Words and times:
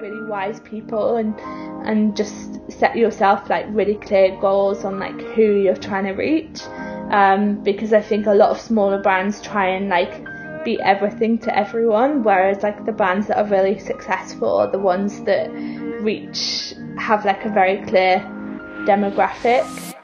really 0.00 0.22
wise 0.28 0.60
people 0.60 1.16
and 1.16 1.38
and 1.86 2.16
just 2.16 2.60
set 2.70 2.96
yourself 2.96 3.48
like 3.48 3.66
really 3.70 3.94
clear 3.94 4.38
goals 4.40 4.84
on 4.84 4.98
like 4.98 5.20
who 5.34 5.42
you're 5.42 5.76
trying 5.76 6.04
to 6.04 6.12
reach. 6.12 6.62
Um, 7.10 7.62
because 7.62 7.92
I 7.92 8.02
think 8.02 8.26
a 8.26 8.34
lot 8.34 8.50
of 8.50 8.60
smaller 8.60 9.00
brands 9.00 9.40
try 9.40 9.68
and 9.68 9.88
like 9.88 10.24
be 10.64 10.80
everything 10.82 11.38
to 11.38 11.56
everyone, 11.56 12.24
whereas 12.24 12.62
like 12.64 12.84
the 12.84 12.92
brands 12.92 13.28
that 13.28 13.38
are 13.38 13.48
really 13.48 13.78
successful 13.78 14.56
are 14.56 14.70
the 14.70 14.80
ones 14.80 15.22
that 15.22 15.48
reach 16.00 16.74
have 16.98 17.24
like 17.24 17.44
a 17.44 17.48
very 17.48 17.78
clear 17.86 18.18
demographic. 18.84 19.95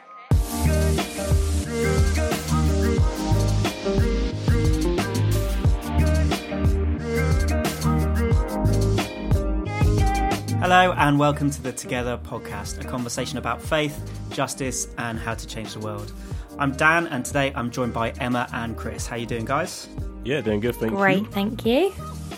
Hello, 10.75 10.95
and 10.97 11.19
welcome 11.19 11.51
to 11.51 11.61
the 11.61 11.71
Together 11.71 12.17
podcast, 12.17 12.83
a 12.83 12.89
conversation 12.89 13.37
about 13.37 13.61
faith, 13.61 14.11
justice, 14.31 14.89
and 14.97 15.19
how 15.19 15.35
to 15.35 15.47
change 15.47 15.75
the 15.75 15.81
world. 15.81 16.15
I'm 16.59 16.73
Dan, 16.73 17.09
and 17.09 17.27
today 17.27 17.53
I'm 17.55 17.71
joined 17.71 17.93
by 17.93 18.13
Emma 18.13 18.49
and 18.55 18.75
Chris. 18.75 19.07
How 19.07 19.17
you 19.17 19.27
doing, 19.27 19.45
guys? 19.45 19.87
Yeah, 20.25 20.41
doing 20.41 20.61
good, 20.61 20.75
thank 20.77 20.95
Great, 20.95 21.17
you. 21.17 21.23
Great, 21.25 21.35
thank 21.35 21.67
you. 21.67 21.93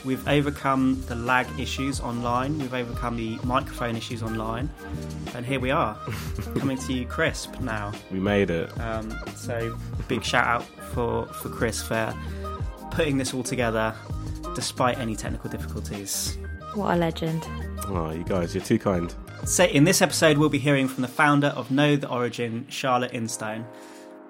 We've 0.05 0.27
overcome 0.27 1.01
the 1.07 1.15
lag 1.15 1.47
issues 1.61 2.01
online. 2.01 2.59
We've 2.59 2.75
overcome 2.75 3.17
the 3.17 3.39
microphone 3.45 3.95
issues 3.95 4.21
online, 4.21 4.69
and 5.37 5.47
here 5.47 5.61
we 5.61 5.71
are, 5.71 5.95
coming 6.59 6.77
to 6.77 6.93
you 6.93 7.07
crisp 7.07 7.61
now. 7.61 7.93
We 8.11 8.19
made 8.19 8.51
it. 8.51 8.81
Um, 8.81 9.17
so, 9.37 9.79
a 9.97 10.03
big 10.09 10.25
shout 10.25 10.45
out 10.45 10.65
for 10.93 11.27
for 11.27 11.51
Chris 11.51 11.81
for 11.81 12.13
putting 12.91 13.17
this 13.17 13.33
all 13.33 13.45
together, 13.45 13.95
despite 14.57 14.99
any 14.99 15.15
technical 15.15 15.51
difficulties. 15.51 16.37
What 16.75 16.95
a 16.95 16.97
legend. 16.97 17.47
Oh, 17.87 18.11
you 18.11 18.25
guys, 18.25 18.53
you're 18.53 18.65
too 18.65 18.81
kind. 18.81 19.15
So, 19.45 19.63
in 19.63 19.85
this 19.85 20.03
episode, 20.03 20.39
we'll 20.39 20.49
be 20.49 20.59
hearing 20.59 20.89
from 20.89 21.03
the 21.03 21.09
founder 21.09 21.49
of 21.49 21.71
Know 21.71 21.95
the 21.95 22.09
Origin, 22.09 22.67
Charlotte 22.69 23.13
Instone. 23.13 23.65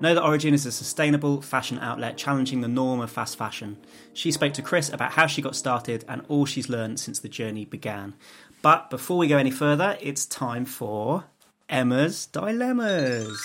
Know 0.00 0.14
the 0.14 0.22
Origin 0.22 0.52
is 0.52 0.66
a 0.66 0.72
sustainable 0.72 1.40
fashion 1.40 1.78
outlet 1.78 2.18
challenging 2.18 2.60
the 2.60 2.68
norm 2.68 3.00
of 3.00 3.10
fast 3.10 3.38
fashion. 3.38 3.78
She 4.12 4.30
spoke 4.30 4.52
to 4.54 4.62
Chris 4.62 4.92
about 4.92 5.12
how 5.12 5.26
she 5.26 5.40
got 5.40 5.56
started 5.56 6.04
and 6.06 6.20
all 6.28 6.44
she's 6.44 6.68
learned 6.68 7.00
since 7.00 7.18
the 7.18 7.30
journey 7.30 7.64
began. 7.64 8.12
But 8.60 8.90
before 8.90 9.16
we 9.16 9.26
go 9.26 9.38
any 9.38 9.50
further, 9.50 9.96
it's 10.02 10.26
time 10.26 10.66
for 10.66 11.24
Emma's 11.70 12.26
Dilemmas. 12.26 13.40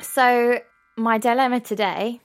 So, 0.00 0.60
my 0.96 1.18
dilemma 1.18 1.60
today 1.60 2.20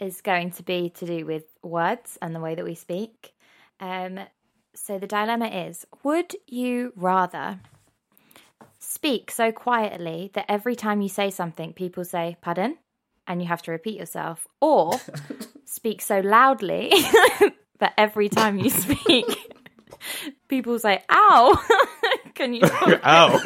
is 0.00 0.20
going 0.20 0.50
to 0.52 0.64
be 0.64 0.90
to 0.96 1.06
do 1.06 1.26
with 1.26 1.44
words 1.62 2.18
and 2.20 2.34
the 2.34 2.40
way 2.40 2.56
that 2.56 2.64
we 2.64 2.74
speak. 2.74 3.34
Um, 3.78 4.18
so, 4.74 4.98
the 4.98 5.06
dilemma 5.06 5.46
is 5.46 5.86
Would 6.02 6.36
you 6.46 6.92
rather 6.96 7.60
speak 8.78 9.30
so 9.30 9.52
quietly 9.52 10.30
that 10.34 10.46
every 10.48 10.76
time 10.76 11.00
you 11.00 11.08
say 11.08 11.30
something, 11.30 11.72
people 11.72 12.04
say, 12.04 12.36
Pardon? 12.40 12.76
And 13.26 13.40
you 13.40 13.48
have 13.48 13.62
to 13.62 13.70
repeat 13.70 13.98
yourself, 13.98 14.46
or 14.60 14.94
speak 15.64 16.02
so 16.02 16.20
loudly 16.20 16.90
that 17.78 17.94
every 17.96 18.28
time 18.28 18.58
you 18.58 18.70
speak, 18.70 19.26
people 20.48 20.78
say, 20.78 21.02
Ow! 21.08 21.62
Can 22.34 22.54
you? 22.54 22.62
Ow. 22.64 23.40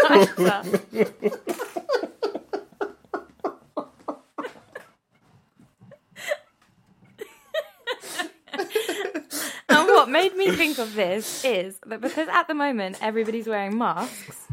And 9.68 9.88
what 9.88 10.03
made 10.14 10.36
me 10.36 10.50
think 10.52 10.78
of 10.78 10.94
this 10.94 11.44
is 11.44 11.78
that 11.86 12.00
because 12.00 12.28
at 12.28 12.46
the 12.46 12.54
moment 12.54 12.96
everybody's 13.02 13.48
wearing 13.48 13.76
masks, 13.76 14.46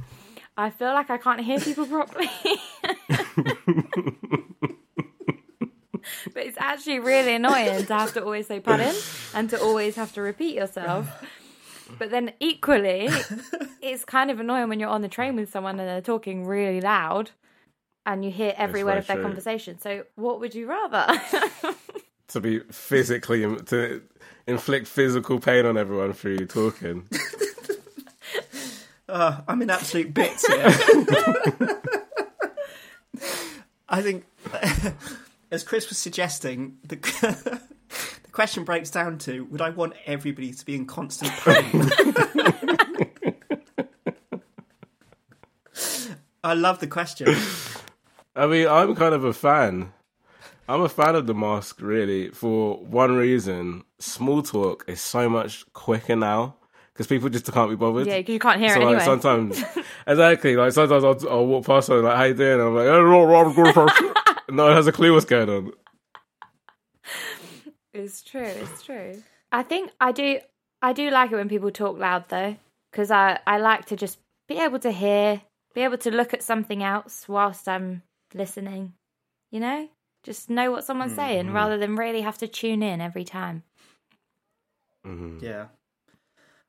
I 0.58 0.72
feel 0.72 0.94
like 0.94 1.10
I 1.10 1.18
can't 1.18 1.42
hear 1.42 1.60
people 1.60 1.86
properly. 1.86 2.30
but 6.34 6.44
it's 6.48 6.58
actually 6.58 7.00
really 7.00 7.36
annoying 7.36 7.86
to 7.86 7.94
have 7.94 8.14
to 8.14 8.24
always 8.24 8.48
say 8.48 8.60
pardon 8.60 8.96
and 9.36 9.50
to 9.52 9.62
always 9.62 9.96
have 9.96 10.12
to 10.14 10.22
repeat 10.22 10.56
yourself. 10.56 11.08
But 12.00 12.10
then 12.10 12.34
equally, 12.40 13.10
it's 13.82 14.04
kind 14.04 14.32
of 14.32 14.40
annoying 14.40 14.68
when 14.70 14.80
you're 14.80 14.90
on 14.90 15.02
the 15.02 15.10
train 15.10 15.36
with 15.36 15.52
someone 15.52 15.80
and 15.80 15.88
they're 15.88 16.02
talking 16.02 16.46
really 16.46 16.82
loud 16.82 17.32
and 18.06 18.26
you 18.26 18.32
hear 18.32 18.54
every 18.58 18.82
That's 18.82 18.86
word 18.94 18.98
of 18.98 19.08
their 19.08 19.18
true. 19.18 19.26
conversation. 19.26 19.80
So, 19.80 20.06
what 20.16 20.40
would 20.40 20.56
you 20.56 20.68
rather? 20.68 21.22
to 22.30 22.40
be 22.40 22.60
physically, 22.72 23.42
to 23.66 24.02
inflict 24.48 24.88
physical 24.88 25.40
pain 25.40 25.66
on 25.66 25.78
everyone 25.78 26.14
through 26.14 26.46
talking. 26.48 27.08
Uh, 29.08 29.42
I'm 29.48 29.62
in 29.62 29.70
absolute 29.70 30.14
bits 30.14 30.48
here. 30.48 30.64
I 33.90 34.02
think, 34.02 34.26
as 35.52 35.64
Chris 35.64 35.90
was 35.90 35.98
suggesting, 35.98 36.78
the, 36.88 36.96
the 36.96 38.32
question 38.32 38.64
breaks 38.64 38.90
down 38.90 39.18
to 39.20 39.44
would 39.46 39.62
I 39.62 39.70
want 39.72 39.94
everybody 40.06 40.54
to 40.54 40.66
be 40.66 40.76
in 40.76 40.86
constant 40.86 41.32
pain? 41.32 41.90
I 46.44 46.54
love 46.56 46.80
the 46.80 46.88
question. 46.88 47.36
I 48.36 48.48
mean, 48.48 48.68
I'm 48.68 48.96
kind 48.96 49.14
of 49.14 49.24
a 49.24 49.34
fan. 49.34 49.92
I'm 50.72 50.82
a 50.82 50.90
fan 50.90 51.16
of 51.16 51.28
the 51.28 51.34
mask, 51.34 51.82
really, 51.82 52.30
for 52.30 52.78
one 52.78 53.16
reason. 53.16 53.84
Small 54.00 54.42
talk 54.42 54.86
is 54.88 55.02
so 55.02 55.28
much 55.30 55.66
quicker 55.74 56.16
now 56.16 56.56
because 56.94 57.08
people 57.08 57.30
just 57.30 57.52
can't 57.52 57.70
be 57.70 57.76
bothered. 57.76 58.08
yeah, 58.08 58.18
you 58.18 58.40
can't 58.40 58.60
hear 58.60 58.70
So 58.70 58.82
it 58.82 58.86
like 58.86 59.02
anyway. 59.02 59.06
sometimes, 59.06 59.64
exactly. 60.08 60.56
Like 60.56 60.72
sometimes 60.72 61.04
I'll, 61.04 61.30
I'll 61.30 61.46
walk 61.46 61.66
past 61.66 61.88
someone 61.88 62.06
like, 62.06 62.18
"How 62.18 62.24
you 62.24 62.34
doing?" 62.34 62.54
And 62.54 62.62
I'm 62.62 62.76
like, 62.76 62.88
"Oh, 62.88 63.02
no, 63.02 63.26
no, 63.26 63.52
no, 63.52 63.86
no." 63.86 64.14
no 64.56 64.64
one 64.66 64.76
has 64.76 64.88
a 64.88 64.92
clue 64.92 65.14
what's 65.14 65.26
going 65.26 65.50
on. 65.50 65.72
It's 67.94 68.22
true. 68.22 68.42
It's 68.44 68.84
true. 68.84 69.22
I 69.52 69.64
think 69.64 69.92
I 70.00 70.12
do. 70.12 70.40
I 70.82 70.94
do 70.94 71.10
like 71.12 71.32
it 71.32 71.36
when 71.36 71.50
people 71.50 71.72
talk 71.72 71.98
loud 72.00 72.26
though, 72.30 72.56
because 72.92 73.12
I 73.12 73.40
I 73.46 73.58
like 73.58 73.86
to 73.88 73.96
just 73.96 74.20
be 74.48 74.58
able 74.58 74.80
to 74.80 74.92
hear, 74.92 75.42
be 75.76 75.82
able 75.82 75.98
to 76.00 76.12
look 76.12 76.34
at 76.34 76.44
something 76.44 76.82
else 76.84 77.28
whilst 77.28 77.68
I'm 77.68 78.04
listening. 78.34 78.94
You 79.52 79.60
know, 79.60 79.90
just 80.24 80.50
know 80.50 80.72
what 80.72 80.84
someone's 80.84 81.16
saying 81.16 81.52
rather 81.52 81.78
than 81.78 81.96
really 81.96 82.22
have 82.22 82.38
to 82.40 82.48
tune 82.48 82.84
in 82.84 83.02
every 83.02 83.24
time. 83.24 83.64
Yeah. 85.06 85.68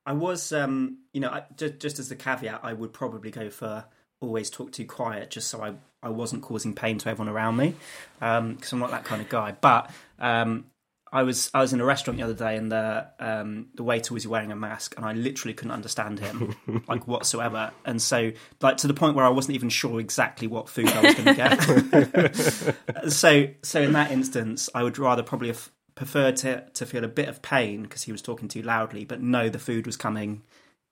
I 0.05 0.15
was, 0.15 0.53
um, 0.53 0.99
you 1.13 1.21
know, 1.21 1.29
I, 1.29 1.45
just, 1.57 1.79
just 1.79 1.99
as 1.99 2.09
the 2.09 2.17
caveat, 2.17 2.61
I 2.63 2.73
would 2.73 2.93
probably 2.93 3.31
go 3.31 3.51
for 3.51 3.85
always 4.21 4.51
talk 4.51 4.73
too 4.73 4.87
quiet, 4.87 5.31
just 5.31 5.49
so 5.49 5.63
I, 5.63 5.75
I 6.03 6.09
wasn't 6.09 6.43
causing 6.43 6.75
pain 6.75 6.99
to 6.99 7.11
everyone 7.11 7.29
around 7.33 7.57
me, 7.57 7.75
because 8.19 8.73
I'm 8.73 8.79
not 8.79 8.91
that 8.91 9.05
kind 9.05 9.21
of 9.21 9.29
guy. 9.29 9.55
But 9.61 9.91
um, 10.19 10.67
I 11.13 11.25
was 11.25 11.51
I 11.53 11.61
was 11.61 11.75
in 11.75 11.81
a 11.81 11.85
restaurant 11.85 12.19
the 12.19 12.25
other 12.25 12.35
day, 12.35 12.57
and 12.57 12.73
the 12.73 13.07
um, 13.21 13.67
the 13.75 13.83
waiter 13.83 14.15
was 14.15 14.27
wearing 14.27 14.51
a 14.51 14.57
mask, 14.57 14.95
and 14.97 15.05
I 15.05 15.13
literally 15.13 15.53
couldn't 15.53 15.73
understand 15.73 16.19
him, 16.19 16.57
like 16.89 17.07
whatsoever. 17.07 17.71
And 17.85 18.01
so, 18.01 18.33
like 18.63 18.79
to 18.79 18.87
the 18.87 18.95
point 18.95 19.15
where 19.15 19.27
I 19.27 19.29
wasn't 19.29 19.57
even 19.57 19.69
sure 19.69 20.01
exactly 20.01 20.47
what 20.47 20.71
food 20.71 20.89
I 20.89 21.03
was 21.03 21.15
going 21.15 21.27
to 21.27 22.75
get. 23.03 23.11
so, 23.13 23.49
so 23.63 23.83
in 23.83 23.93
that 23.93 24.11
instance, 24.11 24.71
I 24.75 24.83
would 24.83 24.97
rather 24.99 25.23
probably 25.23 25.49
have 25.49 25.71
preferred 25.95 26.37
to 26.39 26.65
to 26.71 26.87
feel 26.87 27.05
a 27.05 27.09
bit 27.09 27.29
of 27.29 27.43
pain 27.43 27.83
because 27.83 28.05
he 28.05 28.13
was 28.13 28.23
talking 28.23 28.49
too 28.49 28.63
loudly, 28.63 29.05
but 29.05 29.21
know 29.21 29.51
the 29.51 29.59
food 29.59 29.85
was 29.85 29.99
coming 29.99 30.43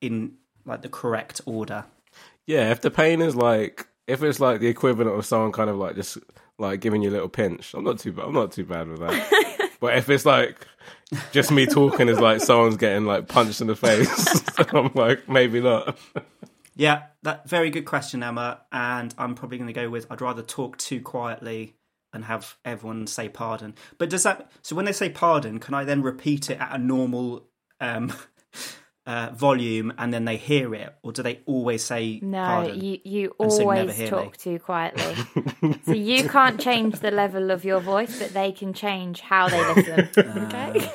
in 0.02 0.34
like 0.66 0.82
the 0.82 0.91
correct 0.91 1.41
order. 1.47 1.87
Yeah, 2.47 2.70
if 2.70 2.82
the 2.82 2.91
pain 2.91 3.22
is 3.22 3.34
like, 3.34 3.87
if 4.06 4.22
it's 4.22 4.38
like 4.38 4.60
the 4.60 4.69
equivalent 4.69 5.16
of 5.16 5.25
someone 5.25 5.52
kind 5.52 5.70
of 5.70 5.76
like 5.76 5.94
just 5.94 6.19
like 6.58 6.81
giving 6.81 7.00
you 7.00 7.08
a 7.08 7.12
little 7.12 7.28
pinch, 7.31 7.72
I'm 7.72 7.84
not 7.84 7.98
too 7.98 8.12
bad. 8.12 8.26
I'm 8.26 8.34
not 8.34 8.52
too 8.52 8.64
bad 8.64 8.88
with 8.88 9.00
that. 9.00 9.69
but 9.80 9.96
if 9.96 10.08
it's 10.08 10.26
like 10.26 10.66
just 11.32 11.50
me 11.50 11.66
talking 11.66 12.08
is 12.08 12.20
like 12.20 12.41
someone's 12.41 12.76
getting 12.76 13.04
like 13.04 13.28
punched 13.28 13.60
in 13.60 13.66
the 13.66 13.76
face, 13.76 14.42
I'm 14.72 14.93
like 14.94 15.28
maybe 15.28 15.60
not. 15.60 15.99
Yeah, 16.76 17.05
that 17.22 17.49
very 17.49 17.70
good 17.70 17.84
question, 17.84 18.22
Emma. 18.22 18.60
And 18.70 19.14
I'm 19.19 19.34
probably 19.34 19.58
going 19.58 19.69
to 19.69 19.75
go 19.75 19.90
with 19.90 20.06
I'd 20.10 20.20
rather 20.20 20.43
talk 20.43 20.78
too 20.78 21.00
quietly 21.00 21.75
and 22.12 22.25
have 22.25 22.56
everyone 22.64 23.06
say 23.06 23.28
pardon. 23.28 23.75
But 23.99 24.10
does 24.10 24.22
that 24.22 24.50
so 24.62 24.76
when 24.76 24.84
they 24.84 24.93
say 24.93 25.08
pardon, 25.08 25.58
can 25.58 25.75
I 25.75 25.84
then 25.84 26.02
repeat 26.02 26.50
it 26.50 26.60
at 26.60 26.75
a 26.75 26.78
normal 26.78 27.49
um, 27.81 28.12
uh, 29.06 29.31
volume 29.35 29.93
and 29.99 30.12
then 30.12 30.25
they 30.25 30.37
hear 30.37 30.75
it, 30.75 30.94
or 31.02 31.12
do 31.12 31.23
they 31.23 31.41
always 31.47 31.82
say 31.82 32.20
No, 32.23 32.44
pardon? 32.44 32.81
you 32.81 32.99
you 33.05 33.35
And 33.41 33.52
so 33.52 33.58
never 33.70 33.91
always 33.93 34.08
talk 34.11 34.32
me. 34.32 34.38
too 34.38 34.58
quietly. 34.58 35.17
so 35.87 35.93
you 35.93 36.29
can't 36.29 36.61
change 36.61 37.00
the 37.00 37.11
level 37.11 37.50
of 37.50 37.64
your 37.64 37.81
voice, 37.81 38.19
but 38.19 38.32
they 38.35 38.52
can 38.52 38.73
change 38.73 39.20
how 39.20 39.49
they 39.49 39.75
listen. 39.75 40.08
okay. 40.19 40.88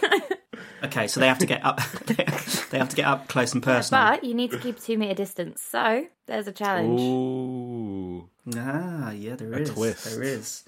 Okay, 0.84 1.07
so 1.07 1.19
they 1.19 1.28
have 1.28 1.40
to 1.40 1.46
get 1.48 1.66
up. 1.66 1.81
they 2.06 2.78
have 2.78 2.90
to 2.90 2.96
get 2.96 3.06
up 3.06 3.28
close 3.28 3.54
and 3.54 3.63
personal. 3.63 4.06
But 4.12 4.24
you 4.24 4.34
need 4.36 4.51
to 4.51 4.60
keep 4.60 4.80
two 4.80 4.98
meter 4.98 5.16
distance. 5.16 5.62
So 5.62 6.06
there's 6.28 6.48
a 6.48 6.51
challenge. 6.51 7.00
Ooh, 7.01 8.30
Ah, 8.56 9.12
yeah, 9.12 9.36
there 9.36 9.54
is. 9.60 9.72
twist. 9.72 10.06
There 10.06 10.22
is 10.24 10.63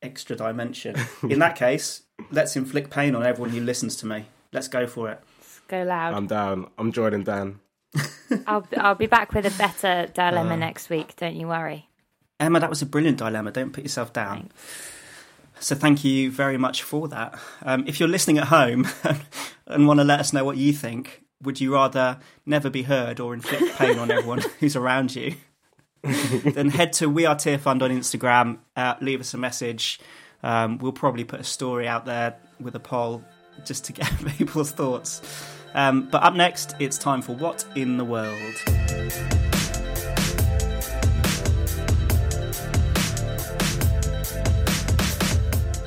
extra 0.00 0.34
dimension. 0.34 0.96
In 1.22 1.38
that 1.40 1.56
case, 1.56 2.02
let's 2.30 2.56
inflict 2.56 2.90
pain 2.90 3.14
on 3.14 3.22
everyone 3.22 3.50
who 3.50 3.60
listens 3.60 3.96
to 3.96 4.06
me. 4.06 4.26
Let's 4.52 4.68
go 4.68 4.86
for 4.86 5.10
it. 5.10 5.20
Go 5.68 5.82
loud. 5.82 6.14
I'm 6.14 6.26
down. 6.26 6.70
I'm 6.78 6.92
joining 6.92 7.24
Dan. 7.24 7.60
I'll 8.46 8.66
I'll 8.76 8.94
be 8.94 9.06
back 9.06 9.32
with 9.32 9.46
a 9.46 9.56
better 9.58 10.10
dilemma 10.12 10.54
uh, 10.54 10.56
next 10.56 10.90
week. 10.90 11.14
Don't 11.16 11.36
you 11.36 11.48
worry. 11.48 11.88
Emma, 12.40 12.60
that 12.60 12.70
was 12.70 12.82
a 12.82 12.86
brilliant 12.86 13.18
dilemma. 13.18 13.52
Don't 13.52 13.72
put 13.72 13.84
yourself 13.84 14.12
down. 14.12 14.50
Thanks. 14.50 14.90
So 15.60 15.74
thank 15.74 16.04
you 16.04 16.30
very 16.30 16.58
much 16.58 16.82
for 16.82 17.08
that. 17.08 17.38
Um, 17.62 17.84
if 17.86 18.00
you're 18.00 18.08
listening 18.08 18.38
at 18.38 18.48
home 18.48 18.86
and 19.66 19.86
want 19.86 20.00
to 20.00 20.04
let 20.04 20.20
us 20.20 20.32
know 20.32 20.44
what 20.44 20.56
you 20.56 20.72
think, 20.72 21.22
would 21.42 21.60
you 21.60 21.72
rather 21.72 22.18
never 22.44 22.70
be 22.70 22.82
heard 22.82 23.20
or 23.20 23.34
inflict 23.34 23.76
pain 23.76 23.98
on 23.98 24.10
everyone 24.10 24.40
who's 24.60 24.76
around 24.76 25.14
you? 25.14 25.36
then 26.02 26.68
head 26.68 26.92
to 26.94 27.08
We 27.08 27.24
Are 27.24 27.34
Tearfund 27.34 27.80
on 27.80 27.90
Instagram. 27.90 28.58
Uh, 28.76 28.94
leave 29.00 29.20
us 29.20 29.32
a 29.32 29.38
message. 29.38 30.00
Um, 30.42 30.76
we'll 30.78 30.92
probably 30.92 31.24
put 31.24 31.40
a 31.40 31.44
story 31.44 31.88
out 31.88 32.04
there 32.04 32.36
with 32.60 32.74
a 32.74 32.80
poll 32.80 33.24
just 33.64 33.86
to 33.86 33.92
get 33.94 34.12
people's 34.36 34.70
thoughts. 34.70 35.22
Um, 35.74 36.02
but 36.02 36.22
up 36.22 36.34
next, 36.34 36.74
it's 36.78 36.96
time 36.96 37.20
for 37.20 37.34
What 37.34 37.64
in 37.74 37.96
the 37.96 38.04
World. 38.04 38.54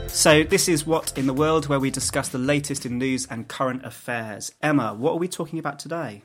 So, 0.09 0.43
this 0.43 0.67
is 0.67 0.85
What 0.85 1.17
in 1.17 1.27
the 1.27 1.33
World, 1.33 1.67
where 1.67 1.79
we 1.79 1.91
discuss 1.91 2.27
the 2.29 2.37
latest 2.37 2.85
in 2.85 2.97
news 2.97 3.27
and 3.29 3.47
current 3.47 3.85
affairs. 3.85 4.51
Emma, 4.61 4.93
what 4.93 5.11
are 5.11 5.19
we 5.19 5.27
talking 5.27 5.59
about 5.59 5.79
today? 5.79 6.23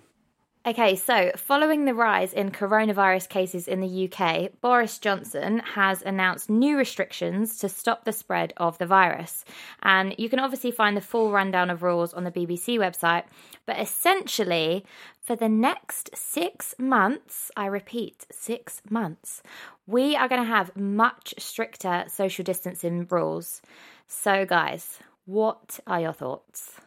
Okay, 0.65 0.95
so 0.95 1.33
following 1.35 1.87
the 1.87 1.95
rise 1.95 2.33
in 2.33 2.53
coronavirus 2.53 3.29
cases 3.29 3.67
in 3.67 3.81
the 3.81 4.09
UK, 4.09 4.53
Boris 4.61 5.01
Johnson 5.01 5.59
has 5.59 6.03
announced 6.03 6.49
new 6.49 6.77
restrictions 6.77 7.59
to 7.59 7.69
stop 7.69 8.05
the 8.05 8.13
spread 8.13 8.53
of 8.59 8.79
the 8.79 8.87
virus. 8.87 9.45
And 9.83 10.15
you 10.19 10.29
can 10.29 10.39
obviously 10.39 10.71
find 10.71 10.97
the 10.97 11.01
full 11.01 11.33
rundown 11.33 11.69
of 11.69 11.83
rules 11.83 12.15
on 12.15 12.23
the 12.23 12.31
BBC 12.31 12.79
website. 12.79 13.25
But 13.67 13.81
essentially, 13.81 14.87
for 15.21 15.35
the 15.35 15.49
next 15.49 16.17
six 16.17 16.77
months, 16.79 17.51
I 17.57 17.67
repeat, 17.67 18.25
six 18.31 18.83
months, 18.89 19.43
we 19.89 20.15
are 20.15 20.29
going 20.29 20.43
to 20.43 20.47
have 20.47 20.77
much 20.77 21.35
stricter 21.39 22.05
social 22.07 22.45
distancing 22.45 23.09
rules. 23.11 23.63
So, 24.07 24.47
guys, 24.47 25.01
what 25.25 25.81
are 25.89 26.01
your 26.01 26.13
thoughts? 26.13 26.81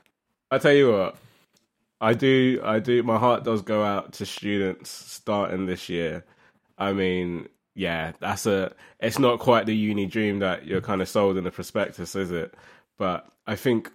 I 0.50 0.60
tell 0.60 0.72
you 0.72 0.94
what, 0.94 1.18
I 2.06 2.14
do, 2.14 2.62
I 2.64 2.78
do. 2.78 3.02
My 3.02 3.18
heart 3.18 3.44
does 3.44 3.64
go 3.64 3.84
out 3.84 4.14
to 4.14 4.28
students 4.28 4.92
starting 4.92 5.66
this 5.66 5.90
year. 5.90 6.24
I 6.78 6.94
mean, 6.94 7.50
yeah, 7.74 8.12
that's 8.20 8.46
a. 8.46 8.76
It's 9.00 9.18
not 9.18 9.40
quite 9.40 9.66
the 9.66 9.76
uni 9.76 10.06
dream 10.06 10.38
that 10.38 10.68
you're 10.68 10.82
kind 10.82 11.02
of 11.02 11.10
sold 11.10 11.36
in 11.36 11.46
the 11.46 11.50
prospectus, 11.50 12.16
is 12.16 12.30
it? 12.30 12.54
But 13.00 13.28
I 13.48 13.56
think, 13.56 13.92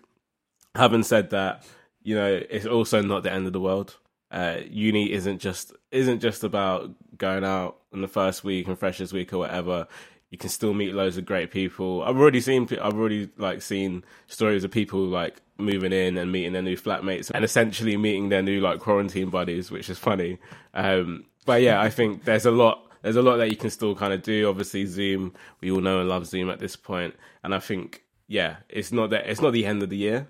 having 0.75 1.05
said 1.05 1.31
that, 1.31 1.65
you 2.03 2.17
know, 2.17 2.43
it's 2.51 2.67
also 2.67 3.01
not 3.01 3.23
the 3.23 3.31
end 3.31 3.47
of 3.47 3.53
the 3.53 3.61
world. 3.61 3.97
Uh, 4.33 4.57
uni 4.69 5.13
isn't 5.13 5.39
just 5.39 5.73
isn't 5.93 6.19
just 6.19 6.43
about 6.43 6.91
going 7.17 7.45
out 7.45 7.79
in 7.93 8.01
the 8.01 8.09
first 8.09 8.43
week 8.43 8.67
and 8.67 8.77
freshers 8.77 9.13
week 9.13 9.33
or 9.33 9.39
whatever 9.39 9.87
you 10.31 10.39
can 10.39 10.49
still 10.49 10.73
meet 10.73 10.95
loads 10.95 11.17
of 11.17 11.27
great 11.27 11.51
people. 11.51 12.03
I've 12.03 12.17
already 12.17 12.41
seen, 12.41 12.69
I've 12.81 12.95
already 12.95 13.29
like 13.37 13.63
seen 13.63 14.05
stories 14.29 14.63
of 14.63 14.71
people 14.71 15.01
like 15.01 15.43
moving 15.63 15.93
in 15.93 16.19
and 16.19 16.33
meeting 16.33 16.53
their 16.53 16.63
new 16.63 16.77
flatmates 16.77 17.31
and 17.35 17.45
essentially 17.45 17.97
meeting 17.97 18.29
their 18.29 18.43
new 18.43 18.61
like 18.61 18.81
quarantine 18.81 19.31
buddies, 19.31 19.71
which 19.71 19.91
is 19.91 19.99
funny. 19.99 20.39
Um, 20.75 21.27
but 21.47 21.63
yeah, 21.63 21.81
I 21.81 21.91
think 21.91 22.25
there's 22.25 22.47
a 22.47 22.51
lot, 22.51 22.87
there's 23.03 23.17
a 23.17 23.23
lot 23.23 23.37
that 23.39 23.51
you 23.51 23.57
can 23.57 23.71
still 23.71 23.95
kind 23.95 24.13
of 24.13 24.23
do. 24.23 24.49
Obviously, 24.49 24.87
Zoom, 24.87 25.35
we 25.61 25.71
all 25.71 25.81
know 25.81 26.01
and 26.01 26.09
love 26.09 26.27
Zoom 26.27 26.51
at 26.51 26.59
this 26.59 26.77
point, 26.77 27.15
and 27.43 27.55
I 27.55 27.59
think 27.59 28.05
yeah, 28.29 28.57
it's 28.69 28.93
not 28.93 29.11
that 29.11 29.27
it's 29.29 29.41
not 29.41 29.53
the 29.53 29.67
end 29.67 29.83
of 29.83 29.91
the 29.91 29.97
year, 29.97 30.29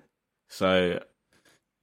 so 0.48 1.00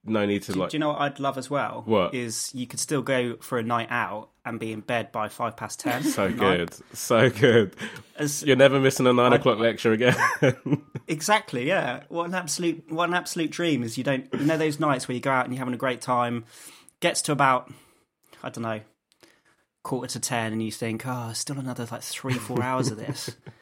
no 0.04 0.26
need 0.26 0.42
to 0.44 0.52
do, 0.52 0.58
like. 0.58 0.70
Do 0.70 0.76
you 0.76 0.80
know 0.80 0.88
what 0.88 1.00
I'd 1.00 1.20
love 1.20 1.38
as 1.38 1.48
well? 1.48 1.82
What 1.86 2.14
is 2.14 2.52
you 2.54 2.66
could 2.66 2.80
still 2.80 3.02
go 3.02 3.36
for 3.36 3.58
a 3.58 3.62
night 3.62 3.88
out 3.90 4.30
and 4.50 4.60
be 4.60 4.72
in 4.72 4.80
bed 4.80 5.12
by 5.12 5.28
five 5.28 5.56
past 5.56 5.80
ten. 5.80 6.02
So 6.02 6.32
good, 6.32 6.74
so 6.92 7.30
good. 7.30 7.74
As, 8.16 8.42
You're 8.42 8.56
never 8.56 8.80
missing 8.80 9.06
a 9.06 9.12
9 9.12 9.32
I'd, 9.32 9.40
o'clock 9.40 9.58
lecture 9.58 9.92
again. 9.92 10.16
exactly. 11.08 11.68
Yeah. 11.68 12.02
What 12.08 12.28
an 12.28 12.34
absolute 12.34 12.90
what 12.90 13.08
an 13.08 13.14
absolute 13.14 13.50
dream 13.50 13.82
is. 13.82 13.96
You 13.96 14.04
don't 14.04 14.28
you 14.32 14.44
know 14.44 14.56
those 14.56 14.80
nights 14.80 15.06
where 15.06 15.14
you 15.14 15.20
go 15.20 15.30
out 15.30 15.44
and 15.44 15.54
you're 15.54 15.60
having 15.60 15.74
a 15.74 15.78
great 15.78 16.00
time. 16.00 16.44
Gets 17.00 17.22
to 17.22 17.32
about 17.32 17.72
I 18.42 18.50
don't 18.50 18.62
know 18.62 18.80
quarter 19.84 20.12
to 20.14 20.20
ten 20.20 20.52
and 20.52 20.62
you 20.62 20.72
think, 20.72 21.06
oh, 21.06 21.32
still 21.32 21.58
another 21.58 21.86
like 21.90 22.02
three 22.02 22.34
four 22.34 22.62
hours 22.62 22.90
of 22.90 22.98
this 22.98 23.30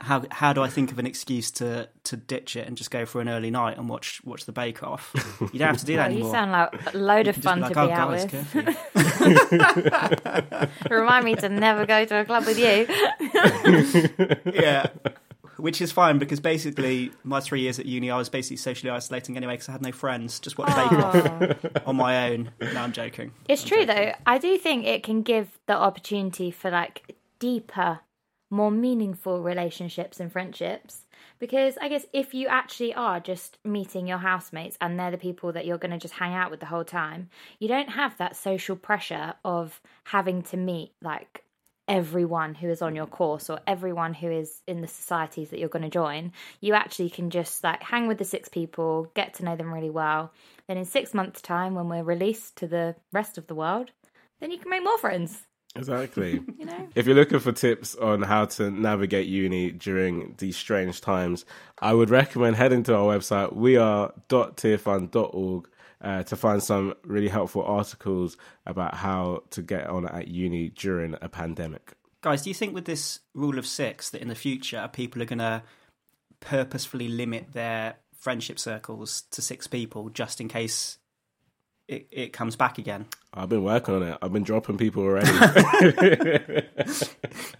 how 0.00 0.24
how 0.30 0.52
do 0.52 0.62
I 0.62 0.68
think 0.68 0.90
of 0.92 0.98
an 0.98 1.06
excuse 1.06 1.50
to 1.52 1.88
to 2.04 2.16
ditch 2.16 2.56
it 2.56 2.66
and 2.66 2.76
just 2.76 2.90
go 2.90 3.04
for 3.04 3.20
an 3.20 3.28
early 3.28 3.50
night 3.50 3.76
and 3.76 3.88
watch 3.88 4.20
watch 4.24 4.46
the 4.46 4.52
Bake 4.52 4.82
Off? 4.82 5.12
You 5.52 5.58
don't 5.58 5.68
have 5.68 5.78
to 5.78 5.84
do 5.84 5.96
that 5.96 6.06
anymore. 6.06 6.28
You 6.28 6.32
sound 6.32 6.52
like 6.52 6.94
a 6.94 6.98
load 6.98 7.28
of 7.28 7.36
fun 7.36 7.60
like, 7.60 7.72
to 7.74 7.80
oh, 7.80 7.86
be 7.86 7.92
out 7.92 8.10
with. 8.10 8.32
Remind 10.90 11.24
me 11.24 11.34
to 11.36 11.48
never 11.48 11.86
go 11.86 12.04
to 12.04 12.20
a 12.20 12.24
club 12.24 12.46
with 12.46 12.58
you. 12.58 12.86
yeah, 14.52 14.86
which 15.58 15.82
is 15.82 15.92
fine 15.92 16.18
because 16.18 16.40
basically 16.40 17.12
my 17.22 17.40
three 17.40 17.60
years 17.60 17.78
at 17.78 17.86
uni, 17.86 18.10
I 18.10 18.16
was 18.16 18.28
basically 18.28 18.56
socially 18.56 18.90
isolating 18.90 19.36
anyway 19.36 19.54
because 19.54 19.68
I 19.68 19.72
had 19.72 19.82
no 19.82 19.92
friends. 19.92 20.40
Just 20.40 20.56
watch 20.56 20.68
Bake 20.68 20.92
Off 20.92 21.86
on 21.86 21.96
my 21.96 22.30
own. 22.30 22.50
No, 22.60 22.80
I'm 22.80 22.92
joking. 22.92 23.32
It's 23.48 23.62
I'm 23.62 23.68
true 23.68 23.86
joking. 23.86 24.06
though. 24.06 24.12
I 24.26 24.38
do 24.38 24.56
think 24.56 24.86
it 24.86 25.02
can 25.02 25.22
give 25.22 25.58
the 25.66 25.76
opportunity 25.76 26.50
for 26.50 26.70
like 26.70 27.16
deeper 27.38 28.00
more 28.50 28.70
meaningful 28.70 29.42
relationships 29.42 30.20
and 30.20 30.30
friendships. 30.30 31.06
Because 31.38 31.78
I 31.80 31.88
guess 31.88 32.06
if 32.12 32.34
you 32.34 32.48
actually 32.48 32.92
are 32.92 33.20
just 33.20 33.58
meeting 33.64 34.06
your 34.06 34.18
housemates 34.18 34.76
and 34.80 34.98
they're 34.98 35.10
the 35.10 35.18
people 35.18 35.52
that 35.52 35.64
you're 35.64 35.78
going 35.78 35.92
to 35.92 35.98
just 35.98 36.14
hang 36.14 36.34
out 36.34 36.50
with 36.50 36.60
the 36.60 36.66
whole 36.66 36.84
time, 36.84 37.30
you 37.58 37.68
don't 37.68 37.90
have 37.90 38.18
that 38.18 38.36
social 38.36 38.76
pressure 38.76 39.34
of 39.44 39.80
having 40.04 40.42
to 40.42 40.56
meet 40.56 40.92
like 41.00 41.44
everyone 41.88 42.54
who 42.54 42.68
is 42.68 42.82
on 42.82 42.94
your 42.94 43.06
course 43.06 43.50
or 43.50 43.58
everyone 43.66 44.14
who 44.14 44.30
is 44.30 44.62
in 44.68 44.80
the 44.80 44.86
societies 44.86 45.50
that 45.50 45.58
you're 45.58 45.68
going 45.68 45.82
to 45.82 45.88
join. 45.88 46.32
You 46.60 46.74
actually 46.74 47.10
can 47.10 47.30
just 47.30 47.64
like 47.64 47.82
hang 47.82 48.06
with 48.06 48.18
the 48.18 48.24
six 48.24 48.48
people, 48.48 49.10
get 49.14 49.34
to 49.34 49.44
know 49.44 49.56
them 49.56 49.74
really 49.74 49.90
well. 49.90 50.32
Then 50.68 50.76
in 50.76 50.84
six 50.84 51.12
months' 51.12 51.42
time, 51.42 51.74
when 51.74 51.88
we're 51.88 52.04
released 52.04 52.56
to 52.56 52.68
the 52.68 52.94
rest 53.12 53.38
of 53.38 53.48
the 53.48 53.56
world, 53.56 53.90
then 54.40 54.52
you 54.52 54.58
can 54.58 54.70
make 54.70 54.84
more 54.84 54.98
friends. 54.98 55.46
Exactly. 55.76 56.42
you 56.58 56.64
know? 56.64 56.88
If 56.94 57.06
you're 57.06 57.14
looking 57.14 57.38
for 57.38 57.52
tips 57.52 57.94
on 57.94 58.22
how 58.22 58.46
to 58.46 58.70
navigate 58.70 59.26
uni 59.26 59.70
during 59.70 60.34
these 60.38 60.56
strange 60.56 61.00
times, 61.00 61.44
I 61.78 61.94
would 61.94 62.10
recommend 62.10 62.56
heading 62.56 62.82
to 62.84 62.96
our 62.96 63.16
website, 63.16 63.52
weare.tearfund.org, 63.52 65.68
uh, 66.02 66.22
to 66.22 66.36
find 66.36 66.62
some 66.62 66.94
really 67.04 67.28
helpful 67.28 67.62
articles 67.62 68.38
about 68.66 68.94
how 68.94 69.42
to 69.50 69.60
get 69.62 69.86
on 69.86 70.08
at 70.08 70.28
uni 70.28 70.70
during 70.70 71.14
a 71.20 71.28
pandemic. 71.28 71.92
Guys, 72.22 72.40
do 72.42 72.50
you 72.50 72.54
think 72.54 72.74
with 72.74 72.86
this 72.86 73.20
rule 73.34 73.58
of 73.58 73.66
six 73.66 74.10
that 74.10 74.22
in 74.22 74.28
the 74.28 74.34
future 74.34 74.88
people 74.92 75.22
are 75.22 75.26
going 75.26 75.38
to 75.38 75.62
purposefully 76.40 77.08
limit 77.08 77.52
their 77.52 77.96
friendship 78.14 78.58
circles 78.58 79.22
to 79.30 79.42
six 79.42 79.66
people 79.66 80.08
just 80.10 80.40
in 80.40 80.48
case 80.48 80.98
it, 81.90 82.06
it 82.12 82.32
comes 82.32 82.54
back 82.54 82.78
again. 82.78 83.06
I've 83.34 83.48
been 83.48 83.64
working 83.64 83.96
on 83.96 84.02
it. 84.04 84.16
I've 84.22 84.32
been 84.32 84.44
dropping 84.44 84.78
people 84.78 85.02
already. 85.02 85.28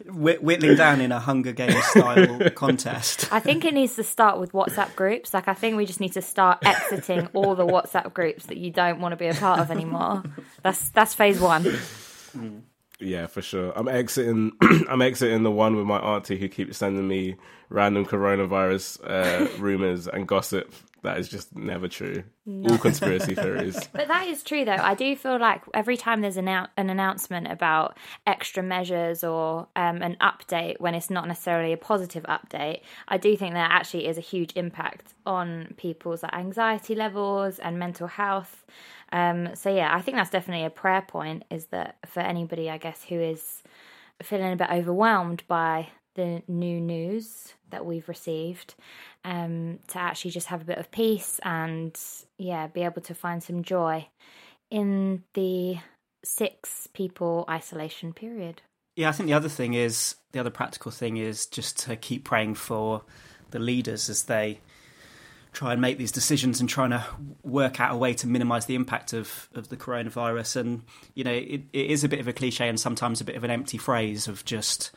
Whittling 0.06 0.76
down 0.76 1.00
in 1.00 1.10
a 1.10 1.18
Hunger 1.18 1.50
Games 1.52 1.84
style 1.86 2.50
contest. 2.54 3.32
I 3.32 3.40
think 3.40 3.64
it 3.64 3.74
needs 3.74 3.96
to 3.96 4.04
start 4.04 4.38
with 4.38 4.52
WhatsApp 4.52 4.94
groups. 4.94 5.34
Like, 5.34 5.48
I 5.48 5.54
think 5.54 5.76
we 5.76 5.84
just 5.84 5.98
need 5.98 6.12
to 6.12 6.22
start 6.22 6.58
exiting 6.64 7.26
all 7.32 7.56
the 7.56 7.66
WhatsApp 7.66 8.14
groups 8.14 8.46
that 8.46 8.56
you 8.56 8.70
don't 8.70 9.00
want 9.00 9.12
to 9.12 9.16
be 9.16 9.26
a 9.26 9.34
part 9.34 9.58
of 9.58 9.70
anymore. 9.70 10.22
That's 10.62 10.90
that's 10.90 11.14
phase 11.14 11.40
one. 11.40 11.64
Mm. 11.64 12.62
Yeah, 13.00 13.26
for 13.26 13.42
sure. 13.42 13.72
I'm 13.74 13.88
exiting. 13.88 14.52
I'm 14.88 15.02
exiting 15.02 15.42
the 15.42 15.50
one 15.50 15.74
with 15.74 15.86
my 15.86 15.98
auntie 15.98 16.38
who 16.38 16.48
keeps 16.48 16.78
sending 16.78 17.08
me 17.08 17.36
random 17.68 18.04
coronavirus 18.04 19.00
uh, 19.04 19.48
rumors 19.58 20.06
and 20.06 20.28
gossip 20.28 20.72
that 21.02 21.18
is 21.18 21.28
just 21.28 21.56
never 21.56 21.88
true. 21.88 22.24
No. 22.44 22.72
All 22.72 22.78
conspiracy 22.78 23.34
theories. 23.34 23.88
But 23.92 24.08
that 24.08 24.28
is 24.28 24.42
true, 24.42 24.64
though. 24.64 24.72
I 24.72 24.94
do 24.94 25.14
feel 25.16 25.38
like 25.38 25.62
every 25.74 25.96
time 25.96 26.20
there's 26.20 26.36
an, 26.36 26.48
an 26.48 26.68
announcement 26.76 27.50
about 27.50 27.96
extra 28.26 28.62
measures 28.62 29.24
or 29.24 29.68
um, 29.76 30.02
an 30.02 30.16
update, 30.20 30.80
when 30.80 30.94
it's 30.94 31.10
not 31.10 31.26
necessarily 31.28 31.72
a 31.72 31.76
positive 31.76 32.24
update, 32.24 32.82
I 33.08 33.18
do 33.18 33.36
think 33.36 33.54
there 33.54 33.62
actually 33.62 34.06
is 34.06 34.18
a 34.18 34.22
huge 34.22 34.52
impact 34.56 35.14
on 35.26 35.74
people's 35.76 36.22
like, 36.22 36.34
anxiety 36.34 36.94
levels 36.94 37.58
and 37.58 37.78
mental 37.78 38.06
health. 38.06 38.64
Um, 39.12 39.54
so 39.54 39.74
yeah, 39.74 39.94
I 39.94 40.00
think 40.00 40.16
that's 40.16 40.30
definitely 40.30 40.64
a 40.64 40.70
prayer 40.70 41.02
point. 41.02 41.44
Is 41.50 41.66
that 41.66 41.96
for 42.06 42.20
anybody, 42.20 42.70
I 42.70 42.78
guess, 42.78 43.04
who 43.04 43.20
is 43.20 43.62
feeling 44.22 44.52
a 44.52 44.56
bit 44.56 44.70
overwhelmed 44.70 45.42
by 45.48 45.88
the 46.14 46.42
new 46.48 46.80
news 46.80 47.54
that 47.70 47.86
we've 47.86 48.08
received, 48.08 48.74
um, 49.24 49.78
to 49.88 49.98
actually 49.98 50.30
just 50.30 50.48
have 50.48 50.62
a 50.62 50.64
bit 50.64 50.78
of 50.78 50.90
peace 50.90 51.40
and 51.42 51.98
yeah, 52.38 52.66
be 52.66 52.82
able 52.82 53.02
to 53.02 53.14
find 53.14 53.42
some 53.42 53.62
joy 53.62 54.06
in 54.70 55.22
the 55.34 55.76
six 56.24 56.88
people 56.92 57.44
isolation 57.48 58.12
period. 58.12 58.62
Yeah, 58.96 59.08
I 59.08 59.12
think 59.12 59.28
the 59.28 59.34
other 59.34 59.48
thing 59.48 59.74
is 59.74 60.16
the 60.32 60.40
other 60.40 60.50
practical 60.50 60.90
thing 60.90 61.16
is 61.16 61.46
just 61.46 61.78
to 61.80 61.96
keep 61.96 62.24
praying 62.24 62.54
for 62.54 63.02
the 63.50 63.58
leaders 63.58 64.08
as 64.08 64.24
they 64.24 64.60
try 65.52 65.72
and 65.72 65.80
make 65.80 65.98
these 65.98 66.12
decisions 66.12 66.60
and 66.60 66.68
trying 66.68 66.90
to 66.90 67.04
work 67.42 67.80
out 67.80 67.92
a 67.92 67.96
way 67.96 68.14
to 68.14 68.26
minimize 68.26 68.66
the 68.66 68.76
impact 68.76 69.12
of, 69.12 69.48
of 69.54 69.68
the 69.68 69.76
coronavirus. 69.76 70.56
And, 70.56 70.82
you 71.14 71.24
know, 71.24 71.32
it, 71.32 71.62
it 71.72 71.90
is 71.90 72.04
a 72.04 72.08
bit 72.08 72.20
of 72.20 72.28
a 72.28 72.32
cliche 72.32 72.68
and 72.68 72.78
sometimes 72.78 73.20
a 73.20 73.24
bit 73.24 73.34
of 73.34 73.42
an 73.42 73.50
empty 73.50 73.78
phrase 73.78 74.28
of 74.28 74.44
just, 74.44 74.92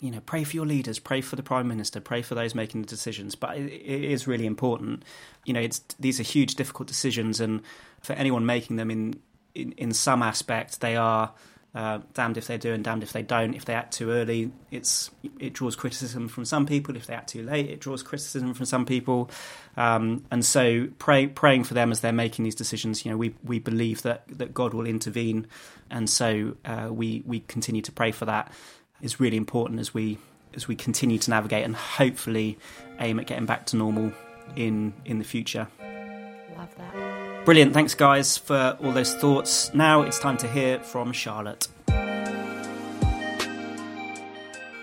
you 0.00 0.10
know, 0.10 0.20
pray 0.20 0.44
for 0.44 0.56
your 0.56 0.66
leaders, 0.66 0.98
pray 0.98 1.20
for 1.20 1.36
the 1.36 1.42
prime 1.42 1.68
minister, 1.68 2.00
pray 2.00 2.22
for 2.22 2.34
those 2.34 2.54
making 2.54 2.82
the 2.82 2.86
decisions. 2.86 3.34
But 3.34 3.56
it, 3.56 3.72
it 3.72 4.04
is 4.04 4.26
really 4.26 4.46
important. 4.46 5.04
You 5.44 5.54
know, 5.54 5.60
it's 5.60 5.80
these 5.98 6.20
are 6.20 6.24
huge, 6.24 6.54
difficult 6.54 6.88
decisions, 6.88 7.40
and 7.40 7.62
for 8.00 8.12
anyone 8.14 8.46
making 8.46 8.76
them 8.76 8.90
in 8.90 9.14
in, 9.54 9.72
in 9.72 9.92
some 9.92 10.22
aspect, 10.22 10.80
they 10.80 10.96
are 10.96 11.32
uh, 11.74 11.98
damned 12.12 12.36
if 12.36 12.46
they 12.46 12.56
do 12.56 12.72
and 12.72 12.84
damned 12.84 13.02
if 13.02 13.12
they 13.12 13.22
don't. 13.22 13.54
If 13.54 13.64
they 13.64 13.74
act 13.74 13.94
too 13.94 14.10
early, 14.10 14.52
it's 14.70 15.10
it 15.40 15.52
draws 15.54 15.74
criticism 15.74 16.28
from 16.28 16.44
some 16.44 16.66
people. 16.66 16.96
If 16.96 17.06
they 17.06 17.14
act 17.14 17.30
too 17.30 17.42
late, 17.42 17.68
it 17.68 17.80
draws 17.80 18.02
criticism 18.02 18.54
from 18.54 18.66
some 18.66 18.86
people. 18.86 19.28
Um, 19.76 20.24
and 20.30 20.44
so, 20.44 20.88
pray, 20.98 21.26
praying 21.26 21.64
for 21.64 21.74
them 21.74 21.90
as 21.90 22.00
they're 22.00 22.12
making 22.12 22.44
these 22.44 22.54
decisions, 22.54 23.04
you 23.04 23.10
know, 23.10 23.16
we 23.16 23.34
we 23.42 23.58
believe 23.58 24.02
that 24.02 24.22
that 24.28 24.54
God 24.54 24.72
will 24.72 24.86
intervene, 24.86 25.48
and 25.90 26.08
so 26.08 26.54
uh, 26.64 26.88
we 26.92 27.24
we 27.26 27.40
continue 27.40 27.82
to 27.82 27.92
pray 27.92 28.12
for 28.12 28.26
that. 28.26 28.52
Is 29.00 29.20
really 29.20 29.36
important 29.36 29.80
as 29.80 29.92
we 29.92 30.18
as 30.54 30.68
we 30.68 30.76
continue 30.76 31.18
to 31.18 31.30
navigate 31.30 31.64
and 31.64 31.76
hopefully 31.76 32.58
aim 33.00 33.18
at 33.18 33.26
getting 33.26 33.46
back 33.46 33.66
to 33.66 33.76
normal 33.76 34.12
in 34.56 34.94
in 35.04 35.18
the 35.18 35.24
future. 35.24 35.68
Love 36.56 36.74
that. 36.76 37.44
Brilliant. 37.44 37.74
Thanks, 37.74 37.94
guys, 37.94 38.38
for 38.38 38.78
all 38.82 38.92
those 38.92 39.14
thoughts. 39.14 39.74
Now 39.74 40.00
it's 40.02 40.18
time 40.18 40.38
to 40.38 40.48
hear 40.48 40.78
from 40.80 41.12
Charlotte. 41.12 41.68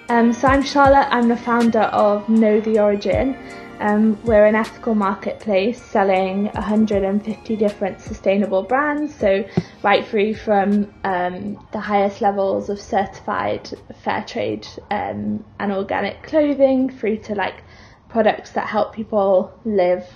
Um, 0.09 0.33
so 0.33 0.47
I'm 0.49 0.61
Charlotte. 0.61 1.07
I'm 1.09 1.29
the 1.29 1.37
founder 1.37 1.83
of 1.83 2.27
Know 2.27 2.59
the 2.59 2.79
Origin. 2.79 3.35
Um, 3.81 4.23
we're 4.25 4.45
an 4.45 4.53
ethical 4.53 4.93
marketplace 4.93 5.81
selling 5.81 6.45
150 6.49 7.55
different 7.55 7.99
sustainable 7.99 8.61
brands, 8.61 9.15
so 9.15 9.43
right 9.81 10.05
through 10.05 10.35
from 10.35 10.93
um, 11.03 11.67
the 11.71 11.79
highest 11.79 12.21
levels 12.21 12.69
of 12.69 12.79
certified 12.79 13.67
fair 14.03 14.23
trade 14.23 14.67
um, 14.91 15.43
and 15.59 15.71
organic 15.71 16.21
clothing 16.21 16.91
through 16.91 17.17
to 17.23 17.33
like 17.33 17.63
products 18.07 18.51
that 18.51 18.67
help 18.67 18.93
people 18.93 19.51
live 19.65 20.07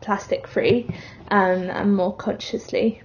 plastic 0.00 0.48
free 0.48 0.90
um, 1.30 1.70
and 1.70 1.94
more 1.94 2.16
consciously. 2.16 3.00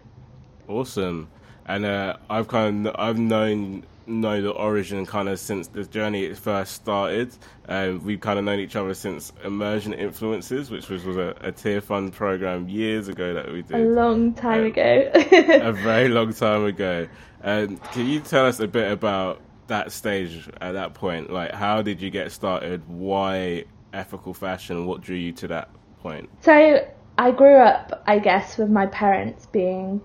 Awesome, 0.67 1.29
and 1.67 1.85
uh, 1.85 2.17
I've 2.31 2.47
kind 2.47 2.87
of 2.87 2.95
I've 2.97 3.19
known 3.19 3.85
know 4.07 4.41
the 4.41 4.51
origin 4.51 5.05
kind 5.05 5.29
of 5.29 5.39
since 5.39 5.67
the 5.67 5.83
journey 5.85 6.25
it 6.25 6.37
first 6.37 6.73
started. 6.73 7.35
Um, 7.67 8.03
we've 8.03 8.19
kind 8.19 8.39
of 8.39 8.45
known 8.45 8.59
each 8.59 8.75
other 8.75 8.93
since 8.93 9.31
Emerging 9.43 9.93
Influences, 9.93 10.69
which 10.69 10.89
was, 10.89 11.05
was 11.05 11.17
a, 11.17 11.35
a 11.41 11.51
Tearfund 11.51 12.13
program 12.13 12.67
years 12.67 13.07
ago 13.07 13.33
that 13.33 13.51
we 13.51 13.61
did. 13.61 13.75
A 13.75 13.89
long 13.89 14.33
time 14.33 14.61
um, 14.61 14.65
ago. 14.67 15.11
a 15.13 15.71
very 15.71 16.09
long 16.09 16.33
time 16.33 16.65
ago. 16.65 17.07
Um, 17.43 17.77
can 17.77 18.07
you 18.07 18.19
tell 18.19 18.45
us 18.45 18.59
a 18.59 18.67
bit 18.67 18.91
about 18.91 19.41
that 19.67 19.91
stage 19.91 20.49
at 20.61 20.73
that 20.73 20.93
point? 20.93 21.31
Like, 21.31 21.51
how 21.51 21.81
did 21.81 22.01
you 22.01 22.09
get 22.09 22.31
started? 22.31 22.81
Why 22.87 23.65
ethical 23.93 24.33
fashion? 24.33 24.85
What 24.85 25.01
drew 25.01 25.15
you 25.15 25.31
to 25.33 25.47
that 25.49 25.69
point? 26.01 26.29
So 26.41 26.87
I 27.17 27.31
grew 27.31 27.57
up, 27.57 28.03
I 28.07 28.19
guess, 28.19 28.57
with 28.57 28.69
my 28.69 28.87
parents 28.87 29.45
being 29.47 30.01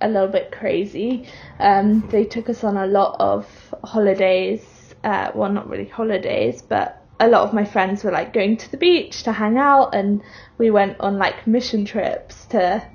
a 0.00 0.08
little 0.08 0.28
bit 0.28 0.52
crazy. 0.52 1.28
Um, 1.58 2.08
they 2.10 2.24
took 2.24 2.48
us 2.48 2.64
on 2.64 2.76
a 2.76 2.86
lot 2.86 3.16
of 3.20 3.46
holidays. 3.84 4.64
Uh, 5.04 5.30
well, 5.34 5.50
not 5.50 5.68
really 5.68 5.86
holidays, 5.88 6.62
but 6.62 7.02
a 7.20 7.28
lot 7.28 7.42
of 7.42 7.52
my 7.52 7.64
friends 7.64 8.04
were 8.04 8.10
like 8.10 8.32
going 8.32 8.56
to 8.56 8.70
the 8.70 8.76
beach 8.76 9.22
to 9.24 9.32
hang 9.32 9.58
out, 9.58 9.94
and 9.94 10.22
we 10.58 10.70
went 10.70 10.98
on 11.00 11.18
like 11.18 11.46
mission 11.46 11.84
trips 11.84 12.46
to 12.46 12.86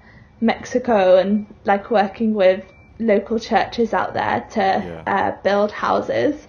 Mexico 0.41 1.17
and 1.17 1.45
like 1.65 1.89
working 1.91 2.33
with 2.33 2.63
local 2.99 3.39
churches 3.39 3.93
out 3.93 4.13
there 4.13 4.45
to 4.51 4.59
yeah. 4.59 5.03
uh, 5.07 5.41
build 5.43 5.71
houses. 5.71 6.47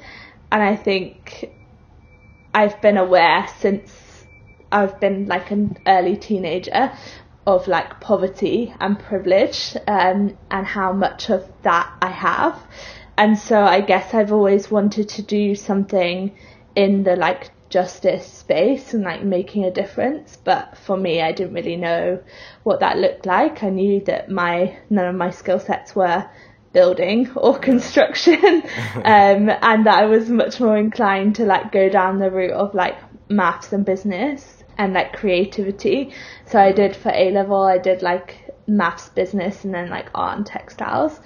And 0.53 0.63
I 0.63 0.77
think 0.77 1.51
I've 2.53 2.81
been 2.81 2.97
aware 2.97 3.47
since 3.59 4.27
I've 4.71 4.99
been 5.01 5.27
like 5.27 5.51
an 5.51 5.79
early 5.87 6.17
teenager 6.17 6.93
of 7.47 7.69
like 7.69 8.01
poverty 8.01 8.75
and 8.81 8.99
privilege 8.99 9.77
um, 9.87 10.37
and 10.51 10.67
how 10.67 10.93
much 10.93 11.31
of 11.31 11.47
that 11.63 11.93
I 12.01 12.11
have. 12.11 12.59
And 13.17 13.39
so 13.39 13.61
I 13.61 13.81
guess 13.81 14.15
I've 14.15 14.33
always 14.33 14.71
wanted 14.71 15.09
to 15.11 15.23
do 15.23 15.55
something 15.55 16.37
in 16.75 17.05
the 17.05 17.17
like 17.17 17.51
justice 17.69 18.27
space 18.27 18.95
and 18.95 19.05
like 19.05 19.23
making 19.23 19.65
a 19.65 19.71
difference. 19.71 20.37
But 20.43 20.77
for 20.79 20.97
me, 20.97 21.21
I 21.21 21.33
didn't 21.33 21.55
really 21.55 21.77
know 21.77 22.23
what 22.63 22.81
that 22.81 22.99
looked 22.99 23.27
like. 23.27 23.63
I 23.63 23.71
knew 23.71 24.01
that 24.05 24.31
my 24.31 24.77
none 24.91 25.07
of 25.07 25.15
my 25.15 25.31
skill 25.31 25.61
sets 25.61 25.95
were 25.95 26.29
building 26.73 27.31
or 27.37 27.59
construction, 27.71 28.45
um, 28.97 29.51
and 29.51 29.87
that 29.87 30.03
I 30.03 30.07
was 30.07 30.29
much 30.29 30.61
more 30.61 30.77
inclined 30.77 31.37
to 31.37 31.45
like 31.45 31.71
go 31.71 31.89
down 31.89 32.19
the 32.19 32.31
route 32.31 32.53
of 32.53 32.75
like 32.75 32.97
maths 33.29 33.73
and 33.73 33.85
business 33.85 34.64
and 34.79 34.95
like 34.95 35.13
creativity. 35.13 36.13
So 36.47 36.59
I 36.59 36.73
did 36.73 36.97
for 36.97 37.11
A 37.11 37.31
level, 37.31 37.63
I 37.63 37.79
did 37.79 38.03
like 38.03 38.51
maths, 38.67 39.09
business, 39.09 39.65
and 39.65 39.75
then 39.75 39.91
like 39.91 40.11
art 40.15 40.37
and 40.39 40.47
textiles. 40.47 41.21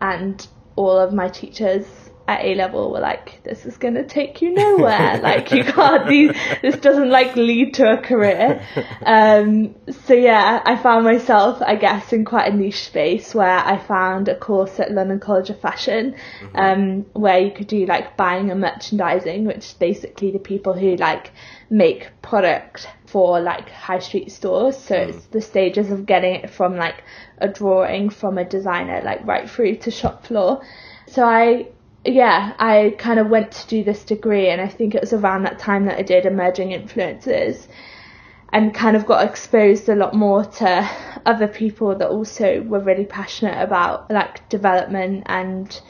And 0.00 0.46
all 0.76 0.98
of 0.98 1.12
my 1.12 1.28
teachers 1.28 2.09
at 2.30 2.44
A 2.44 2.54
level 2.54 2.92
were 2.92 3.00
like, 3.00 3.40
"This 3.42 3.66
is 3.66 3.76
gonna 3.76 4.04
take 4.04 4.42
you 4.42 4.52
nowhere. 4.54 5.18
like 5.22 5.50
you 5.52 5.64
can't. 5.64 6.08
These, 6.08 6.32
this 6.62 6.76
doesn't 6.76 7.10
like 7.10 7.36
lead 7.36 7.74
to 7.74 7.92
a 7.92 7.98
career." 7.98 8.66
Um, 9.02 9.74
so 10.06 10.14
yeah, 10.14 10.62
I 10.64 10.76
found 10.76 11.04
myself, 11.04 11.60
I 11.62 11.74
guess, 11.74 12.12
in 12.12 12.24
quite 12.24 12.52
a 12.52 12.56
niche 12.56 12.84
space 12.84 13.34
where 13.34 13.58
I 13.58 13.78
found 13.78 14.28
a 14.28 14.36
course 14.36 14.78
at 14.78 14.92
London 14.92 15.18
College 15.18 15.50
of 15.50 15.60
Fashion, 15.60 16.14
mm-hmm. 16.40 16.56
um, 16.56 17.06
where 17.12 17.38
you 17.38 17.50
could 17.50 17.66
do 17.66 17.86
like 17.86 18.16
buying 18.16 18.50
and 18.50 18.60
merchandising, 18.60 19.46
which 19.46 19.58
is 19.58 19.74
basically 19.74 20.30
the 20.30 20.38
people 20.38 20.74
who 20.74 20.96
like 20.96 21.32
make 21.70 22.10
product 22.20 22.88
for 23.06 23.40
like 23.40 23.70
high 23.70 23.98
street 24.00 24.30
stores. 24.30 24.76
So 24.76 24.94
mm. 24.94 25.08
it's 25.08 25.26
the 25.26 25.40
stages 25.40 25.90
of 25.90 26.06
getting 26.06 26.36
it 26.36 26.50
from 26.50 26.76
like 26.76 27.02
a 27.38 27.48
drawing 27.48 28.10
from 28.10 28.38
a 28.38 28.44
designer, 28.44 29.00
like 29.04 29.26
right 29.26 29.48
through 29.48 29.76
to 29.76 29.90
shop 29.90 30.26
floor. 30.26 30.62
So 31.06 31.24
I, 31.24 31.68
yeah, 32.04 32.54
I 32.58 32.94
kind 32.98 33.18
of 33.18 33.28
went 33.28 33.52
to 33.52 33.66
do 33.68 33.84
this 33.84 34.04
degree, 34.04 34.48
and 34.48 34.60
I 34.60 34.68
think 34.68 34.94
it 34.94 35.00
was 35.00 35.12
around 35.12 35.44
that 35.44 35.58
time 35.58 35.86
that 35.86 35.98
I 35.98 36.02
did 36.02 36.26
emerging 36.26 36.72
influences 36.72 37.68
and 38.52 38.74
kind 38.74 38.96
of 38.96 39.06
got 39.06 39.24
exposed 39.24 39.88
a 39.88 39.94
lot 39.94 40.14
more 40.14 40.44
to 40.44 40.90
other 41.24 41.46
people 41.46 41.96
that 41.96 42.08
also 42.08 42.62
were 42.62 42.80
really 42.80 43.04
passionate 43.04 43.62
about 43.62 44.10
like 44.10 44.48
development 44.48 45.22
and 45.26 45.80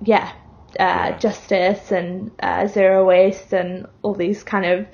yeah 0.00 0.32
uh, 0.78 1.18
justice 1.18 1.92
and 1.92 2.30
uh, 2.40 2.66
zero 2.66 3.04
waste 3.04 3.52
and 3.52 3.86
all 4.02 4.14
these 4.14 4.42
kind 4.42 4.64
of 4.64 4.86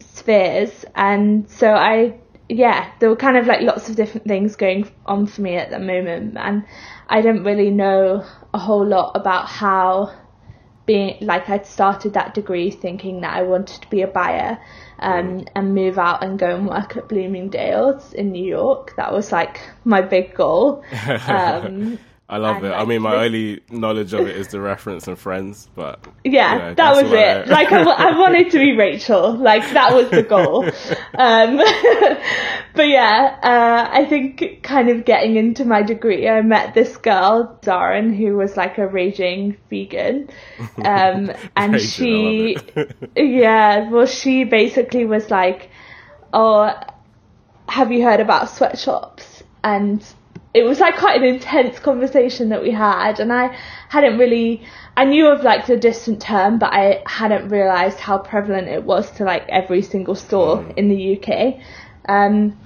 spheres. 0.00 0.84
And 0.94 1.48
so 1.48 1.72
I, 1.72 2.18
yeah, 2.48 2.92
there 3.00 3.08
were 3.08 3.16
kind 3.16 3.36
of 3.36 3.46
like 3.46 3.60
lots 3.62 3.88
of 3.88 3.96
different 3.96 4.26
things 4.26 4.56
going 4.56 4.90
on 5.06 5.26
for 5.26 5.42
me 5.42 5.56
at 5.56 5.70
the 5.70 5.78
moment, 5.78 6.36
and 6.36 6.64
I 7.08 7.20
didn't 7.22 7.44
really 7.44 7.70
know 7.70 8.24
a 8.54 8.58
whole 8.58 8.86
lot 8.86 9.12
about 9.14 9.48
how 9.48 10.14
being 10.86 11.16
like 11.20 11.48
I'd 11.48 11.66
started 11.66 12.14
that 12.14 12.34
degree 12.34 12.70
thinking 12.70 13.22
that 13.22 13.34
I 13.34 13.42
wanted 13.42 13.82
to 13.82 13.90
be 13.90 14.02
a 14.02 14.06
buyer 14.06 14.58
um, 14.98 15.46
and 15.54 15.74
move 15.74 15.98
out 15.98 16.22
and 16.22 16.38
go 16.38 16.54
and 16.54 16.68
work 16.68 16.96
at 16.96 17.08
Bloomingdale's 17.08 18.12
in 18.12 18.32
New 18.32 18.44
York. 18.44 18.94
That 18.96 19.12
was 19.12 19.32
like 19.32 19.60
my 19.84 20.00
big 20.02 20.34
goal. 20.34 20.84
Um, 21.26 21.98
I 22.26 22.38
love 22.38 22.56
and 22.56 22.66
it. 22.66 22.68
Like, 22.70 22.80
I 22.80 22.84
mean, 22.86 23.02
my 23.02 23.26
only 23.26 23.60
knowledge 23.70 24.14
of 24.14 24.26
it 24.26 24.34
is 24.34 24.48
the 24.48 24.58
reference 24.58 25.06
and 25.06 25.18
Friends, 25.18 25.68
but 25.74 26.06
yeah, 26.24 26.56
yeah 26.56 26.74
that 26.74 26.94
was 26.94 27.12
it. 27.12 27.48
like, 27.48 27.70
I, 27.70 27.82
I, 27.82 28.18
wanted 28.18 28.50
to 28.52 28.58
be 28.58 28.74
Rachel. 28.74 29.36
Like, 29.36 29.62
that 29.74 29.92
was 29.92 30.08
the 30.08 30.22
goal. 30.22 30.64
um, 31.18 31.56
but 32.74 32.88
yeah, 32.88 33.38
uh, 33.42 33.90
I 33.92 34.06
think 34.06 34.62
kind 34.62 34.88
of 34.88 35.04
getting 35.04 35.36
into 35.36 35.66
my 35.66 35.82
degree, 35.82 36.26
I 36.26 36.40
met 36.40 36.72
this 36.72 36.96
girl, 36.96 37.58
Zarin, 37.62 38.16
who 38.16 38.36
was 38.38 38.56
like 38.56 38.78
a 38.78 38.86
raging 38.86 39.58
vegan, 39.68 40.30
um, 40.78 41.30
and 41.56 41.74
raging, 41.74 41.84
she, 41.84 42.56
yeah, 43.16 43.90
well, 43.90 44.06
she 44.06 44.44
basically 44.44 45.04
was 45.04 45.30
like, 45.30 45.68
"Oh, 46.32 46.72
have 47.68 47.92
you 47.92 48.02
heard 48.02 48.20
about 48.20 48.48
sweatshops?" 48.48 49.42
and 49.62 50.02
it 50.54 50.62
was 50.62 50.78
like 50.78 50.96
quite 50.96 51.20
an 51.20 51.24
intense 51.24 51.80
conversation 51.80 52.48
that 52.50 52.62
we 52.62 52.70
had 52.70 53.18
and 53.18 53.32
I 53.32 53.56
hadn't 53.88 54.18
really 54.18 54.64
I 54.96 55.04
knew 55.04 55.26
of 55.26 55.42
like 55.42 55.66
the 55.66 55.76
distant 55.76 56.22
term 56.22 56.58
but 56.58 56.72
I 56.72 57.02
hadn't 57.06 57.48
realized 57.48 57.98
how 57.98 58.18
prevalent 58.18 58.68
it 58.68 58.84
was 58.84 59.10
to 59.12 59.24
like 59.24 59.44
every 59.48 59.82
single 59.82 60.14
store 60.14 60.58
mm. 60.58 60.78
in 60.78 60.88
the 60.88 61.18
UK 61.18 61.60
um, 62.08 62.58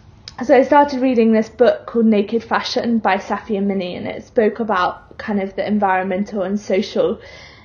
so 0.45 0.55
I 0.55 0.63
started 0.63 1.01
reading 1.01 1.33
this 1.33 1.49
book 1.49 1.87
called 1.87 2.07
Naked 2.07 2.45
Fashion 2.45 2.99
by 2.99 3.17
Safia 3.17 3.63
Minney 3.63 3.97
and 3.97 4.07
it 4.07 4.25
spoke 4.25 4.61
about 4.61 5.19
kind 5.19 5.41
of 5.41 5.57
the 5.57 5.67
environmental 5.67 6.43
and 6.43 6.61
social 6.61 7.21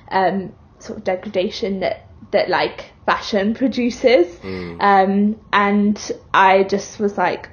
um, 0.08 0.52
sort 0.78 0.98
of 0.98 1.04
degradation 1.04 1.80
that 1.80 2.06
that 2.32 2.48
like 2.48 2.92
fashion 3.06 3.54
produces 3.54 4.26
Mm. 4.38 4.80
Um, 4.80 5.40
and 5.52 6.12
I 6.32 6.64
just 6.64 6.98
was 6.98 7.16
like, 7.16 7.48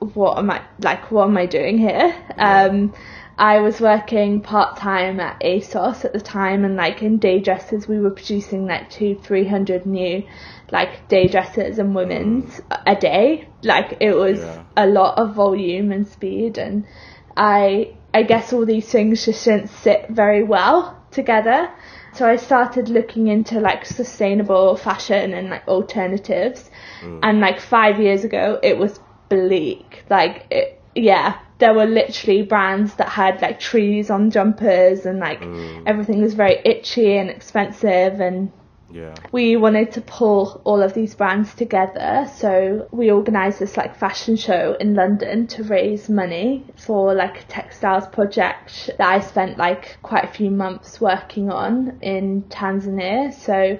what 0.00 0.38
am 0.38 0.50
I 0.50 0.62
like? 0.80 1.10
What 1.10 1.28
am 1.28 1.36
I 1.36 1.46
doing 1.46 1.78
here? 1.78 2.14
Um, 2.36 2.94
I 3.36 3.60
was 3.60 3.80
working 3.80 4.40
part 4.40 4.76
time 4.78 5.20
at 5.20 5.40
ASOS 5.40 6.04
at 6.04 6.12
the 6.12 6.20
time, 6.20 6.64
and 6.64 6.76
like 6.76 7.02
in 7.02 7.18
day 7.18 7.38
dresses, 7.40 7.86
we 7.86 7.98
were 8.00 8.10
producing 8.10 8.66
like 8.66 8.90
two, 8.90 9.16
three 9.22 9.46
hundred 9.46 9.86
new 9.86 10.24
like 10.70 11.08
day 11.08 11.28
dresses 11.28 11.78
and 11.78 11.94
women's 11.94 12.60
a 12.86 12.94
day. 12.96 13.48
Like 13.62 13.98
it 14.00 14.14
was 14.14 14.38
Yeah. 14.40 14.64
a 14.76 14.86
lot 14.86 15.18
of 15.18 15.34
volume 15.34 15.92
and 15.92 16.06
speed, 16.06 16.58
and 16.58 16.84
I 17.36 17.94
I 18.12 18.22
guess 18.22 18.52
all 18.52 18.66
these 18.66 18.88
things 18.90 19.24
just 19.24 19.44
didn't 19.44 19.68
sit 19.68 20.06
very 20.10 20.42
well 20.42 20.96
together. 21.10 21.70
So 22.14 22.26
I 22.26 22.36
started 22.36 22.88
looking 22.88 23.28
into 23.28 23.60
like 23.60 23.84
sustainable 23.84 24.76
fashion 24.76 25.34
and 25.34 25.50
like 25.50 25.66
alternatives. 25.68 26.70
And 27.22 27.38
like 27.38 27.60
five 27.60 28.00
years 28.00 28.24
ago, 28.24 28.58
it 28.60 28.76
was 28.76 28.98
bleak. 29.28 30.04
Like, 30.08 30.46
it, 30.50 30.80
yeah, 30.94 31.38
there 31.58 31.74
were 31.74 31.86
literally 31.86 32.42
brands 32.42 32.94
that 32.94 33.08
had 33.08 33.42
like 33.42 33.60
trees 33.60 34.10
on 34.10 34.30
jumpers 34.30 35.06
and 35.06 35.18
like 35.18 35.40
mm. 35.40 35.82
everything 35.86 36.22
was 36.22 36.34
very 36.34 36.60
itchy 36.64 37.16
and 37.16 37.30
expensive 37.30 38.20
and 38.20 38.52
Yeah. 38.90 39.14
we 39.32 39.56
wanted 39.56 39.92
to 39.92 40.00
pull 40.00 40.62
all 40.64 40.82
of 40.82 40.94
these 40.94 41.14
brands 41.14 41.54
together 41.54 42.26
so 42.36 42.88
we 42.90 43.10
organized 43.10 43.58
this 43.58 43.76
like 43.76 43.96
fashion 43.96 44.36
show 44.36 44.76
in 44.80 44.94
london 44.94 45.46
to 45.48 45.62
raise 45.62 46.08
money 46.08 46.64
for 46.86 47.12
like 47.12 47.40
a 47.40 47.44
textiles 47.44 48.06
project 48.06 48.90
that 48.96 49.08
i 49.16 49.20
spent 49.20 49.58
like 49.58 49.98
quite 50.02 50.24
a 50.24 50.32
few 50.38 50.50
months 50.50 51.00
working 51.02 51.50
on 51.50 51.98
in 52.00 52.44
tanzania 52.48 53.30
so 53.46 53.78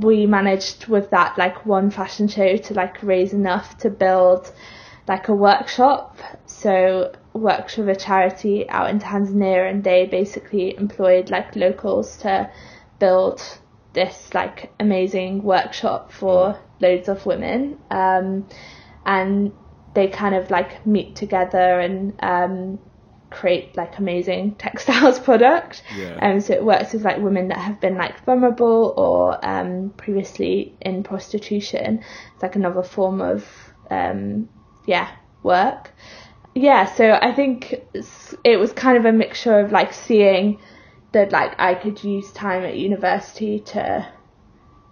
we 0.00 0.26
managed 0.26 0.88
with 0.88 1.10
that 1.10 1.38
like 1.38 1.64
one 1.64 1.90
fashion 1.90 2.26
show 2.26 2.56
to 2.56 2.74
like 2.74 3.02
raise 3.02 3.32
enough 3.32 3.78
to 3.78 3.90
build 3.90 4.50
like 5.08 5.28
a 5.28 5.34
workshop. 5.34 6.16
So 6.46 7.12
works 7.32 7.76
with 7.76 7.88
a 7.88 7.96
charity 7.96 8.68
out 8.68 8.90
in 8.90 8.98
tanzania 8.98 9.70
and 9.70 9.82
they 9.82 10.06
basically 10.06 10.76
employed 10.76 11.30
like 11.30 11.54
locals 11.54 12.16
to 12.18 12.50
build 12.98 13.40
this 13.92 14.34
like 14.34 14.72
amazing 14.80 15.42
workshop 15.42 16.12
for 16.12 16.58
loads 16.80 17.08
of 17.08 17.24
women. 17.26 17.78
Um, 17.90 18.46
and 19.06 19.52
they 19.94 20.08
kind 20.08 20.34
of 20.34 20.50
like 20.50 20.86
meet 20.86 21.16
together 21.16 21.80
and 21.80 22.12
um, 22.20 22.78
create 23.30 23.76
like 23.76 23.98
amazing 23.98 24.54
textiles 24.58 25.18
product. 25.28 25.82
Yeah. 25.96 26.18
um, 26.20 26.40
so 26.40 26.52
it 26.52 26.64
works 26.64 26.92
with 26.92 27.02
like 27.02 27.18
women 27.18 27.48
that 27.48 27.58
have 27.58 27.80
been 27.80 27.96
like 27.96 28.24
vulnerable 28.24 28.94
or 28.96 29.44
um, 29.44 29.90
previously 29.96 30.76
in 30.80 31.02
prostitution. 31.02 32.04
It's 32.34 32.42
like 32.42 32.56
another 32.56 32.82
form 32.82 33.20
of 33.20 33.46
um, 33.90 34.48
yeah 34.88 35.08
work. 35.44 35.92
Yeah 36.54 36.84
so 36.98 37.04
i 37.28 37.32
think 37.32 37.74
it 38.44 38.56
was 38.58 38.72
kind 38.72 38.96
of 38.98 39.04
a 39.04 39.12
mixture 39.12 39.60
of 39.60 39.70
like 39.70 39.92
seeing 39.92 40.58
that 41.12 41.32
like 41.32 41.52
I 41.58 41.74
could 41.74 42.02
use 42.04 42.30
time 42.32 42.64
at 42.64 42.76
university 42.76 43.60
to 43.72 44.06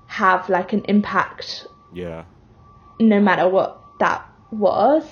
have 0.07 0.49
like 0.49 0.73
an 0.73 0.83
impact 0.89 1.67
Yeah. 1.93 2.25
no 2.99 3.21
matter 3.21 3.47
what 3.49 3.83
that 4.01 4.25
was. 4.51 5.05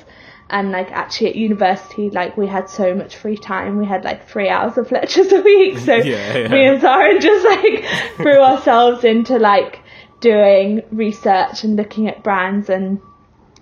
And 0.49 0.71
like 0.73 0.91
actually 0.93 1.29
at 1.31 1.37
university 1.37 2.09
like 2.11 2.37
we 2.39 2.47
had 2.47 2.71
so 2.71 2.95
much 2.95 3.17
free 3.17 3.37
time. 3.37 3.77
We 3.79 3.87
had 3.87 4.03
like 4.05 4.27
three 4.29 4.49
hours 4.49 4.79
of 4.79 4.91
lectures 4.99 5.31
a 5.33 5.41
week. 5.43 5.79
So 5.79 5.95
Yeah, 5.97 6.39
yeah. 6.39 6.49
me 6.49 6.65
and 6.69 6.81
Zara 6.81 7.19
just 7.29 7.45
like 7.45 7.85
threw 8.17 8.39
ourselves 8.51 9.05
into 9.05 9.39
like 9.39 9.81
doing 10.21 10.83
research 10.91 11.65
and 11.65 11.77
looking 11.77 12.09
at 12.09 12.23
brands. 12.25 12.71
And 12.71 12.99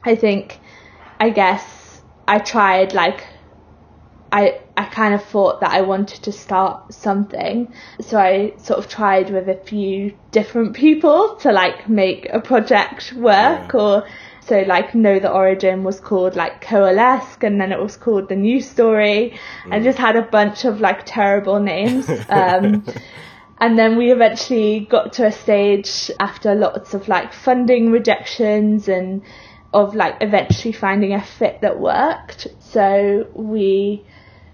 I 0.04 0.14
think 0.14 0.60
I 1.22 1.30
guess 1.30 2.02
I 2.26 2.38
tried 2.40 2.94
like 2.94 3.20
I 4.32 4.60
I 4.76 4.84
kind 4.86 5.14
of 5.14 5.22
thought 5.22 5.60
that 5.60 5.70
I 5.70 5.82
wanted 5.82 6.22
to 6.24 6.32
start 6.32 6.92
something. 6.92 7.72
So 8.00 8.18
I 8.18 8.54
sort 8.56 8.78
of 8.80 8.88
tried 8.88 9.30
with 9.30 9.48
a 9.48 9.54
few 9.70 10.14
different 10.32 10.74
people 10.74 11.36
to 11.42 11.52
like 11.52 11.88
make 11.88 12.28
a 12.32 12.40
project 12.40 13.12
work 13.12 13.72
Yeah. 13.72 13.80
or 13.80 14.06
so 14.40 14.64
like 14.66 14.94
Know 14.94 15.20
the 15.20 15.30
Origin 15.30 15.84
was 15.84 16.00
called 16.00 16.34
like 16.34 16.60
Coalesce 16.60 17.36
and 17.42 17.60
then 17.60 17.70
it 17.70 17.78
was 17.78 17.96
called 17.96 18.28
The 18.28 18.34
New 18.36 18.60
Story. 18.60 19.38
I 19.70 19.78
just 19.78 19.98
had 19.98 20.16
a 20.16 20.22
bunch 20.22 20.64
of 20.64 20.80
like 20.80 21.00
terrible 21.04 21.60
names. 21.60 22.08
Um 22.28 22.84
and 23.60 23.78
then 23.78 23.96
we 23.96 24.10
eventually 24.10 24.80
got 24.90 25.12
to 25.18 25.26
a 25.26 25.32
stage 25.32 26.10
after 26.18 26.54
lots 26.56 26.94
of 26.94 27.06
like 27.06 27.32
funding 27.32 27.92
rejections 27.92 28.88
and 28.88 29.22
of 29.72 29.94
like 29.94 30.16
eventually 30.20 30.72
finding 30.72 31.14
a 31.14 31.22
fit 31.22 31.60
that 31.62 31.80
worked. 31.80 32.46
So 32.60 33.28
we 33.34 34.04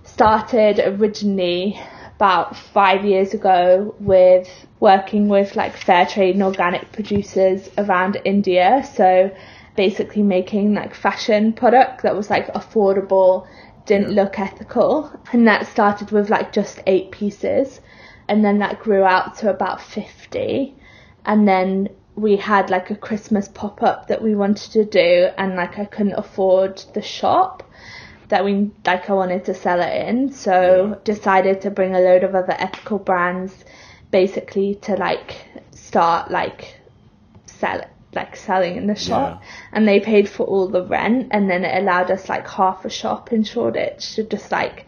started 0.04 0.80
originally 0.80 1.80
about 2.16 2.56
five 2.56 3.04
years 3.04 3.34
ago 3.34 3.94
with 4.00 4.48
working 4.80 5.28
with 5.28 5.54
like 5.54 5.76
fair 5.76 6.04
trade 6.06 6.34
and 6.34 6.42
organic 6.42 6.90
producers 6.92 7.68
around 7.78 8.20
India. 8.24 8.82
So 8.94 9.30
basically 9.76 10.22
making 10.22 10.74
like 10.74 10.94
fashion 10.94 11.52
product 11.52 12.02
that 12.02 12.16
was 12.16 12.28
like 12.28 12.48
affordable, 12.54 13.46
didn't 13.86 14.10
look 14.10 14.38
ethical. 14.38 15.12
And 15.32 15.46
that 15.46 15.66
started 15.66 16.10
with 16.10 16.28
like 16.30 16.52
just 16.52 16.80
eight 16.86 17.12
pieces. 17.12 17.80
And 18.28 18.44
then 18.44 18.58
that 18.58 18.80
grew 18.80 19.04
out 19.04 19.36
to 19.38 19.50
about 19.50 19.80
50. 19.80 20.74
And 21.24 21.46
then 21.46 21.88
we 22.18 22.36
had 22.36 22.68
like 22.68 22.90
a 22.90 22.96
Christmas 22.96 23.48
pop 23.48 23.82
up 23.82 24.08
that 24.08 24.22
we 24.22 24.34
wanted 24.34 24.72
to 24.72 24.84
do, 24.84 25.28
and 25.38 25.54
like 25.54 25.78
I 25.78 25.84
couldn't 25.84 26.18
afford 26.18 26.82
the 26.94 27.02
shop 27.02 27.62
that 28.28 28.44
we 28.44 28.70
like 28.84 29.08
I 29.08 29.14
wanted 29.14 29.44
to 29.46 29.54
sell 29.54 29.80
it 29.80 30.08
in, 30.08 30.32
so 30.32 31.00
decided 31.04 31.62
to 31.62 31.70
bring 31.70 31.94
a 31.94 32.00
load 32.00 32.24
of 32.24 32.34
other 32.34 32.56
ethical 32.58 32.98
brands 32.98 33.64
basically 34.10 34.74
to 34.76 34.96
like 34.96 35.36
start 35.72 36.30
like 36.30 36.80
sell 37.46 37.84
like 38.14 38.36
selling 38.36 38.76
in 38.76 38.86
the 38.86 38.94
shop. 38.94 39.42
And 39.72 39.86
they 39.86 40.00
paid 40.00 40.28
for 40.28 40.44
all 40.44 40.68
the 40.68 40.84
rent 40.84 41.28
and 41.30 41.48
then 41.48 41.64
it 41.64 41.82
allowed 41.82 42.10
us 42.10 42.28
like 42.28 42.48
half 42.48 42.84
a 42.84 42.90
shop 42.90 43.32
in 43.32 43.44
Shoreditch 43.44 44.14
to 44.14 44.24
just 44.24 44.50
like 44.50 44.86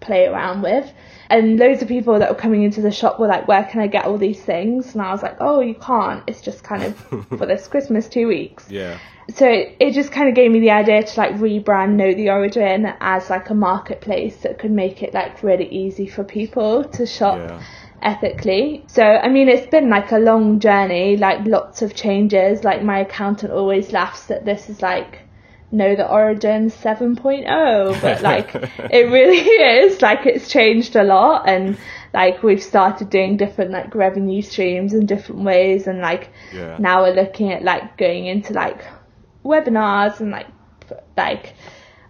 play 0.00 0.26
around 0.26 0.62
with. 0.62 0.90
And 1.30 1.58
loads 1.58 1.82
of 1.82 1.88
people 1.88 2.18
that 2.18 2.28
were 2.28 2.34
coming 2.36 2.62
into 2.62 2.80
the 2.82 2.90
shop 2.90 3.18
were 3.18 3.26
like, 3.26 3.48
Where 3.48 3.64
can 3.64 3.80
I 3.80 3.86
get 3.86 4.04
all 4.06 4.18
these 4.18 4.40
things? 4.42 4.92
And 4.94 5.02
I 5.02 5.10
was 5.12 5.22
like, 5.22 5.36
Oh, 5.40 5.60
you 5.60 5.74
can't. 5.74 6.22
It's 6.26 6.40
just 6.40 6.62
kind 6.64 6.82
of 6.84 6.96
for 7.38 7.46
this 7.46 7.66
Christmas 7.68 8.08
two 8.08 8.26
weeks. 8.28 8.70
Yeah. 8.70 8.98
So 9.34 9.48
it, 9.48 9.76
it 9.80 9.92
just 9.92 10.12
kind 10.12 10.28
of 10.28 10.34
gave 10.34 10.50
me 10.50 10.60
the 10.60 10.70
idea 10.70 11.02
to 11.02 11.20
like 11.20 11.34
rebrand 11.36 11.94
Know 11.94 12.12
the 12.12 12.28
Origin 12.30 12.86
as 13.00 13.30
like 13.30 13.48
a 13.48 13.54
marketplace 13.54 14.36
that 14.42 14.58
could 14.58 14.70
make 14.70 15.02
it 15.02 15.14
like 15.14 15.42
really 15.42 15.66
easy 15.68 16.06
for 16.06 16.24
people 16.24 16.84
to 16.84 17.06
shop 17.06 17.38
Yeah. 17.38 17.62
ethically. 18.02 18.84
So 18.86 19.02
I 19.02 19.28
mean 19.28 19.48
it's 19.48 19.66
been 19.66 19.88
like 19.88 20.12
a 20.12 20.18
long 20.18 20.60
journey, 20.60 21.16
like 21.16 21.46
lots 21.46 21.80
of 21.82 21.94
changes. 21.94 22.64
Like 22.64 22.82
my 22.82 22.98
accountant 23.00 23.52
always 23.52 23.92
laughs 23.92 24.26
that 24.26 24.44
this 24.44 24.68
is 24.68 24.82
like 24.82 25.20
know 25.74 25.94
the 25.96 26.08
origin 26.08 26.70
7.0 26.70 28.00
but 28.00 28.22
like 28.22 28.54
it 28.90 29.10
really 29.10 29.38
is 29.38 30.00
like 30.02 30.26
it's 30.26 30.48
changed 30.48 30.96
a 30.96 31.02
lot 31.04 31.48
and 31.48 31.76
like 32.12 32.42
we've 32.42 32.62
started 32.62 33.10
doing 33.10 33.36
different 33.36 33.70
like 33.70 33.94
revenue 33.94 34.40
streams 34.42 34.94
in 34.94 35.06
different 35.06 35.42
ways 35.42 35.86
and 35.86 36.00
like 36.00 36.30
Yeah. 36.52 36.76
now 36.78 37.02
we're 37.02 37.14
looking 37.14 37.52
at 37.52 37.62
like 37.62 37.96
going 37.98 38.26
into 38.26 38.52
like 38.52 38.84
webinars 39.44 40.20
and 40.20 40.30
like 40.30 40.46
like 41.16 41.54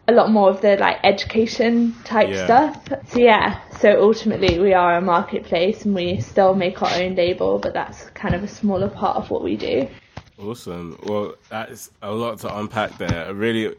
a 0.06 0.12
lot 0.12 0.30
more 0.30 0.50
of 0.50 0.60
the 0.60 0.76
like 0.76 0.98
education 1.02 1.94
type 2.04 2.28
Yeah. 2.30 2.44
stuff 2.44 2.88
so 3.08 3.18
yeah 3.18 3.60
so 3.80 4.02
ultimately 4.02 4.58
we 4.58 4.74
are 4.74 4.96
a 4.96 5.00
marketplace 5.00 5.84
and 5.86 5.94
we 5.94 6.20
still 6.20 6.54
make 6.54 6.82
our 6.82 6.90
own 7.00 7.14
label 7.14 7.58
but 7.58 7.72
that's 7.72 8.10
kind 8.10 8.34
of 8.34 8.42
a 8.42 8.48
smaller 8.48 8.88
part 8.88 9.16
of 9.16 9.30
what 9.30 9.42
we 9.42 9.56
do 9.56 9.88
Awesome. 10.38 10.98
Well, 11.04 11.34
that's 11.48 11.90
a 12.02 12.10
lot 12.10 12.38
to 12.40 12.56
unpack 12.58 12.98
there. 12.98 13.26
I 13.26 13.30
really, 13.30 13.74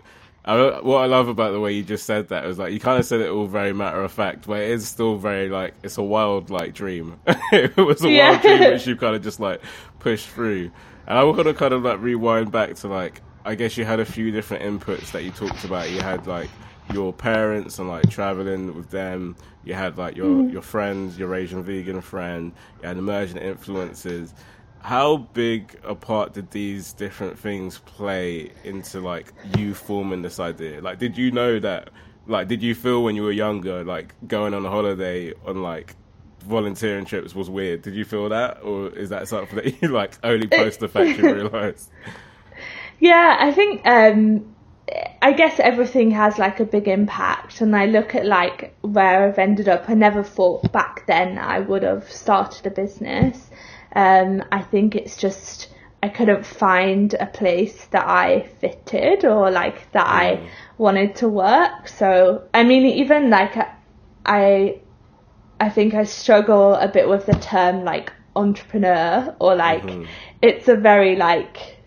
I, 0.45 0.79
what 0.79 0.99
I 0.99 1.05
love 1.05 1.27
about 1.27 1.51
the 1.51 1.59
way 1.59 1.73
you 1.73 1.83
just 1.83 2.05
said 2.05 2.29
that 2.29 2.45
is 2.45 2.57
like 2.57 2.71
you 2.71 2.79
kind 2.79 2.99
of 2.99 3.05
said 3.05 3.19
it 3.21 3.29
all 3.29 3.45
very 3.47 3.73
matter 3.73 4.01
of 4.01 4.11
fact, 4.11 4.47
but 4.47 4.59
it 4.61 4.69
is 4.69 4.87
still 4.87 5.17
very 5.17 5.49
like 5.49 5.73
it's 5.83 5.97
a 5.97 6.03
wild 6.03 6.49
like 6.49 6.73
dream. 6.73 7.19
it 7.51 7.75
was 7.77 8.03
a 8.03 8.09
Yeah. 8.09 8.29
wild 8.31 8.41
dream 8.41 8.59
which 8.71 8.87
you 8.87 8.95
kind 8.95 9.15
of 9.15 9.21
just 9.23 9.39
like 9.39 9.61
pushed 9.99 10.29
through. 10.29 10.71
And 11.07 11.17
I 11.19 11.23
want 11.23 11.43
to 11.43 11.53
kind 11.53 11.73
of 11.73 11.83
like 11.83 11.99
rewind 11.99 12.51
back 12.51 12.75
to 12.75 12.87
like 12.87 13.21
I 13.43 13.55
guess 13.55 13.77
you 13.77 13.85
had 13.85 13.99
a 13.99 14.05
few 14.05 14.31
different 14.31 14.63
inputs 14.63 15.11
that 15.11 15.23
you 15.23 15.31
talked 15.31 15.65
about. 15.65 15.91
You 15.91 16.01
had 16.01 16.25
like 16.25 16.49
your 16.93 17.11
parents 17.11 17.79
and 17.79 17.89
like 17.89 18.09
traveling 18.09 18.75
with 18.75 18.89
them. 18.91 19.35
You 19.65 19.73
had 19.73 19.97
like 19.97 20.15
your 20.15 20.27
mm-hmm. 20.27 20.53
your 20.53 20.61
friends, 20.61 21.19
your 21.19 21.35
Asian 21.35 21.63
vegan 21.63 22.01
friend. 22.01 22.53
You 22.81 22.87
had 22.87 22.97
emerging 22.97 23.37
influences 23.37 24.33
how 24.85 25.17
big 25.17 25.79
a 25.83 25.95
part 25.95 26.33
did 26.33 26.51
these 26.51 26.93
different 26.93 27.37
things 27.37 27.79
play 27.79 28.51
into 28.63 28.99
like 28.99 29.33
you 29.57 29.73
forming 29.73 30.21
this 30.21 30.39
idea 30.39 30.79
like 30.81 30.99
did 30.99 31.17
you 31.17 31.31
know 31.31 31.59
that 31.59 31.89
like 32.27 32.47
did 32.47 32.61
you 32.61 32.75
feel 32.75 33.03
when 33.03 33.15
you 33.15 33.23
were 33.23 33.31
younger 33.31 33.83
like 33.83 34.13
going 34.27 34.53
on 34.53 34.65
a 34.65 34.69
holiday 34.69 35.33
on 35.45 35.61
like 35.61 35.95
volunteering 36.45 37.05
trips 37.05 37.35
was 37.35 37.49
weird. 37.49 37.81
Did 37.81 37.95
you 37.95 38.05
feel 38.05 38.29
that, 38.29 38.61
or 38.63 38.89
is 38.89 39.09
that 39.09 39.27
something 39.27 39.55
that 39.55 39.81
you 39.81 39.89
like 39.89 40.17
only 40.23 40.47
post 40.61 40.79
the 40.79 40.87
fact 40.87 41.17
you 41.17 41.33
realised? 41.33 41.89
Yeah, 42.99 43.37
I 43.39 43.51
think 43.51 43.81
um, 43.85 44.55
I 45.21 45.33
guess 45.33 45.59
everything 45.59 46.11
has 46.11 46.37
like 46.37 46.59
a 46.59 46.65
big 46.65 46.87
impact, 46.87 47.61
and 47.61 47.75
I 47.75 47.85
look 47.87 48.15
at 48.15 48.25
like 48.25 48.75
where 48.81 49.27
I've 49.27 49.39
ended 49.39 49.67
up. 49.67 49.89
I 49.89 49.95
never 49.95 50.23
thought 50.23 50.71
back 50.71 51.05
then 51.07 51.37
I 51.37 51.59
would 51.59 51.83
have 51.83 52.09
started 52.09 52.65
a 52.67 52.71
business. 52.71 53.49
Um, 53.95 54.43
I 54.51 54.61
think 54.61 54.95
it's 54.95 55.17
just 55.17 55.69
I 56.03 56.09
couldn't 56.09 56.45
find 56.45 57.13
a 57.15 57.25
place 57.25 57.85
that 57.91 58.07
I 58.07 58.47
fitted 58.59 59.25
or 59.25 59.49
like 59.49 59.91
that 59.93 60.05
mm. 60.05 60.09
I 60.09 60.49
wanted 60.77 61.15
to 61.17 61.29
work. 61.29 61.87
So 61.87 62.47
I 62.53 62.63
mean, 62.63 62.85
even 62.85 63.29
like 63.29 63.57
I, 64.25 64.79
I 65.59 65.69
think 65.69 65.93
I 65.93 66.03
struggle 66.03 66.75
a 66.75 66.87
bit 66.87 67.07
with 67.07 67.25
the 67.25 67.33
term 67.33 67.83
like 67.83 68.11
entrepreneur 68.35 69.35
or 69.39 69.55
like 69.55 69.83
mm-hmm. 69.83 70.05
it's 70.41 70.67
a 70.67 70.75
very 70.75 71.15
like 71.15 71.77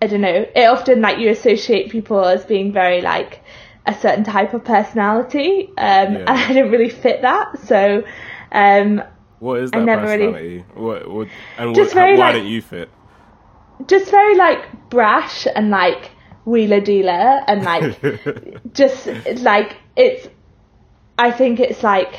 I 0.00 0.08
don't 0.08 0.20
know, 0.20 0.46
it 0.54 0.64
often 0.64 1.00
like 1.00 1.18
you 1.18 1.30
associate 1.30 1.90
people 1.90 2.22
as 2.22 2.44
being 2.44 2.72
very 2.72 3.00
like 3.00 3.42
a 3.86 3.94
certain 3.94 4.24
type 4.24 4.52
of 4.52 4.64
personality, 4.64 5.68
um, 5.68 5.74
yeah. 5.78 6.18
and 6.18 6.28
I 6.28 6.48
didn't 6.48 6.70
really 6.70 6.90
fit 6.90 7.22
that. 7.22 7.58
So, 7.60 8.04
um, 8.52 9.02
what 9.38 9.60
is 9.60 9.70
that 9.70 9.80
I 9.80 9.84
never 9.84 10.02
personality? 10.02 10.48
Really, 10.48 10.58
what, 10.74 11.10
what, 11.10 11.28
and 11.58 11.76
what, 11.76 11.92
how, 11.92 12.00
why 12.00 12.16
like, 12.16 12.34
don't 12.34 12.46
you 12.46 12.62
fit? 12.62 12.90
Just 13.86 14.10
very 14.10 14.36
like 14.36 14.88
brash 14.88 15.46
and 15.54 15.70
like 15.70 16.10
wheeler 16.44 16.80
dealer 16.80 17.40
and 17.46 17.62
like 17.62 18.00
just 18.72 19.06
like 19.42 19.76
it's. 19.96 20.28
I 21.18 21.30
think 21.30 21.60
it's 21.60 21.82
like 21.82 22.14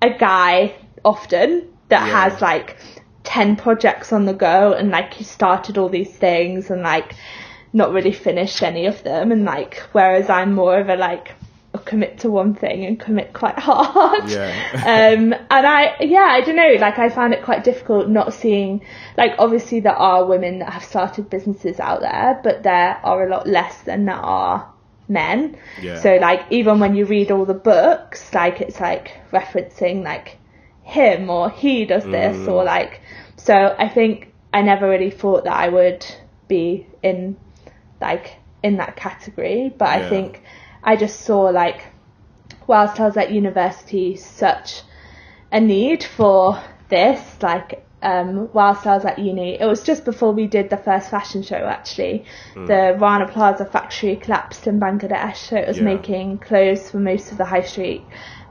a 0.00 0.10
guy 0.10 0.74
often 1.04 1.68
that 1.88 2.06
yeah. 2.06 2.30
has 2.30 2.40
like 2.40 2.78
10 3.24 3.56
projects 3.56 4.12
on 4.12 4.26
the 4.26 4.32
go 4.32 4.72
and 4.72 4.90
like 4.90 5.14
he 5.14 5.24
started 5.24 5.78
all 5.78 5.88
these 5.88 6.14
things 6.14 6.70
and 6.70 6.82
like 6.82 7.14
not 7.72 7.92
really 7.92 8.12
finished 8.12 8.62
any 8.62 8.86
of 8.86 9.02
them 9.02 9.32
and 9.32 9.44
like 9.44 9.78
whereas 9.92 10.30
I'm 10.30 10.54
more 10.54 10.78
of 10.78 10.88
a 10.88 10.96
like 10.96 11.34
Commit 11.84 12.20
to 12.20 12.30
one 12.30 12.54
thing 12.54 12.84
and 12.84 12.98
commit 12.98 13.32
quite 13.32 13.58
hard. 13.58 14.28
Yeah. 14.30 14.50
um 14.74 15.32
and 15.32 15.66
I 15.66 15.96
yeah, 16.00 16.28
I 16.30 16.40
don't 16.40 16.56
know, 16.56 16.76
like 16.78 16.98
I 16.98 17.08
found 17.08 17.34
it 17.34 17.42
quite 17.42 17.64
difficult 17.64 18.08
not 18.08 18.32
seeing 18.32 18.84
like 19.16 19.32
obviously 19.38 19.80
there 19.80 19.96
are 19.96 20.24
women 20.24 20.60
that 20.60 20.72
have 20.72 20.84
started 20.84 21.30
businesses 21.30 21.80
out 21.80 22.00
there, 22.00 22.40
but 22.42 22.62
there 22.62 22.98
are 23.02 23.26
a 23.26 23.30
lot 23.30 23.46
less 23.46 23.82
than 23.82 24.06
there 24.06 24.14
are 24.14 24.72
men. 25.08 25.56
Yeah. 25.80 26.00
So 26.00 26.16
like 26.16 26.40
even 26.50 26.80
when 26.80 26.94
you 26.94 27.04
read 27.04 27.30
all 27.30 27.44
the 27.44 27.54
books, 27.54 28.32
like 28.32 28.60
it's 28.60 28.80
like 28.80 29.12
referencing 29.30 30.02
like 30.04 30.38
him 30.82 31.30
or 31.30 31.50
he 31.50 31.84
does 31.86 32.04
this 32.04 32.36
mm. 32.36 32.48
or 32.48 32.62
like 32.62 33.00
so 33.36 33.74
I 33.78 33.88
think 33.88 34.32
I 34.52 34.62
never 34.62 34.88
really 34.88 35.10
thought 35.10 35.44
that 35.44 35.52
I 35.54 35.68
would 35.68 36.06
be 36.46 36.86
in 37.02 37.36
like 38.00 38.36
in 38.62 38.78
that 38.78 38.96
category, 38.96 39.72
but 39.76 39.88
yeah. 39.88 40.06
I 40.06 40.08
think 40.08 40.42
I 40.84 40.96
just 40.96 41.22
saw 41.22 41.42
like 41.44 41.86
whilst 42.66 43.00
I 43.00 43.06
was 43.06 43.16
at 43.16 43.32
university 43.32 44.16
such 44.16 44.82
a 45.50 45.60
need 45.60 46.04
for 46.04 46.62
this 46.88 47.42
like 47.42 47.84
um, 48.02 48.50
whilst 48.52 48.86
I 48.86 48.94
was 48.94 49.04
at 49.06 49.18
uni. 49.18 49.58
It 49.58 49.64
was 49.64 49.82
just 49.82 50.04
before 50.04 50.32
we 50.32 50.46
did 50.46 50.68
the 50.68 50.76
first 50.76 51.10
fashion 51.10 51.42
show 51.42 51.56
actually. 51.56 52.26
Mm. 52.54 52.66
The 52.66 52.98
Rana 52.98 53.26
Plaza 53.26 53.64
factory 53.64 54.16
collapsed 54.16 54.66
in 54.66 54.78
Bangladesh, 54.78 55.36
so 55.36 55.56
it 55.56 55.66
was 55.66 55.78
yeah. 55.78 55.84
making 55.84 56.38
clothes 56.38 56.90
for 56.90 56.98
most 56.98 57.32
of 57.32 57.38
the 57.38 57.46
high 57.46 57.62
street. 57.62 58.02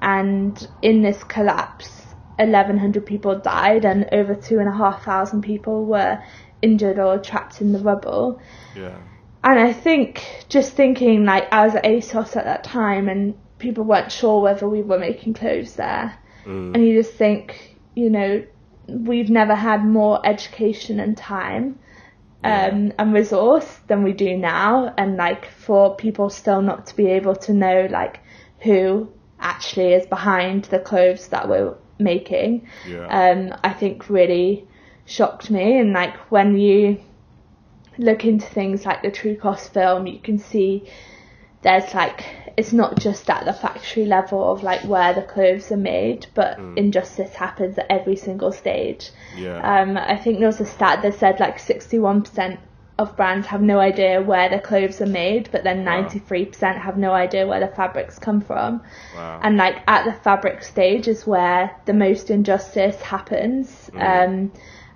And 0.02 0.68
in 0.82 1.04
this 1.04 1.24
collapse, 1.24 2.04
1,100 2.38 3.06
people 3.06 3.38
died 3.38 3.86
and 3.86 4.10
over 4.12 4.34
2,500 4.34 5.44
people 5.44 5.86
were 5.86 6.22
injured 6.64 6.98
or 6.98 7.20
trapped 7.20 7.62
in 7.62 7.74
the 7.74 7.80
rubble. 7.80 8.42
Yeah. 8.76 8.98
And 9.44 9.60
I 9.60 9.74
think, 9.74 10.46
just 10.50 10.74
thinking, 10.74 11.26
like, 11.26 11.52
I 11.52 11.66
was 11.66 11.76
at 11.76 11.84
ASOS 11.84 12.36
at 12.36 12.46
that 12.46 12.64
time 12.64 13.10
and 13.10 13.36
people 13.58 13.84
weren't 13.84 14.12
sure 14.12 14.42
whether 14.42 14.68
we 14.68 14.82
were 14.82 15.00
making 15.00 15.34
clothes 15.34 15.76
there. 15.76 16.18
Mm. 16.46 16.74
And 16.74 16.86
you 16.86 17.02
just 17.02 17.14
think, 17.16 17.78
you 17.96 18.10
know, 18.10 18.46
we've 18.88 19.30
never 19.30 19.56
had 19.56 19.84
more 19.86 20.26
education 20.26 21.00
and 21.00 21.18
time 21.18 21.80
um, 22.44 22.88
yeah. 22.88 22.92
and 23.00 23.14
resource 23.14 23.80
than 23.88 24.04
we 24.04 24.14
do 24.14 24.38
now. 24.38 24.94
And, 24.98 25.18
like, 25.18 25.46
for 25.52 25.96
people 25.96 26.30
still 26.30 26.62
not 26.62 26.86
to 26.88 26.96
be 26.96 27.08
able 27.08 27.36
to 27.36 27.54
know, 27.54 27.88
like, 27.92 28.22
who 28.60 29.12
actually 29.40 29.94
is 29.94 30.06
behind 30.06 30.66
the 30.66 30.80
clothes 30.80 31.28
that 31.28 31.50
we're 31.50 31.76
making, 32.00 32.68
yeah. 32.88 33.08
um, 33.08 33.60
I 33.64 33.74
think 33.74 34.10
really 34.10 34.66
shocked 35.06 35.52
me. 35.52 35.80
And 35.80 35.94
like 35.94 36.16
when 36.32 36.58
you 36.58 37.00
look 37.98 38.26
into 38.26 38.46
things 38.46 38.86
like 38.86 39.02
the 39.02 39.12
True 39.12 39.36
Cost 39.36 39.74
film, 39.74 40.08
you 40.08 40.20
can 40.20 40.38
see 40.38 40.90
there's 41.62 41.94
like 41.94 42.26
it's 42.56 42.74
not 42.74 43.00
just 43.00 43.30
at 43.30 43.46
the 43.46 43.54
factory 43.54 44.06
level 44.06 44.52
of 44.52 44.62
like 44.62 44.84
where 44.84 45.14
the 45.14 45.24
clothes 45.24 45.72
are 45.72 45.78
made, 45.78 46.28
but 46.36 46.60
mm. 46.60 46.78
injustice 46.78 47.34
happens 47.34 47.78
at 47.78 47.88
every 47.90 48.16
single 48.16 48.52
stage. 48.52 49.10
Yeah. 49.36 49.82
Um, 49.82 49.98
I 49.98 50.18
think 50.18 50.38
there 50.38 50.48
was 50.48 50.62
a 50.62 50.66
stat 50.66 51.02
that 51.02 51.16
said 51.16 51.40
like 51.40 51.58
61% 51.58 52.60
of 53.00 53.16
brands 53.16 53.48
have 53.48 53.62
no 53.62 53.80
idea 53.80 54.22
where 54.22 54.50
the 54.50 54.60
clothes 54.60 55.02
are 55.02 55.08
made, 55.08 55.50
but 55.52 55.64
then 55.64 55.84
wow. 55.84 56.04
93% 56.04 56.80
have 56.80 56.98
no 56.98 57.12
idea 57.12 57.48
where 57.48 57.60
the 57.60 57.74
fabrics 57.76 58.20
come 58.20 58.40
from. 58.40 58.84
Wow. 59.16 59.40
And 59.42 59.58
like 59.58 59.78
at 59.88 60.06
the 60.06 60.14
fabric 60.14 60.62
stage 60.62 61.08
is 61.08 61.26
where 61.26 61.76
the 61.86 61.94
most 61.94 62.30
injustice 62.30 63.02
happens. 63.02 63.90
Mm. 63.94 64.28
Um, 64.28 64.52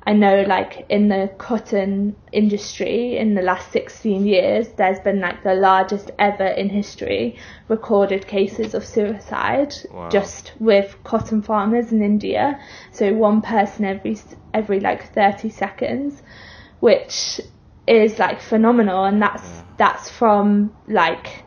I 0.07 0.13
know 0.13 0.43
like 0.43 0.85
in 0.87 1.09
the 1.09 1.29
cotton 1.37 2.15
industry 2.31 3.17
in 3.17 3.35
the 3.35 3.41
last 3.41 3.73
16 3.73 4.25
years, 4.25 4.69
there's 4.77 5.01
been 5.01 5.19
like 5.19 5.43
the 5.43 5.53
largest 5.53 6.11
ever 6.17 6.47
in 6.47 6.69
history 6.69 7.35
recorded 7.67 8.25
cases 8.25 8.73
of 8.73 8.85
suicide 8.85 9.75
wow. 9.91 10.07
just 10.07 10.53
with 10.59 10.95
cotton 11.03 11.41
farmers 11.41 11.91
in 11.91 12.01
India. 12.01 12.57
So 12.93 13.13
one 13.15 13.41
person 13.41 13.83
every, 13.83 14.17
every 14.53 14.79
like 14.79 15.13
30 15.13 15.49
seconds, 15.49 16.23
which 16.79 17.41
is 17.85 18.17
like 18.17 18.39
phenomenal 18.39 19.03
and 19.03 19.21
that's 19.21 19.43
yeah. 19.43 19.63
that's 19.75 20.09
from 20.09 20.73
like 20.87 21.43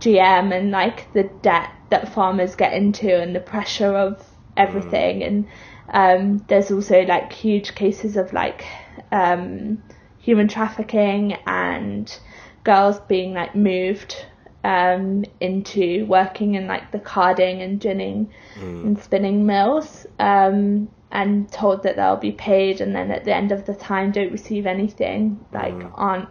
GM 0.00 0.52
and 0.52 0.72
like 0.72 1.12
the 1.12 1.30
debt 1.42 1.70
that 1.90 2.12
farmers 2.12 2.56
get 2.56 2.72
into 2.72 3.16
and 3.22 3.36
the 3.36 3.40
pressure 3.40 3.96
of 3.96 4.20
everything 4.56 5.20
mm. 5.20 5.26
and 5.28 5.46
um, 5.90 6.44
there's 6.48 6.70
also 6.70 7.02
like 7.02 7.32
huge 7.32 7.74
cases 7.74 8.16
of 8.16 8.32
like 8.32 8.64
um, 9.10 9.82
human 10.18 10.48
trafficking 10.48 11.34
and 11.46 12.18
girls 12.64 13.00
being 13.00 13.34
like 13.34 13.54
moved 13.54 14.26
um, 14.62 15.24
into 15.40 16.04
working 16.06 16.54
in 16.54 16.66
like 16.66 16.92
the 16.92 16.98
carding 16.98 17.62
and 17.62 17.80
ginning 17.80 18.30
mm. 18.56 18.84
and 18.84 19.02
spinning 19.02 19.46
mills 19.46 20.06
um, 20.18 20.88
and 21.10 21.50
told 21.50 21.82
that 21.82 21.96
they'll 21.96 22.16
be 22.16 22.32
paid 22.32 22.80
and 22.80 22.94
then 22.94 23.10
at 23.10 23.24
the 23.24 23.34
end 23.34 23.50
of 23.50 23.66
the 23.66 23.74
time 23.74 24.12
don't 24.12 24.30
receive 24.30 24.66
anything 24.66 25.44
like 25.52 25.74
mm. 25.74 25.90
aren't 25.94 26.28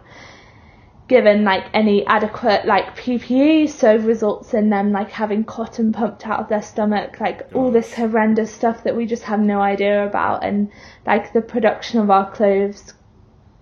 given 1.10 1.42
like 1.42 1.64
any 1.74 2.06
adequate 2.06 2.64
like 2.64 2.96
PPE 2.96 3.68
so 3.68 3.96
results 3.96 4.54
in 4.54 4.70
them 4.70 4.92
like 4.92 5.10
having 5.10 5.42
cotton 5.42 5.92
pumped 5.92 6.24
out 6.24 6.38
of 6.38 6.48
their 6.48 6.62
stomach 6.62 7.18
like 7.18 7.48
all 7.52 7.72
this 7.72 7.92
horrendous 7.92 8.54
stuff 8.54 8.84
that 8.84 8.94
we 8.94 9.06
just 9.06 9.24
have 9.24 9.40
no 9.40 9.60
idea 9.60 10.06
about 10.06 10.44
and 10.44 10.70
like 11.04 11.32
the 11.32 11.42
production 11.42 11.98
of 11.98 12.10
our 12.10 12.30
clothes 12.30 12.94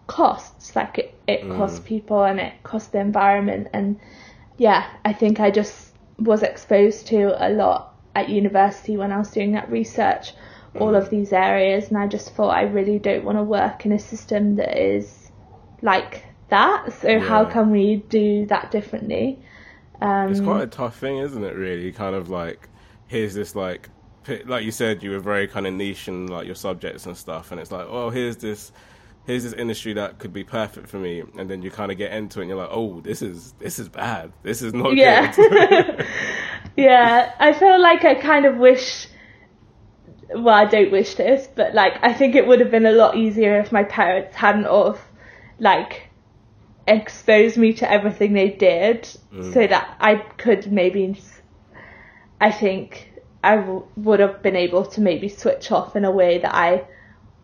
costs 0.07 0.77
like 0.77 0.99
it, 0.99 1.15
it 1.27 1.41
mm. 1.43 1.57
costs 1.57 1.81
people 1.81 2.23
and 2.23 2.39
it 2.39 2.53
costs 2.65 2.91
the 2.91 3.01
environment 3.01 3.67
and 3.73 3.99
yeah 4.59 4.87
I 5.03 5.15
think 5.15 5.41
I 5.41 5.51
just 5.51 5.95
was 6.19 6.43
exposed 6.43 7.07
to 7.07 7.35
a 7.39 7.49
lot 7.49 7.95
at 8.15 8.29
university 8.29 8.99
when 8.99 9.11
I 9.11 9.17
was 9.19 9.31
doing 9.31 9.53
that 9.53 9.71
research 9.71 10.35
all 10.79 10.95
of 10.95 11.11
these 11.11 11.33
areas, 11.33 11.89
and 11.89 11.97
I 11.97 12.07
just 12.07 12.35
thought 12.35 12.51
I 12.51 12.63
really 12.63 12.99
don't 12.99 13.25
want 13.25 13.39
to 13.39 13.43
work 13.43 13.87
in 13.87 13.93
a 13.93 13.99
system 13.99 14.57
that 14.57 14.79
is 14.79 15.33
like 15.83 16.25
that. 16.51 16.93
So 17.01 17.09
yeah. 17.09 17.19
how 17.19 17.45
can 17.45 17.71
we 17.71 17.97
do 17.97 18.47
that 18.47 18.71
differently? 18.71 19.39
Um, 20.01 20.31
it's 20.31 20.41
quite 20.41 20.63
a 20.63 20.67
tough 20.67 20.99
thing, 20.99 21.19
isn't 21.19 21.43
it? 21.43 21.55
Really, 21.55 21.93
kind 21.93 22.15
of 22.15 22.29
like 22.29 22.69
here's 23.07 23.35
this 23.35 23.55
like 23.55 23.89
like 24.45 24.65
you 24.65 24.71
said, 24.71 25.03
you 25.03 25.11
were 25.11 25.21
very 25.21 25.49
kind 25.49 25.67
of 25.67 25.75
niche 25.75 26.09
in 26.09 26.27
like 26.27 26.47
your 26.47 26.55
subjects 26.55 27.07
and 27.07 27.17
stuff, 27.17 27.51
and 27.51 27.61
it's 27.61 27.73
like, 27.73 27.87
oh, 27.89 28.11
here's 28.11 28.37
this 28.37 28.73
here's 29.27 29.45
this 29.45 29.53
industry 29.53 29.93
that 29.93 30.19
could 30.19 30.33
be 30.33 30.45
perfect 30.45 30.89
for 30.89 30.99
me, 30.99 31.23
and 31.37 31.51
then 31.51 31.63
you 31.63 31.71
kind 31.71 31.93
of 31.93 31.99
get 31.99 32.13
into 32.13 32.41
it, 32.41 32.45
and 32.45 32.51
you're 32.51 32.59
like, 32.59 32.71
oh, 32.71 33.01
this 33.01 33.23
is 33.23 33.53
this 33.59 33.79
is 33.79 33.89
bad. 33.89 34.33
This 34.43 34.63
is 34.63 34.75
not 34.75 34.97
yeah. 34.97 35.33
good. 35.35 36.07
yeah, 36.77 37.35
I 37.39 37.53
feel 37.53 37.81
like 37.81 38.05
I 38.05 38.15
kind 38.15 38.47
of 38.47 38.57
wish 38.57 39.09
well, 40.31 40.55
I 40.55 40.67
don't 40.67 40.93
wish 40.93 41.15
this, 41.15 41.49
but 41.55 41.75
like 41.75 41.95
I 42.03 42.13
think 42.13 42.35
it 42.35 42.47
would 42.47 42.61
have 42.61 42.71
been 42.71 42.87
a 42.87 42.93
lot 42.93 43.17
easier 43.17 43.59
if 43.59 43.73
my 43.73 43.85
parents 43.85 44.37
hadn't 44.37 44.67
of 44.67 45.01
like 45.59 46.08
exposed 46.89 47.57
me 47.57 47.75
to 47.75 47.91
everything 47.91 48.33
they 48.33 48.51
did, 48.51 49.03
mm. 49.33 49.53
so 49.53 49.67
that 49.67 49.97
I 50.01 50.17
could 50.17 50.71
maybe, 50.73 51.21
I 52.41 52.51
think, 52.51 53.13
I 53.43 53.57
w- 53.57 53.87
would 53.97 54.21
have 54.21 54.43
been 54.43 54.57
able 54.57 54.87
to 54.87 55.01
maybe 55.01 55.29
switch 55.29 55.71
off 55.71 55.97
in 55.97 56.05
a 56.05 56.11
way 56.11 56.39
that 56.39 56.55
I 56.55 56.85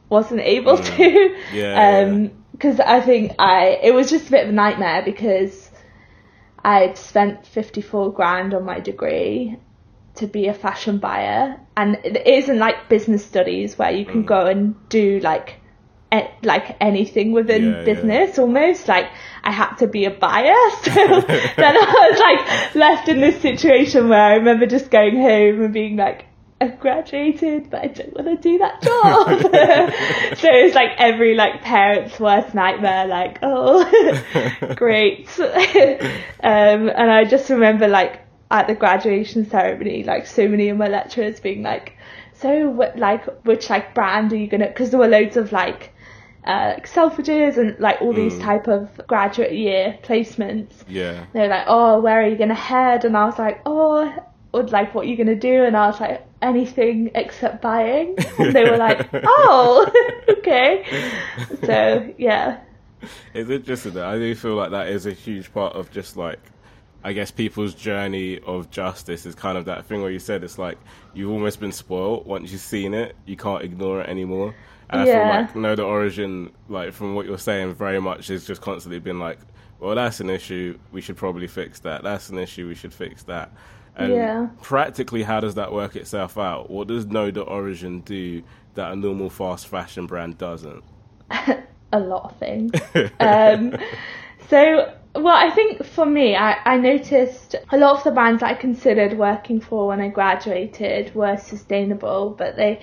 wasn't 0.09 0.41
able 0.41 0.79
mm. 0.79 0.97
to. 0.97 1.37
Yeah. 1.57 2.05
Um, 2.05 2.45
because 2.55 2.79
I 2.79 3.01
think 3.01 3.33
I 3.39 3.81
it 3.83 3.93
was 3.93 4.11
just 4.11 4.29
a 4.29 4.31
bit 4.31 4.45
of 4.45 4.51
a 4.51 4.53
nightmare 4.53 5.03
because 5.05 5.71
I'd 6.65 6.97
spent 6.97 7.47
54 7.47 8.13
grand 8.13 8.55
on 8.55 8.65
my 8.65 8.79
degree 8.81 9.59
to 10.17 10.27
be 10.27 10.47
a 10.47 10.55
fashion 10.55 10.99
buyer 10.99 11.61
and 11.77 11.97
it 12.05 12.27
isn't 12.27 12.59
like 12.59 12.89
business 12.89 13.27
studies 13.27 13.77
where 13.77 13.91
you 13.91 14.07
can 14.07 14.23
mm. 14.23 14.27
go 14.27 14.47
and 14.47 14.77
do 14.89 15.19
like 15.21 15.61
like 16.43 16.77
anything 16.81 17.33
within 17.33 17.65
yeah, 17.65 17.85
business 17.85 18.37
yeah. 18.37 18.43
almost 18.43 18.89
like 18.89 19.07
I 19.43 19.51
had 19.51 19.75
to 19.77 19.87
be 19.87 20.05
a 20.05 20.11
buyer 20.11 20.55
so 20.83 20.93
then 21.21 21.77
I 21.77 22.11
was 22.11 22.19
like 22.19 22.75
left 22.75 23.09
in 23.09 23.21
this 23.21 23.41
situation 23.41 24.09
where 24.09 24.21
I 24.21 24.35
remember 24.35 24.67
just 24.67 24.91
going 24.91 25.17
home 25.17 25.63
and 25.63 25.73
being 25.73 25.97
like 25.97 26.27
I've 26.61 26.81
graduated, 26.81 27.69
but 27.69 27.83
I 27.83 27.87
don't 27.89 28.15
want 28.15 28.27
to 28.27 28.37
do 28.37 28.59
that 28.59 28.81
job. 28.81 29.29
so 30.39 30.49
it's 30.51 30.75
like 30.75 30.93
every 30.99 31.35
like 31.35 31.63
parent's 31.63 32.19
worst 32.19 32.55
nightmare. 32.55 33.07
Like, 33.07 33.39
oh, 33.43 33.85
great. 34.75 35.29
um, 35.39 35.49
and 36.41 37.11
I 37.11 37.25
just 37.25 37.51
remember 37.51 37.89
like 37.89 38.21
at 38.51 38.67
the 38.67 38.75
graduation 38.75 39.49
ceremony, 39.51 40.05
like 40.05 40.27
so 40.27 40.49
many 40.49 40.69
of 40.69 40.79
my 40.79 40.89
lecturers 40.89 41.41
being 41.41 41.63
like, 41.63 41.97
"So, 42.35 42.71
what, 42.71 42.99
like, 42.99 43.25
which 43.45 43.69
like 43.69 43.95
brand 43.95 44.33
are 44.33 44.37
you 44.37 44.47
gonna?" 44.47 44.69
Because 44.69 44.91
there 44.91 45.01
were 45.01 45.09
loads 45.09 45.37
of 45.37 45.53
like. 45.53 45.91
Uh, 46.47 46.75
like 46.75 46.87
Selfridges 46.87 47.57
and 47.57 47.79
like 47.81 48.03
all 48.03 48.13
these 48.13 48.35
mm. 48.35 48.43
type 48.43 48.69
of 48.69 49.01
graduate 49.07 49.53
year 49.53 49.99
placements. 50.03 50.73
Yeah. 50.87 51.25
They're 51.33 51.49
like, 51.49 51.65
oh, 51.67 52.01
where 52.01 52.23
are 52.23 52.29
you 52.29 52.37
gonna 52.37 52.55
head? 52.55 53.05
And 53.05 53.17
I 53.17 53.25
was 53.25 53.39
like, 53.39 53.63
oh, 53.65 54.13
or 54.53 54.63
like, 54.65 54.95
what 54.95 55.07
are 55.07 55.09
you 55.09 55.17
gonna 55.17 55.35
do? 55.35 55.65
And 55.65 55.77
I 55.77 55.87
was 55.87 56.01
like, 56.01 56.27
anything 56.43 57.11
except 57.15 57.63
buying. 57.63 58.17
And 58.39 58.53
they 58.55 58.69
were 58.69 58.77
like, 58.77 59.09
oh, 59.13 59.91
okay. 60.29 60.85
So, 61.65 62.15
yeah. 62.19 62.61
It's 63.33 63.51
interesting 63.51 63.95
that 63.95 64.05
I 64.05 64.19
do 64.19 64.35
feel 64.35 64.55
like 64.55 64.71
that 64.71 64.89
is 64.89 65.07
a 65.07 65.13
huge 65.13 65.53
part 65.53 65.75
of 65.75 65.91
just 65.91 66.17
like, 66.17 66.41
I 67.03 67.13
guess 67.13 67.31
people's 67.31 67.75
journey 67.75 68.41
of 68.41 68.71
justice 68.71 69.27
is 69.27 69.35
kind 69.35 69.59
of 69.59 69.67
that 69.67 69.87
thing 69.87 70.03
where 70.03 70.11
you 70.11 70.19
said 70.19 70.43
it's 70.43 70.59
like 70.59 70.79
you've 71.13 71.31
almost 71.31 71.61
been 71.61 71.73
spoiled 71.73 72.27
once 72.27 72.51
you've 72.51 72.61
seen 72.61 72.95
it, 72.95 73.15
you 73.27 73.37
can't 73.37 73.63
ignore 73.63 74.01
it 74.01 74.09
anymore. 74.09 74.55
And 74.91 75.03
I 75.03 75.05
feel 75.05 75.27
like 75.27 75.57
know 75.57 75.75
the 75.75 75.85
origin, 75.85 76.53
like 76.69 76.93
from 76.93 77.15
what 77.15 77.27
you're 77.27 77.39
saying, 77.39 77.75
very 77.75 78.01
much 78.01 78.31
is 78.31 78.47
just 78.47 78.61
constantly 78.61 78.99
been 78.99 79.19
like, 79.19 79.39
well, 79.81 79.95
that's 79.95 80.21
an 80.21 80.31
issue. 80.31 80.79
We 80.93 81.01
should 81.01 81.17
probably 81.17 81.47
fix 81.47 81.81
that. 81.81 82.03
That's 82.03 82.31
an 82.31 82.39
issue. 82.39 82.69
We 82.69 82.75
should 82.75 82.93
fix 82.93 83.23
that. 83.25 83.53
And 83.97 84.13
yeah. 84.13 84.49
practically, 84.61 85.23
how 85.23 85.41
does 85.41 85.55
that 85.55 85.73
work 85.73 85.95
itself 85.97 86.37
out? 86.37 86.71
What 86.71 86.89
does 86.89 87.07
Know 87.07 87.31
the 87.31 87.43
Origin 87.43 88.01
do 88.01 88.43
that 88.75 88.93
a 88.93 88.97
normal 88.97 89.31
fast 89.31 89.69
fashion 89.69 90.07
brand 90.07 90.37
doesn't? 90.39 90.83
a 91.93 92.01
lot 92.01 92.25
of 92.25 92.37
things. 92.39 92.73
um, 93.21 93.77
so, 94.49 94.93
well, 95.15 95.37
I 95.37 95.51
think 95.51 95.85
for 95.85 96.05
me, 96.05 96.35
I, 96.35 96.57
I 96.65 96.77
noticed 96.77 97.55
a 97.71 97.77
lot 97.77 97.99
of 97.99 98.05
the 98.05 98.11
brands 98.11 98.41
that 98.41 98.51
I 98.51 98.55
considered 98.55 99.17
working 99.17 99.61
for 99.61 99.87
when 99.87 100.01
I 100.01 100.09
graduated 100.09 101.15
were 101.15 101.37
sustainable, 101.37 102.35
but 102.37 102.57
they 102.57 102.81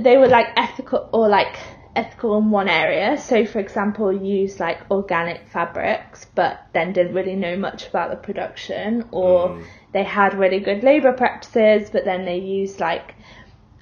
they 0.00 0.16
were 0.16 0.28
like 0.28 0.48
ethical 0.56 1.08
or 1.12 1.28
like 1.28 1.56
ethical 1.96 2.38
in 2.38 2.50
one 2.50 2.68
area. 2.68 3.16
So, 3.18 3.44
for 3.46 3.58
example, 3.58 4.12
use 4.12 4.60
like 4.60 4.80
organic 4.90 5.48
fabrics, 5.48 6.26
but 6.34 6.66
then 6.72 6.92
didn't 6.92 7.14
really 7.14 7.36
know 7.36 7.56
much 7.56 7.86
about 7.86 8.10
the 8.10 8.16
production, 8.16 9.06
or 9.10 9.50
mm. 9.50 9.64
they 9.92 10.04
had 10.04 10.34
really 10.34 10.60
good 10.60 10.82
labor 10.82 11.12
practices, 11.12 11.90
but 11.90 12.04
then 12.04 12.24
they 12.24 12.38
used 12.38 12.80
like 12.80 13.14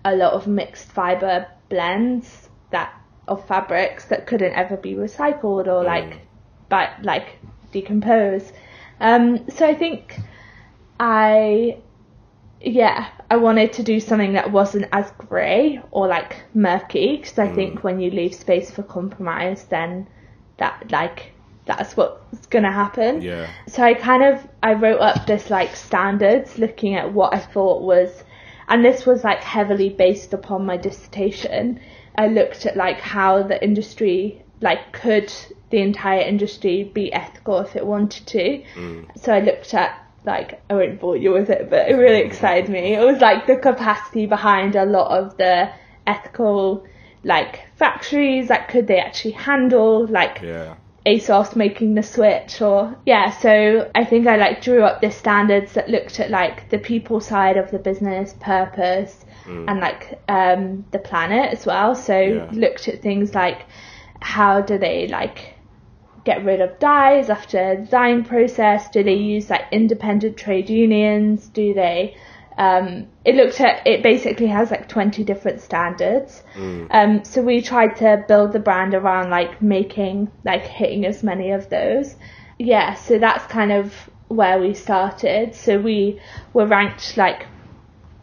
a 0.04 0.14
lot 0.14 0.32
of 0.32 0.46
mixed 0.46 0.88
fiber 0.88 1.46
blends 1.68 2.48
that 2.70 2.92
of 3.28 3.46
fabrics 3.46 4.06
that 4.06 4.26
couldn't 4.26 4.52
ever 4.52 4.76
be 4.76 4.94
recycled 4.94 5.66
or 5.66 5.82
mm. 5.82 5.84
like 5.84 6.20
but 6.68 6.90
like 7.02 7.38
decompose. 7.72 8.52
Um, 9.00 9.48
so 9.50 9.66
I 9.66 9.74
think 9.74 10.18
I 10.98 11.78
yeah, 12.64 13.08
I 13.30 13.36
wanted 13.36 13.72
to 13.74 13.82
do 13.82 14.00
something 14.00 14.34
that 14.34 14.52
wasn't 14.52 14.86
as 14.92 15.10
grey 15.12 15.80
or 15.90 16.06
like 16.06 16.42
murky 16.54 17.16
because 17.16 17.38
I 17.38 17.48
mm. 17.48 17.54
think 17.54 17.84
when 17.84 18.00
you 18.00 18.10
leave 18.10 18.34
space 18.34 18.70
for 18.70 18.82
compromise, 18.82 19.64
then 19.64 20.06
that 20.58 20.90
like 20.90 21.32
that's 21.64 21.96
what's 21.96 22.46
gonna 22.46 22.72
happen. 22.72 23.22
Yeah. 23.22 23.48
So 23.68 23.82
I 23.82 23.94
kind 23.94 24.22
of 24.22 24.46
I 24.62 24.74
wrote 24.74 25.00
up 25.00 25.26
this 25.26 25.50
like 25.50 25.74
standards, 25.74 26.58
looking 26.58 26.94
at 26.94 27.12
what 27.12 27.34
I 27.34 27.38
thought 27.38 27.82
was, 27.82 28.24
and 28.68 28.84
this 28.84 29.06
was 29.06 29.24
like 29.24 29.42
heavily 29.42 29.90
based 29.90 30.32
upon 30.32 30.66
my 30.66 30.76
dissertation. 30.76 31.80
I 32.16 32.28
looked 32.28 32.66
at 32.66 32.76
like 32.76 33.00
how 33.00 33.42
the 33.42 33.62
industry 33.62 34.42
like 34.60 34.92
could 34.92 35.32
the 35.70 35.78
entire 35.78 36.20
industry 36.20 36.84
be 36.84 37.12
ethical 37.12 37.58
if 37.58 37.74
it 37.74 37.84
wanted 37.84 38.26
to. 38.26 38.62
Mm. 38.76 39.18
So 39.18 39.32
I 39.32 39.40
looked 39.40 39.74
at 39.74 40.01
like 40.24 40.62
I 40.70 40.74
won't 40.74 41.00
bore 41.00 41.16
you 41.16 41.32
with 41.32 41.50
it, 41.50 41.68
but 41.70 41.88
it 41.88 41.94
really 41.94 42.20
excited 42.20 42.70
me. 42.70 42.94
It 42.94 43.04
was 43.04 43.20
like 43.20 43.46
the 43.46 43.56
capacity 43.56 44.26
behind 44.26 44.76
a 44.76 44.84
lot 44.84 45.16
of 45.16 45.36
the 45.36 45.70
ethical 46.06 46.86
like 47.24 47.62
factories, 47.76 48.48
like 48.48 48.68
could 48.68 48.86
they 48.86 48.98
actually 48.98 49.32
handle 49.32 50.06
like 50.06 50.40
yeah. 50.42 50.74
ASOS 51.06 51.56
making 51.56 51.94
the 51.94 52.02
switch 52.02 52.60
or 52.60 52.96
yeah, 53.04 53.30
so 53.30 53.90
I 53.94 54.04
think 54.04 54.26
I 54.26 54.36
like 54.36 54.62
drew 54.62 54.82
up 54.82 55.00
the 55.00 55.10
standards 55.10 55.72
that 55.74 55.88
looked 55.88 56.20
at 56.20 56.30
like 56.30 56.70
the 56.70 56.78
people 56.78 57.20
side 57.20 57.56
of 57.56 57.70
the 57.70 57.78
business, 57.78 58.34
purpose 58.40 59.24
mm. 59.44 59.64
and 59.68 59.80
like 59.80 60.20
um 60.28 60.84
the 60.90 60.98
planet 60.98 61.52
as 61.52 61.66
well. 61.66 61.94
So 61.94 62.18
yeah. 62.18 62.48
looked 62.52 62.88
at 62.88 63.02
things 63.02 63.34
like 63.34 63.66
how 64.20 64.60
do 64.60 64.78
they 64.78 65.08
like 65.08 65.51
get 66.24 66.44
rid 66.44 66.60
of 66.60 66.78
dyes 66.78 67.30
after 67.30 67.76
the 67.76 67.86
dyeing 67.86 68.24
process? 68.24 68.88
Do 68.90 69.02
they 69.02 69.14
use 69.14 69.50
like 69.50 69.64
independent 69.72 70.36
trade 70.36 70.70
unions? 70.70 71.48
Do 71.48 71.74
they? 71.74 72.16
Um, 72.58 73.06
it 73.24 73.34
looked 73.34 73.60
at 73.60 73.86
it 73.86 74.02
basically 74.02 74.46
has 74.48 74.70
like 74.70 74.88
20 74.88 75.24
different 75.24 75.60
standards. 75.60 76.42
Mm. 76.54 76.86
Um, 76.90 77.24
so 77.24 77.42
we 77.42 77.62
tried 77.62 77.96
to 77.96 78.24
build 78.28 78.52
the 78.52 78.60
brand 78.60 78.94
around 78.94 79.30
like 79.30 79.62
making 79.62 80.30
like 80.44 80.62
hitting 80.62 81.06
as 81.06 81.22
many 81.22 81.50
of 81.50 81.68
those. 81.70 82.14
Yeah, 82.58 82.94
so 82.94 83.18
that's 83.18 83.44
kind 83.46 83.72
of 83.72 83.94
where 84.28 84.60
we 84.60 84.74
started. 84.74 85.54
So 85.54 85.78
we 85.78 86.20
were 86.52 86.66
ranked 86.66 87.16
like 87.16 87.46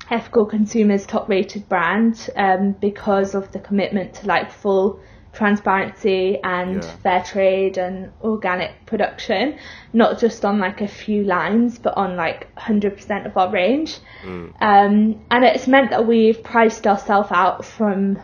ethical 0.09 0.45
consumers 0.45 1.05
top 1.05 1.29
rated 1.29 1.69
brand 1.69 2.29
um, 2.35 2.71
because 2.73 3.35
of 3.35 3.51
the 3.51 3.59
commitment 3.59 4.13
to 4.15 4.27
like 4.27 4.51
full 4.51 4.99
transparency 5.33 6.39
and 6.43 6.83
yeah. 6.83 6.95
fair 6.97 7.23
trade 7.23 7.77
and 7.77 8.11
organic 8.21 8.85
production, 8.85 9.57
not 9.93 10.19
just 10.19 10.43
on 10.43 10.59
like 10.59 10.81
a 10.81 10.87
few 10.87 11.23
lines, 11.23 11.77
but 11.77 11.95
on 11.95 12.15
like 12.15 12.53
100% 12.55 13.25
of 13.25 13.37
our 13.37 13.51
range. 13.51 13.99
Mm. 14.23 14.53
Um, 14.61 15.25
and 15.29 15.43
it's 15.45 15.67
meant 15.67 15.91
that 15.91 16.07
we've 16.07 16.43
priced 16.43 16.87
ourselves 16.87 17.31
out 17.31 17.63
from 17.63 18.19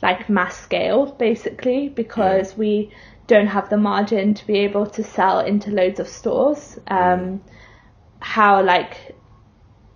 like 0.00 0.28
mass 0.28 0.56
scale 0.56 1.06
basically 1.06 1.88
because 1.88 2.52
yeah. 2.52 2.58
we 2.58 2.92
don't 3.26 3.48
have 3.48 3.68
the 3.68 3.76
margin 3.76 4.32
to 4.32 4.46
be 4.46 4.58
able 4.58 4.86
to 4.86 5.02
sell 5.02 5.40
into 5.40 5.70
loads 5.70 6.00
of 6.00 6.08
stores. 6.08 6.78
Um, 6.86 6.98
mm. 6.98 7.40
How 8.20 8.62
like 8.62 9.14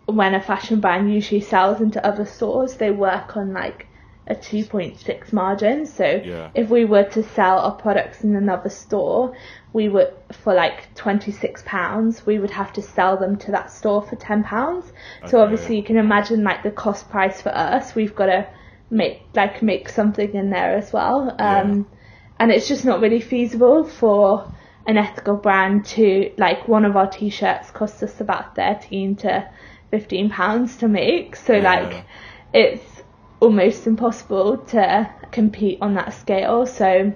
when 0.06 0.34
a 0.34 0.40
fashion 0.40 0.80
brand 0.80 1.12
usually 1.12 1.40
sells 1.40 1.80
into 1.80 2.04
other 2.04 2.26
stores, 2.26 2.76
they 2.76 2.90
work 2.90 3.36
on 3.36 3.52
like 3.52 3.86
a 4.26 4.34
2.6 4.34 5.32
margin. 5.32 5.86
So 5.86 6.04
yeah. 6.04 6.50
if 6.54 6.68
we 6.68 6.84
were 6.84 7.04
to 7.10 7.22
sell 7.22 7.58
our 7.58 7.72
products 7.72 8.22
in 8.22 8.36
another 8.36 8.70
store, 8.70 9.36
we 9.72 9.88
would 9.88 10.12
for 10.32 10.54
like 10.54 10.94
26 10.94 11.62
pounds, 11.66 12.24
we 12.24 12.38
would 12.38 12.50
have 12.50 12.72
to 12.74 12.82
sell 12.82 13.16
them 13.16 13.36
to 13.38 13.50
that 13.52 13.70
store 13.70 14.02
for 14.02 14.16
10 14.16 14.44
pounds. 14.44 14.92
Okay. 15.20 15.30
So 15.30 15.40
obviously 15.40 15.76
you 15.76 15.82
can 15.82 15.96
imagine 15.96 16.44
like 16.44 16.62
the 16.62 16.70
cost 16.70 17.10
price 17.10 17.40
for 17.40 17.50
us, 17.50 17.94
we've 17.94 18.14
got 18.14 18.26
to 18.26 18.48
make 18.90 19.22
like 19.34 19.62
make 19.62 19.88
something 19.88 20.34
in 20.34 20.50
there 20.50 20.76
as 20.76 20.92
well. 20.92 21.34
Um, 21.38 21.38
yeah. 21.40 21.84
and 22.38 22.52
it's 22.52 22.68
just 22.68 22.84
not 22.84 23.00
really 23.00 23.20
feasible 23.20 23.84
for 23.84 24.52
an 24.86 24.98
ethical 24.98 25.36
brand 25.36 25.84
to 25.86 26.32
like 26.36 26.68
one 26.68 26.84
of 26.84 26.96
our 26.96 27.08
t-shirts 27.08 27.70
costs 27.70 28.02
us 28.02 28.20
about 28.20 28.54
13 28.56 29.16
to 29.16 29.48
15 29.90 30.30
pounds 30.30 30.76
to 30.76 30.88
make. 30.88 31.34
So 31.34 31.54
yeah. 31.54 31.62
like 31.62 32.04
it's 32.52 32.91
almost 33.42 33.88
impossible 33.88 34.56
to 34.58 35.10
compete 35.32 35.78
on 35.80 35.94
that 35.94 36.14
scale. 36.14 36.64
So 36.64 37.12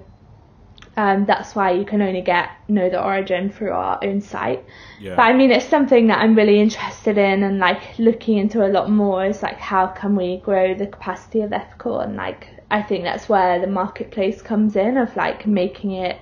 um, 0.96 1.24
that's 1.24 1.54
why 1.54 1.70
you 1.70 1.84
can 1.84 2.02
only 2.02 2.20
get 2.20 2.50
know 2.68 2.90
the 2.90 3.02
origin 3.02 3.50
through 3.50 3.70
our 3.70 3.98
own 4.02 4.20
site. 4.20 4.64
Yeah. 4.98 5.14
But 5.14 5.22
I 5.22 5.32
mean, 5.34 5.52
it's 5.52 5.66
something 5.66 6.08
that 6.08 6.18
I'm 6.18 6.34
really 6.34 6.58
interested 6.60 7.16
in 7.16 7.44
and 7.44 7.58
like 7.58 7.98
looking 7.98 8.38
into 8.38 8.66
a 8.66 8.68
lot 8.68 8.90
more. 8.90 9.24
Is 9.24 9.42
like 9.42 9.58
how 9.58 9.86
can 9.86 10.16
we 10.16 10.38
grow 10.38 10.74
the 10.74 10.88
capacity 10.88 11.42
of 11.42 11.52
ethical 11.52 12.00
and 12.00 12.16
like 12.16 12.48
I 12.70 12.82
think 12.82 13.04
that's 13.04 13.28
where 13.28 13.60
the 13.60 13.68
marketplace 13.68 14.42
comes 14.42 14.74
in 14.74 14.96
of 14.96 15.14
like 15.14 15.46
making 15.46 15.92
it, 15.92 16.18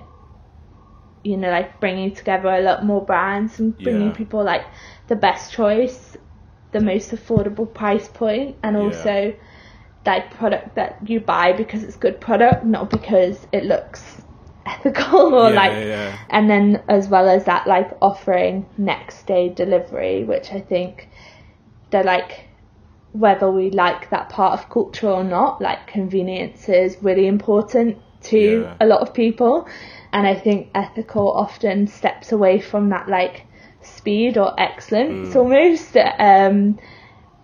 you 1.23 1.39
know, 1.39 1.51
like 1.51 1.81
bringing 1.81 2.15
together 2.15 2.49
a 2.49 2.61
lot 2.61 2.85
more 2.85 3.03
brands 3.03 3.59
and 3.59 3.77
bringing 3.79 4.09
yeah. 4.09 4.15
people 4.15 4.45
like 4.45 4.67
the 5.09 5.17
best 5.17 5.53
choice 5.53 6.17
the 6.73 6.81
most 6.81 7.13
affordable 7.13 7.73
price 7.73 8.09
point 8.09 8.57
and 8.65 8.77
also 8.77 9.29
yeah. 9.29 9.33
Like 10.07 10.33
product 10.35 10.75
that 10.75 10.99
you 11.09 11.21
buy 11.21 11.53
because 11.53 11.83
it's 11.83 11.97
good 11.97 12.21
product, 12.21 12.65
not 12.65 12.91
because 12.91 13.47
it 13.53 13.65
looks 13.65 14.23
ethical 14.67 15.35
or 15.35 15.51
yeah, 15.51 15.57
like 15.57 15.73
yeah, 15.73 16.19
and 16.31 16.49
then 16.49 16.83
as 16.89 17.09
well 17.09 17.29
as 17.29 17.45
that 17.45 17.67
like 17.67 17.91
offering 18.01 18.67
next 18.79 19.27
day 19.27 19.49
delivery, 19.49 20.25
which 20.25 20.53
I 20.53 20.61
think 20.61 21.09
they're 21.91 22.05
like 22.05 22.47
whether 23.13 23.49
we 23.49 23.71
like 23.71 24.11
that 24.11 24.29
part 24.29 24.59
of 24.59 24.69
culture 24.69 25.09
or 25.09 25.23
not, 25.23 25.61
like 25.61 25.87
convenience 25.87 26.69
is 26.69 26.97
really 27.01 27.29
important 27.29 27.97
to 28.23 28.69
a 28.81 28.87
lot 28.87 29.01
of 29.01 29.15
people 29.15 29.69
and 30.15 30.27
I 30.27 30.35
think 30.35 30.71
ethical 30.75 31.33
often 31.33 31.89
steps 31.89 32.33
away 32.33 32.61
from 32.61 32.89
that 32.91 33.09
like 33.09 33.47
speed 33.83 34.39
or 34.39 34.59
excellence 34.59 35.31
mm. 35.31 35.37
almost. 35.37 35.97
Um, 35.97 36.79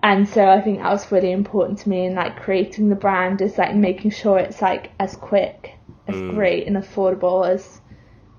and 0.03 0.29
so 0.29 0.49
I 0.49 0.61
think 0.61 0.79
that 0.79 0.91
was 0.91 1.11
really 1.13 1.33
important 1.33 1.79
to 1.81 1.89
me 1.89 2.07
in 2.07 2.15
like 2.15 2.41
creating 2.41 2.89
the 2.89 2.97
brand 2.97 3.43
is 3.43 3.59
like 3.59 3.75
making 3.75 4.11
sure 4.13 4.39
it's 4.39 4.63
like 4.63 4.93
as 4.99 5.17
quick, 5.17 5.75
as 6.09 6.15
mm. 6.15 6.35
great 6.35 6.67
and 6.67 6.77
affordable 6.77 7.49
as 7.49 7.81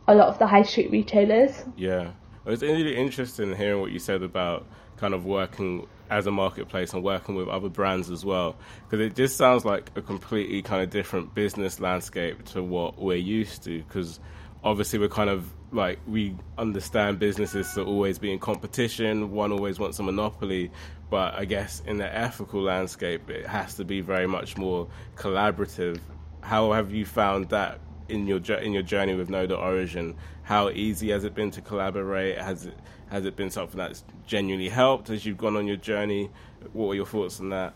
a 0.08 0.16
lot 0.16 0.28
of 0.28 0.40
the 0.40 0.48
high 0.48 0.64
street 0.64 0.92
retailers. 0.92 1.64
Yeah. 1.78 2.12
it 2.46 2.50
was 2.50 2.62
really 2.62 2.96
interesting 2.96 3.56
hearing 3.56 3.80
what 3.80 3.92
you 3.92 4.00
said 4.00 4.24
about 4.24 4.66
kind 4.98 5.14
of 5.14 5.26
working 5.26 5.88
as 6.12 6.28
a 6.28 6.32
marketplace 6.32 6.94
and 6.94 7.04
working 7.04 7.36
with 7.36 7.48
other 7.48 7.70
brands 7.70 8.12
as 8.12 8.26
well 8.26 8.56
because 8.84 9.00
it 9.00 9.16
just 9.16 9.38
sounds 9.38 9.64
like 9.64 9.90
a 9.96 10.02
completely 10.02 10.62
kind 10.62 10.84
of 10.84 10.90
different 10.90 11.34
business 11.34 11.80
landscape 11.80 12.44
to 12.44 12.62
what 12.62 13.02
we're 13.02 13.16
used 13.16 13.64
to 13.64 13.82
because 13.84 14.20
obviously 14.64 15.00
we're 15.00 15.08
kind 15.08 15.30
of 15.30 15.50
like 15.72 15.98
we 16.06 16.36
understand 16.58 17.18
businesses 17.18 17.74
to 17.74 17.84
always 17.84 18.20
be 18.20 18.32
in 18.32 18.38
competition 18.38 19.32
one 19.32 19.54
always 19.54 19.80
wants 19.80 19.98
a 20.00 20.04
monopoly 20.04 20.70
but 21.12 21.36
i 21.36 21.46
guess 21.46 21.84
in 21.86 22.00
the 22.00 22.18
ethical 22.18 22.62
landscape 22.64 23.30
it 23.30 23.46
has 23.46 23.76
to 23.76 23.86
be 23.86 24.02
very 24.02 24.28
much 24.28 24.58
more 24.58 24.88
collaborative 25.16 26.00
how 26.42 26.72
have 26.72 26.92
you 26.92 27.06
found 27.06 27.48
that 27.50 27.80
in 28.10 28.26
your 28.26 28.40
in 28.56 28.74
your 28.74 28.84
journey 28.84 29.14
with 29.14 29.30
Know 29.30 29.46
the 29.46 29.56
Origin 29.56 30.16
how 30.44 30.70
easy 30.70 31.12
has 31.12 31.24
it 31.24 31.34
been 31.34 31.52
to 31.52 31.62
collaborate 31.62 32.38
has 32.38 32.66
it 32.66 32.78
has 33.12 33.26
it 33.26 33.36
been 33.36 33.50
something 33.50 33.78
that's 33.78 34.04
genuinely 34.26 34.70
helped 34.70 35.10
as 35.10 35.26
you've 35.26 35.38
gone 35.38 35.58
on 35.58 35.68
your 35.68 35.76
journey? 35.76 36.30
What 36.72 36.92
are 36.92 36.96
your 36.96 37.06
thoughts 37.06 37.42
on 37.42 37.50
that? 37.50 37.74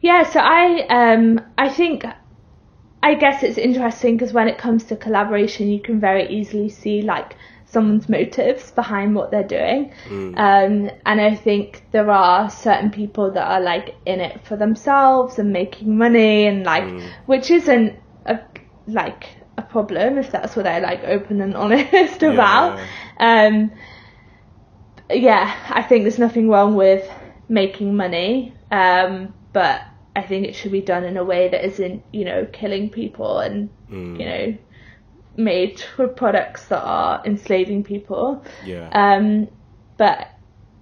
Yeah, 0.00 0.22
so 0.22 0.38
I 0.38 0.86
um 0.88 1.40
I 1.58 1.68
think 1.68 2.04
I 3.02 3.14
guess 3.14 3.42
it's 3.42 3.58
interesting 3.58 4.16
because 4.16 4.32
when 4.32 4.48
it 4.48 4.56
comes 4.56 4.84
to 4.84 4.96
collaboration, 4.96 5.68
you 5.68 5.80
can 5.80 5.98
very 6.00 6.28
easily 6.28 6.68
see 6.68 7.02
like 7.02 7.36
someone's 7.74 8.08
motives 8.08 8.70
behind 8.70 9.14
what 9.14 9.30
they're 9.30 9.46
doing. 9.46 9.92
Mm. 10.08 10.38
Um, 10.38 10.90
and 11.04 11.20
I 11.20 11.34
think 11.34 11.84
there 11.90 12.10
are 12.10 12.48
certain 12.48 12.90
people 12.90 13.32
that 13.32 13.46
are 13.46 13.60
like 13.60 13.94
in 14.06 14.20
it 14.20 14.40
for 14.46 14.56
themselves 14.56 15.38
and 15.38 15.52
making 15.52 15.98
money 15.98 16.46
and 16.46 16.64
like, 16.64 16.84
mm. 16.84 17.06
which 17.26 17.50
isn't 17.50 17.98
a, 18.24 18.40
like 18.86 19.28
a 19.58 19.62
problem 19.62 20.16
if 20.16 20.30
that's 20.30 20.56
what 20.56 20.62
they're 20.62 20.80
like 20.80 21.04
open 21.04 21.42
and 21.42 21.54
honest 21.64 22.22
about. 22.22 22.78
Yeah. 22.78 23.46
Um, 23.46 23.72
yeah, 25.10 25.54
I 25.68 25.82
think 25.82 26.04
there's 26.04 26.18
nothing 26.18 26.48
wrong 26.48 26.76
with 26.76 27.06
making 27.48 27.94
money, 27.94 28.54
um, 28.70 29.34
but 29.52 29.82
I 30.16 30.22
think 30.22 30.46
it 30.46 30.54
should 30.54 30.72
be 30.72 30.80
done 30.80 31.04
in 31.04 31.16
a 31.16 31.24
way 31.24 31.48
that 31.48 31.64
isn't, 31.64 32.02
you 32.10 32.24
know, 32.24 32.46
killing 32.50 32.88
people 32.88 33.38
and, 33.40 33.68
mm. 33.90 34.18
you 34.18 34.24
know, 34.24 34.58
made 35.36 35.80
for 35.80 36.08
products 36.08 36.66
that 36.66 36.82
are 36.82 37.22
enslaving 37.24 37.84
people. 37.84 38.44
Yeah. 38.64 38.88
Um, 38.92 39.48
but 39.96 40.28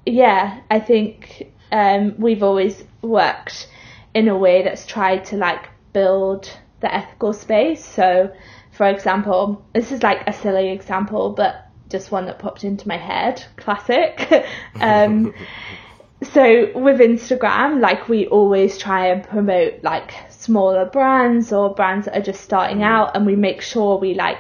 yeah, 0.06 0.60
I 0.70 0.80
think 0.80 1.52
um, 1.70 2.14
we've 2.18 2.42
always 2.42 2.82
worked 3.02 3.68
in 4.14 4.28
a 4.28 4.36
way 4.36 4.62
that's 4.62 4.86
tried 4.86 5.24
to 5.26 5.36
like 5.36 5.68
build 5.92 6.50
the 6.80 6.94
ethical 6.94 7.32
space. 7.32 7.84
So, 7.84 8.32
for 8.72 8.86
example, 8.88 9.64
this 9.72 9.92
is 9.92 10.02
like 10.02 10.22
a 10.26 10.32
silly 10.32 10.70
example, 10.70 11.30
but 11.30 11.68
just 11.88 12.10
one 12.10 12.26
that 12.26 12.38
popped 12.38 12.64
into 12.64 12.88
my 12.88 12.96
head. 12.96 13.44
Classic. 13.56 14.46
um, 14.80 15.34
so 16.22 16.70
with 16.78 17.00
Instagram, 17.00 17.80
like 17.80 18.08
we 18.08 18.26
always 18.26 18.78
try 18.78 19.08
and 19.08 19.22
promote 19.22 19.82
like 19.82 20.12
smaller 20.30 20.84
brands 20.84 21.52
or 21.52 21.74
brands 21.74 22.06
that 22.06 22.16
are 22.16 22.22
just 22.22 22.42
starting 22.42 22.78
mm. 22.78 22.84
out, 22.84 23.16
and 23.16 23.26
we 23.26 23.36
make 23.36 23.60
sure 23.62 23.98
we 23.98 24.14
like 24.14 24.38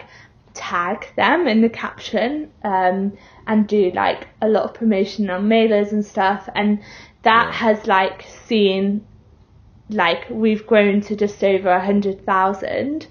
tag 0.54 1.06
them 1.16 1.48
in 1.48 1.62
the 1.62 1.68
caption 1.68 2.50
um, 2.62 3.16
and 3.46 3.66
do 3.66 3.90
like 3.92 4.28
a 4.40 4.48
lot 4.48 4.64
of 4.64 4.74
promotion 4.74 5.30
on 5.30 5.48
mailers 5.48 5.92
and 5.92 6.04
stuff, 6.04 6.48
and 6.54 6.80
that 7.22 7.46
yeah. 7.46 7.52
has 7.52 7.86
like 7.86 8.24
seen 8.46 9.06
like 9.88 10.28
we've 10.30 10.66
grown 10.66 11.00
to 11.02 11.16
just 11.16 11.42
over 11.44 11.68
a 11.68 11.84
hundred 11.84 12.24
thousand 12.24 13.06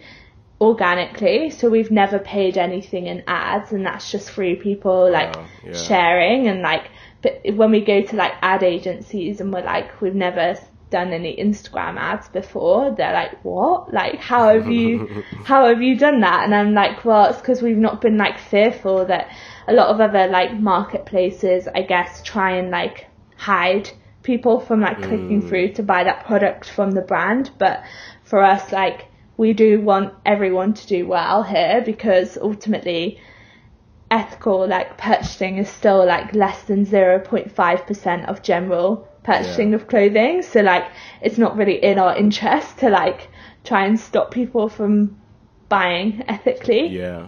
organically 0.60 1.50
so 1.50 1.70
we've 1.70 1.92
never 1.92 2.20
paid 2.20 2.58
anything 2.58 3.08
in 3.08 3.24
ads 3.28 3.72
and 3.72 3.86
that's 3.86 4.12
just 4.12 4.30
free 4.30 4.56
people 4.56 5.12
like 5.12 5.36
yeah. 5.66 5.74
sharing 5.74 6.48
and 6.48 6.62
like 6.62 6.90
but 7.22 7.42
when 7.56 7.72
we 7.72 7.82
go 7.82 8.02
to 8.02 8.16
like 8.16 8.34
ad 8.42 8.64
agencies 8.64 9.42
and 9.42 9.54
we're 9.54 9.64
like 9.64 10.02
we've 10.02 10.16
never 10.16 10.58
done 10.90 11.14
any 11.14 11.36
Instagram 11.38 11.98
ads 11.98 12.28
before 12.30 12.94
they're 12.96 13.14
like 13.14 13.44
what? 13.44 13.94
Like 13.94 14.20
how 14.20 14.50
have 14.50 14.70
you 14.70 15.24
how 15.46 15.68
have 15.68 15.82
you 15.82 15.98
done 15.98 16.22
that? 16.22 16.44
And 16.44 16.54
I'm 16.54 16.74
like 16.74 17.06
well 17.06 17.30
it's 17.30 17.40
because 17.40 17.62
we've 17.62 17.78
not 17.78 18.02
been 18.02 18.18
like 18.18 18.40
fearful 18.40 19.06
that 19.06 19.30
a 19.68 19.74
lot 19.74 19.88
of 19.88 20.02
other 20.02 20.28
like 20.28 20.54
marketplaces 20.54 21.68
I 21.74 21.84
guess 21.84 22.22
try 22.24 22.58
and 22.58 22.70
like 22.70 23.08
hide 23.38 23.90
people 24.24 24.60
from 24.60 24.82
like 24.82 24.98
clicking 24.98 25.42
mm. 25.42 25.50
through 25.50 25.74
to 25.74 25.84
buy 25.84 26.04
that 26.04 26.26
product 26.26 26.70
from 26.70 26.92
the 26.92 27.02
brand. 27.02 27.52
But 27.58 27.84
for 28.24 28.44
us 28.44 28.72
like 28.72 29.06
we 29.38 29.54
do 29.54 29.82
want 29.82 30.14
everyone 30.26 30.74
to 30.74 30.88
do 30.88 31.08
well 31.08 31.42
here 31.42 31.82
because 31.84 32.38
ultimately 32.38 33.20
ethical 34.12 34.68
like 34.68 34.98
purchasing 34.98 35.58
is 35.58 35.70
still 35.70 36.06
like 36.06 36.36
less 36.36 36.64
than 36.64 36.86
0.5% 36.86 38.26
of 38.26 38.44
general 38.44 39.08
purchasing 39.24 39.70
yeah. 39.70 39.76
of 39.76 39.88
clothing 39.88 40.42
so 40.42 40.62
like 40.62 40.86
it's 41.22 41.38
not 41.38 41.56
really 41.56 41.82
in 41.84 41.98
our 41.98 42.16
interest 42.18 42.78
to 42.80 42.90
like 42.90 43.30
try 43.64 43.86
and 43.86 44.00
stop 44.00 44.32
people 44.32 44.68
from 44.68 45.18
buying 45.70 46.24
ethically 46.28 46.88
yeah 46.88 47.28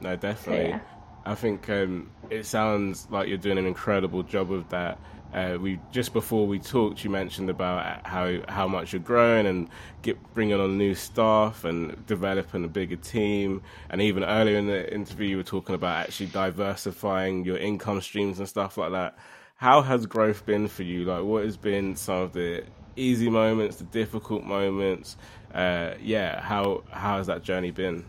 no 0.00 0.14
definitely 0.16 0.70
so, 0.70 0.76
yeah. 0.76 0.80
I 1.30 1.34
think 1.34 1.68
um, 1.70 2.10
it 2.30 2.44
sounds 2.44 3.06
like 3.10 3.28
you're 3.28 3.38
doing 3.38 3.58
an 3.58 3.66
incredible 3.66 4.22
job 4.22 4.52
of 4.52 4.68
that 4.68 4.98
uh, 5.32 5.56
we 5.60 5.78
just 5.92 6.12
before 6.12 6.46
we 6.46 6.58
talked, 6.58 7.04
you 7.04 7.10
mentioned 7.10 7.50
about 7.50 8.04
how 8.06 8.38
how 8.48 8.66
much 8.66 8.92
you're 8.92 9.00
growing 9.00 9.46
and 9.46 9.68
get 10.02 10.18
bringing 10.34 10.58
on 10.60 10.76
new 10.76 10.94
staff 10.94 11.64
and 11.64 12.04
developing 12.06 12.64
a 12.64 12.68
bigger 12.68 12.96
team. 12.96 13.62
And 13.90 14.02
even 14.02 14.24
earlier 14.24 14.58
in 14.58 14.66
the 14.66 14.92
interview, 14.92 15.28
you 15.28 15.36
were 15.36 15.44
talking 15.44 15.76
about 15.76 16.06
actually 16.06 16.26
diversifying 16.26 17.44
your 17.44 17.58
income 17.58 18.00
streams 18.00 18.40
and 18.40 18.48
stuff 18.48 18.76
like 18.76 18.90
that. 18.90 19.16
How 19.54 19.82
has 19.82 20.06
growth 20.06 20.44
been 20.46 20.66
for 20.66 20.82
you? 20.82 21.04
Like, 21.04 21.22
what 21.22 21.44
has 21.44 21.56
been 21.56 21.94
some 21.94 22.16
of 22.22 22.32
the 22.32 22.64
easy 22.96 23.30
moments, 23.30 23.76
the 23.76 23.84
difficult 23.84 24.42
moments? 24.42 25.16
Uh, 25.54 25.94
yeah, 26.02 26.40
how 26.40 26.82
how 26.90 27.18
has 27.18 27.28
that 27.28 27.44
journey 27.44 27.70
been? 27.70 28.04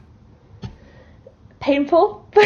Painful. 1.62 2.28
um, 2.36 2.42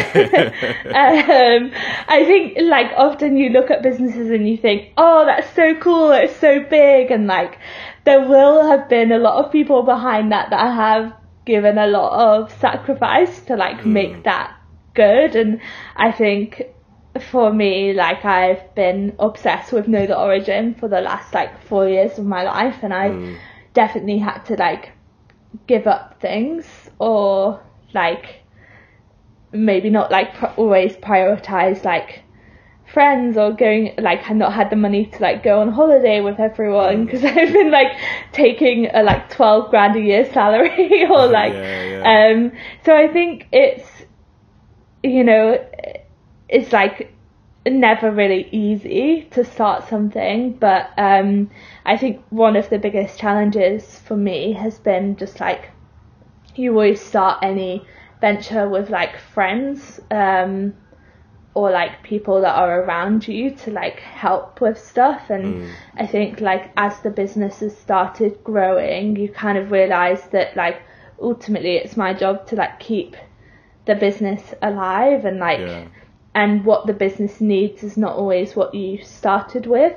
I 2.08 2.24
think 2.26 2.58
like 2.60 2.92
often 2.96 3.36
you 3.36 3.50
look 3.50 3.70
at 3.70 3.82
businesses 3.82 4.30
and 4.30 4.48
you 4.48 4.56
think, 4.56 4.92
oh, 4.96 5.24
that's 5.24 5.52
so 5.54 5.74
cool, 5.74 6.12
it's 6.12 6.36
so 6.36 6.60
big, 6.60 7.10
and 7.10 7.26
like 7.26 7.58
there 8.04 8.20
will 8.20 8.68
have 8.68 8.88
been 8.88 9.10
a 9.10 9.18
lot 9.18 9.44
of 9.44 9.50
people 9.50 9.82
behind 9.82 10.30
that 10.30 10.50
that 10.50 10.74
have 10.74 11.12
given 11.44 11.78
a 11.78 11.86
lot 11.86 12.12
of 12.38 12.52
sacrifice 12.60 13.40
to 13.42 13.56
like 13.56 13.78
mm. 13.78 13.86
make 13.86 14.24
that 14.24 14.56
good, 14.94 15.34
and 15.34 15.60
I 15.96 16.12
think 16.12 16.62
for 17.30 17.52
me, 17.52 17.92
like 17.92 18.24
I've 18.24 18.74
been 18.74 19.16
obsessed 19.18 19.72
with 19.72 19.88
Know 19.88 20.06
the 20.06 20.18
Origin 20.18 20.74
for 20.74 20.88
the 20.88 21.00
last 21.00 21.32
like 21.32 21.62
four 21.62 21.88
years 21.88 22.18
of 22.18 22.26
my 22.26 22.42
life, 22.42 22.82
and 22.82 22.92
I 22.92 23.08
mm. 23.08 23.38
definitely 23.74 24.18
had 24.18 24.40
to 24.46 24.54
like 24.54 24.92
give 25.66 25.86
up 25.86 26.20
things 26.20 26.66
or 26.98 27.62
like 27.94 28.42
maybe 29.52 29.90
not 29.90 30.10
like 30.10 30.34
always 30.58 30.96
prioritize 30.96 31.84
like 31.84 32.22
friends 32.92 33.36
or 33.36 33.52
going 33.52 33.94
like 33.98 34.22
I've 34.28 34.36
not 34.36 34.52
had 34.52 34.70
the 34.70 34.76
money 34.76 35.06
to 35.06 35.22
like 35.22 35.42
go 35.42 35.60
on 35.60 35.72
holiday 35.72 36.20
with 36.20 36.38
everyone 36.38 37.04
because 37.04 37.22
mm. 37.22 37.36
I've 37.36 37.52
been 37.52 37.70
like 37.70 37.92
taking 38.32 38.88
a 38.92 39.02
like 39.02 39.28
12 39.30 39.70
grand 39.70 39.96
a 39.96 40.00
year 40.00 40.30
salary 40.32 41.04
or 41.10 41.26
like 41.26 41.52
yeah, 41.52 41.84
yeah. 41.84 42.32
um 42.32 42.52
so 42.84 42.96
I 42.96 43.08
think 43.08 43.48
it's 43.52 43.88
you 45.02 45.24
know 45.24 45.64
it's 46.48 46.72
like 46.72 47.12
never 47.66 48.12
really 48.12 48.48
easy 48.52 49.26
to 49.32 49.44
start 49.44 49.88
something 49.88 50.52
but 50.52 50.90
um 50.96 51.50
I 51.84 51.96
think 51.96 52.22
one 52.30 52.54
of 52.54 52.70
the 52.70 52.78
biggest 52.78 53.18
challenges 53.18 53.98
for 53.98 54.16
me 54.16 54.52
has 54.52 54.78
been 54.78 55.16
just 55.16 55.40
like 55.40 55.70
you 56.54 56.70
always 56.70 57.00
start 57.00 57.40
any 57.42 57.84
venture 58.20 58.68
with 58.68 58.90
like 58.90 59.18
friends 59.18 60.00
um, 60.10 60.74
or 61.54 61.70
like 61.70 62.02
people 62.02 62.40
that 62.42 62.54
are 62.54 62.82
around 62.82 63.26
you 63.26 63.50
to 63.50 63.70
like 63.70 63.98
help 64.00 64.60
with 64.60 64.78
stuff 64.78 65.30
and 65.30 65.44
Mm. 65.44 65.74
I 65.96 66.06
think 66.06 66.40
like 66.40 66.70
as 66.76 67.00
the 67.00 67.10
business 67.10 67.60
has 67.60 67.76
started 67.76 68.42
growing 68.44 69.16
you 69.16 69.28
kind 69.28 69.58
of 69.58 69.70
realize 69.70 70.22
that 70.28 70.56
like 70.56 70.82
ultimately 71.20 71.76
it's 71.76 71.96
my 71.96 72.12
job 72.14 72.46
to 72.48 72.56
like 72.56 72.78
keep 72.80 73.16
the 73.86 73.94
business 73.94 74.54
alive 74.62 75.24
and 75.24 75.38
like 75.38 75.60
Yeah. 75.60 75.86
and 76.34 76.64
what 76.64 76.86
the 76.86 76.92
business 76.92 77.40
needs 77.40 77.82
is 77.82 77.96
not 77.96 78.16
always 78.16 78.54
what 78.56 78.74
you 78.74 79.02
started 79.02 79.66
with 79.66 79.94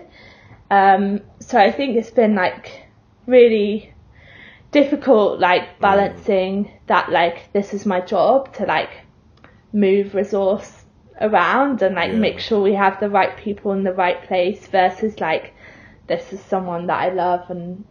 um 0.71 1.21
so 1.39 1.57
I 1.59 1.71
think 1.71 1.97
it's 1.97 2.11
been 2.11 2.35
like 2.35 2.83
really 3.25 3.93
difficult 4.71 5.39
like 5.39 5.79
balancing 5.79 6.71
that 6.87 7.11
like 7.11 7.51
this 7.53 7.73
is 7.73 7.85
my 7.85 7.99
job 8.01 8.53
to 8.53 8.65
like 8.65 8.89
move 9.73 10.13
resource 10.13 10.83
around 11.21 11.81
and 11.81 11.95
like 11.95 12.11
Yeah. 12.11 12.17
make 12.19 12.39
sure 12.39 12.61
we 12.61 12.73
have 12.73 12.99
the 12.99 13.09
right 13.09 13.35
people 13.35 13.71
in 13.73 13.83
the 13.83 13.93
right 13.93 14.21
place 14.23 14.67
versus 14.67 15.19
like 15.19 15.53
this 16.07 16.31
is 16.33 16.39
someone 16.41 16.87
that 16.87 16.99
I 17.01 17.09
love 17.09 17.49
and 17.49 17.83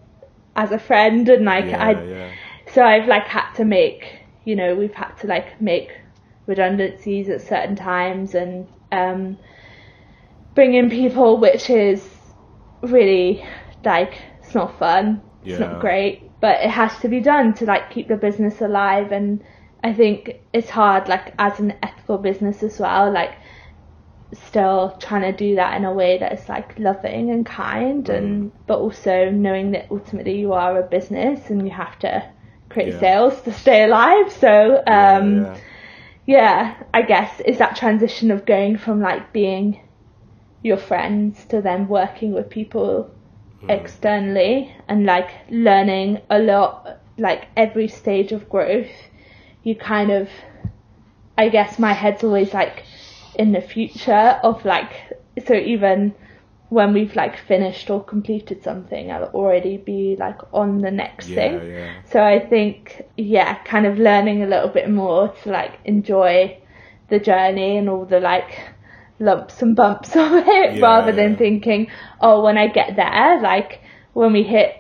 as 0.57 0.73
a 0.73 0.79
friend 0.79 1.29
and 1.29 1.45
like 1.45 1.67
yeah, 1.67 1.85
I 1.85 1.91
yeah. 2.05 2.31
so 2.73 2.83
I've 2.85 3.07
like 3.09 3.27
had 3.27 3.53
to 3.55 3.65
make 3.65 4.21
you 4.45 4.57
know 4.57 4.75
we've 4.75 4.95
had 4.95 5.15
to 5.19 5.27
like 5.27 5.61
make 5.61 5.91
redundancies 6.47 7.29
at 7.29 7.43
certain 7.43 7.77
times 7.77 8.35
and 8.35 8.67
um 8.93 9.37
bring 10.55 10.75
in 10.75 10.91
people 10.91 11.39
which 11.39 11.71
is 11.71 12.09
really 12.83 13.45
like 13.85 14.21
it's 14.43 14.55
not 14.55 14.79
fun 14.79 15.21
it's 15.45 15.59
Yeah. 15.59 15.59
not 15.59 15.81
great 15.81 16.31
but 16.41 16.61
it 16.63 16.71
has 16.71 16.99
to 17.01 17.09
be 17.09 17.21
done 17.21 17.55
to 17.55 17.65
like 17.67 17.91
keep 17.91 18.09
the 18.09 18.17
business 18.17 18.61
alive 18.61 19.13
and 19.13 19.43
I 19.83 19.93
think 19.95 20.31
it's 20.53 20.71
hard 20.71 21.09
like 21.09 21.35
as 21.39 21.59
an 21.61 21.75
ethical 21.83 22.19
business 22.19 22.63
as 22.63 22.79
well 22.81 23.13
like 23.13 23.35
still 24.35 24.97
trying 25.01 25.23
to 25.23 25.33
do 25.33 25.55
that 25.57 25.77
in 25.77 25.85
a 25.85 25.93
way 25.93 26.19
that 26.19 26.33
is 26.33 26.49
like 26.49 26.79
loving 26.79 27.31
and 27.31 27.47
kind 27.47 28.09
and 28.11 28.53
but 28.67 28.79
also 28.79 29.31
knowing 29.31 29.71
that 29.73 29.87
ultimately 29.91 30.39
you 30.39 30.53
are 30.53 30.79
a 30.79 30.83
business 30.87 31.49
and 31.51 31.63
you 31.67 31.71
have 31.71 31.99
to 32.01 32.23
create 32.69 32.93
Yeah. 32.93 33.01
sales 33.01 33.41
to 33.43 33.53
stay 33.53 33.85
alive 33.85 34.31
so 34.31 34.83
um 34.87 35.47
yeah, 35.47 35.61
yeah, 36.27 36.83
I 36.93 37.03
guess 37.03 37.41
is 37.41 37.59
that 37.59 37.77
transition 37.77 38.31
of 38.31 38.45
going 38.45 38.77
from 38.77 39.01
like 39.01 39.33
being 39.33 39.81
your 40.63 40.77
friends 40.77 41.47
to 41.47 41.63
then 41.63 41.89
working 41.89 42.33
with 42.35 42.51
people 42.51 43.18
Mm-hmm. 43.59 43.71
externally 43.71 44.73
and 44.87 45.05
like 45.05 45.31
learning 45.51 46.21
a 46.31 46.39
lot 46.39 47.01
like 47.17 47.49
every 47.57 47.89
stage 47.89 48.31
of 48.31 48.49
growth 48.49 48.93
you 49.65 49.75
kind 49.75 50.13
of 50.13 50.29
I 51.37 51.49
guess 51.49 51.77
my 51.77 51.93
head's 51.93 52.23
always 52.23 52.55
like 52.55 52.85
in 53.35 53.51
the 53.51 53.61
future 53.61 54.39
of 54.45 54.65
like 54.65 54.93
so 55.45 55.55
even 55.55 56.15
when 56.69 56.93
we've 56.93 57.17
like 57.17 57.37
finished 57.37 57.91
or 57.91 58.05
completed 58.05 58.63
something 58.63 59.11
I'll 59.11 59.25
already 59.25 59.77
be 59.77 60.17
like 60.17 60.39
on 60.53 60.81
the 60.81 60.93
next 60.93 61.29
yeah, 61.29 61.35
thing 61.35 61.71
yeah. 61.71 62.03
so 62.05 62.23
I 62.23 62.39
think, 62.39 63.03
yeah, 63.17 63.63
kind 63.65 63.87
of 63.87 63.99
learning 63.99 64.43
a 64.43 64.47
little 64.47 64.69
bit 64.69 64.91
more 64.91 65.29
to 65.43 65.51
like 65.51 65.81
enjoy 65.85 66.59
the 67.09 67.19
journey 67.19 67.79
and 67.79 67.89
all 67.89 68.05
the 68.05 68.21
like 68.21 68.61
lumps 69.21 69.63
and 69.63 69.75
bumps 69.77 70.15
of 70.17 70.33
it 70.33 70.75
Yeah, 70.77 70.81
rather 70.81 71.13
than 71.13 71.33
yeah. 71.33 71.39
thinking, 71.39 71.91
oh, 72.21 72.43
when 72.43 72.57
I 72.59 72.69
get 72.69 72.97
there, 72.97 73.41
like 73.41 73.81
when 74.13 74.33
we 74.33 74.43
hit 74.43 74.75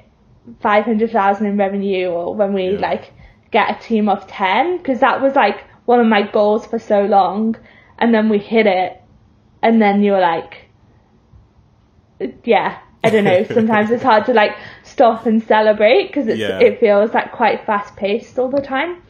500,000 0.61 1.47
in 1.47 1.57
revenue 1.57 2.07
or 2.09 2.34
when 2.34 2.53
we 2.53 2.70
Yeah. 2.74 2.80
like 2.80 3.12
get 3.51 3.70
a 3.70 3.80
team 3.80 4.09
of 4.09 4.26
10, 4.26 4.78
because 4.78 5.01
that 5.01 5.20
was 5.20 5.34
like 5.34 5.64
one 5.86 6.01
of 6.01 6.07
my 6.07 6.22
goals 6.22 6.66
for 6.66 6.78
so 6.78 7.03
long. 7.03 7.57
And 7.99 8.14
then 8.14 8.28
we 8.28 8.39
hit 8.39 8.66
it 8.66 9.01
and 9.62 9.80
then 9.82 10.03
you're 10.03 10.20
like, 10.20 10.68
yeah, 12.45 12.78
I 13.05 13.11
don't 13.11 13.24
know. 13.24 13.43
Sometimes 13.53 13.91
it's 13.91 14.03
hard 14.03 14.26
to 14.26 14.32
like 14.34 14.57
stop 14.82 15.26
and 15.26 15.43
celebrate 15.43 16.09
because 16.09 16.26
Yeah. 16.28 16.59
it 16.61 16.80
feels 16.80 17.12
like 17.14 17.32
quite 17.32 17.64
fast 17.66 17.97
paced 17.97 18.39
all 18.39 18.51
the 18.51 18.61
time. 18.61 19.03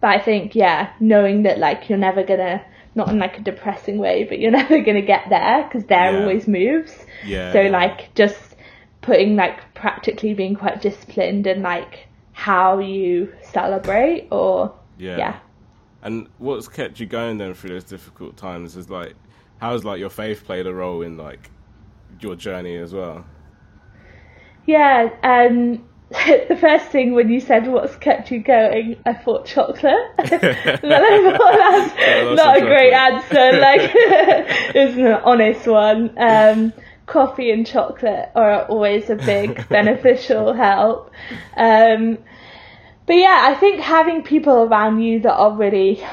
But 0.00 0.08
I 0.10 0.18
think 0.20 0.54
yeah, 0.54 0.90
knowing 1.00 1.42
that 1.44 1.58
like 1.58 1.88
you're 1.88 1.98
never 1.98 2.22
gonna 2.22 2.64
not 2.96 3.08
in 3.10 3.18
like 3.18 3.38
a 3.38 3.42
depressing 3.42 3.98
way, 3.98 4.24
but 4.24 4.38
you're 4.38 4.50
never 4.62 4.80
gonna 4.80 5.02
get 5.02 5.28
there 5.28 5.64
because 5.64 5.84
there 5.86 6.12
Yeah. 6.12 6.20
always 6.20 6.48
moves. 6.48 6.92
Yeah, 7.24 7.52
So 7.52 7.60
yeah. 7.62 7.70
like 7.70 8.14
just 8.14 8.56
putting 9.02 9.36
like 9.36 9.74
practically 9.74 10.34
being 10.34 10.56
quite 10.56 10.80
disciplined 10.82 11.46
and 11.46 11.62
like 11.62 12.08
how 12.32 12.78
you 12.78 13.32
celebrate 13.42 14.28
or 14.30 14.74
Yeah. 14.98 15.16
yeah. 15.18 15.38
And 16.02 16.28
what's 16.38 16.68
kept 16.68 17.00
you 17.00 17.06
going 17.06 17.38
then 17.38 17.54
through 17.54 17.70
those 17.70 17.84
difficult 17.84 18.36
times 18.36 18.76
is 18.76 18.88
like, 18.90 19.14
how's 19.58 19.84
like 19.84 19.98
your 20.00 20.10
faith 20.10 20.44
played 20.44 20.66
a 20.66 20.74
role 20.74 21.02
in 21.02 21.16
like 21.16 21.50
your 22.20 22.36
journey 22.36 22.76
as 22.76 22.92
well? 22.94 23.24
Yeah, 24.66 25.10
um, 25.22 25.84
the 26.10 26.56
first 26.60 26.86
thing 26.86 27.14
when 27.14 27.28
you 27.28 27.40
said 27.40 27.66
what's 27.66 27.96
kept 27.96 28.30
you 28.30 28.38
going, 28.40 28.96
I 29.04 29.12
thought 29.12 29.44
chocolate. 29.44 29.82
then 30.18 30.40
I 30.44 31.36
thought 31.36 31.56
that's 31.56 31.94
Yeah, 31.98 32.34
not 32.34 32.58
a 32.58 32.60
of 32.62 32.66
great 32.68 32.92
answer. 32.92 33.58
Like, 33.58 33.90
it's 34.74 34.96
an 34.96 35.06
honest 35.24 35.66
one. 35.66 36.16
Um, 36.16 36.72
coffee 37.06 37.50
and 37.50 37.66
chocolate 37.66 38.30
are 38.36 38.66
always 38.66 39.10
a 39.10 39.16
big 39.16 39.68
beneficial 39.68 40.52
help. 40.52 41.10
Um, 41.56 42.18
but 43.06 43.16
yeah, 43.16 43.40
I 43.42 43.54
think 43.54 43.80
having 43.80 44.22
people 44.22 44.62
around 44.62 45.00
you 45.00 45.20
that 45.20 45.34
are 45.34 45.56
really 45.56 46.04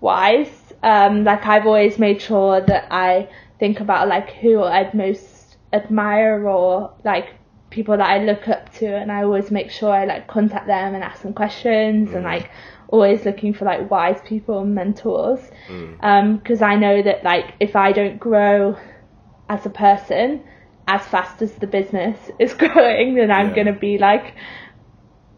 wise. 0.00 0.50
Um, 0.82 1.24
like 1.24 1.44
I've 1.46 1.66
always 1.66 1.98
made 1.98 2.20
sure 2.20 2.60
that 2.60 2.88
I 2.90 3.28
think 3.58 3.80
about 3.80 4.08
like 4.08 4.30
who 4.30 4.62
I'd 4.62 4.94
most 4.94 5.56
admire 5.72 6.46
or 6.46 6.94
like 7.04 7.28
people 7.74 7.96
that 7.96 8.08
I 8.08 8.18
look 8.24 8.46
up 8.48 8.72
to, 8.78 8.86
and 8.86 9.10
I 9.10 9.24
always 9.24 9.50
make 9.50 9.70
sure 9.70 9.90
I 9.90 10.04
like 10.04 10.28
contact 10.28 10.66
them 10.68 10.94
and 10.94 11.02
ask 11.02 11.22
them 11.22 11.34
questions, 11.34 12.12
and 12.12 12.22
mm. 12.24 12.32
like 12.32 12.50
always 12.88 13.24
looking 13.24 13.52
for 13.52 13.64
like 13.64 13.90
wise 13.90 14.20
people 14.24 14.60
and 14.60 14.74
mentors. 14.74 15.40
Mm. 15.68 15.96
Um, 16.02 16.36
because 16.36 16.62
I 16.62 16.76
know 16.76 17.02
that 17.02 17.24
like 17.24 17.54
if 17.58 17.74
I 17.74 17.92
don't 17.92 18.18
grow 18.18 18.76
as 19.48 19.66
a 19.66 19.70
person 19.70 20.42
as 20.86 21.02
fast 21.06 21.42
as 21.42 21.52
the 21.56 21.66
business 21.66 22.16
is 22.38 22.54
growing, 22.54 23.16
then 23.16 23.30
I'm 23.30 23.48
Yeah. 23.48 23.56
gonna 23.56 23.78
be 23.78 23.98
like 23.98 24.34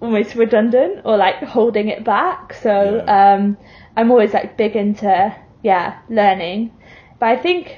almost 0.00 0.34
redundant 0.34 1.00
or 1.06 1.16
like 1.16 1.36
holding 1.42 1.88
it 1.88 2.04
back. 2.04 2.52
So 2.52 3.02
Yeah. 3.06 3.34
um, 3.34 3.56
I'm 3.96 4.10
always 4.10 4.34
like 4.34 4.56
big 4.58 4.76
into 4.76 5.34
yeah 5.62 5.98
learning, 6.10 6.72
but 7.18 7.30
I 7.30 7.36
think 7.36 7.74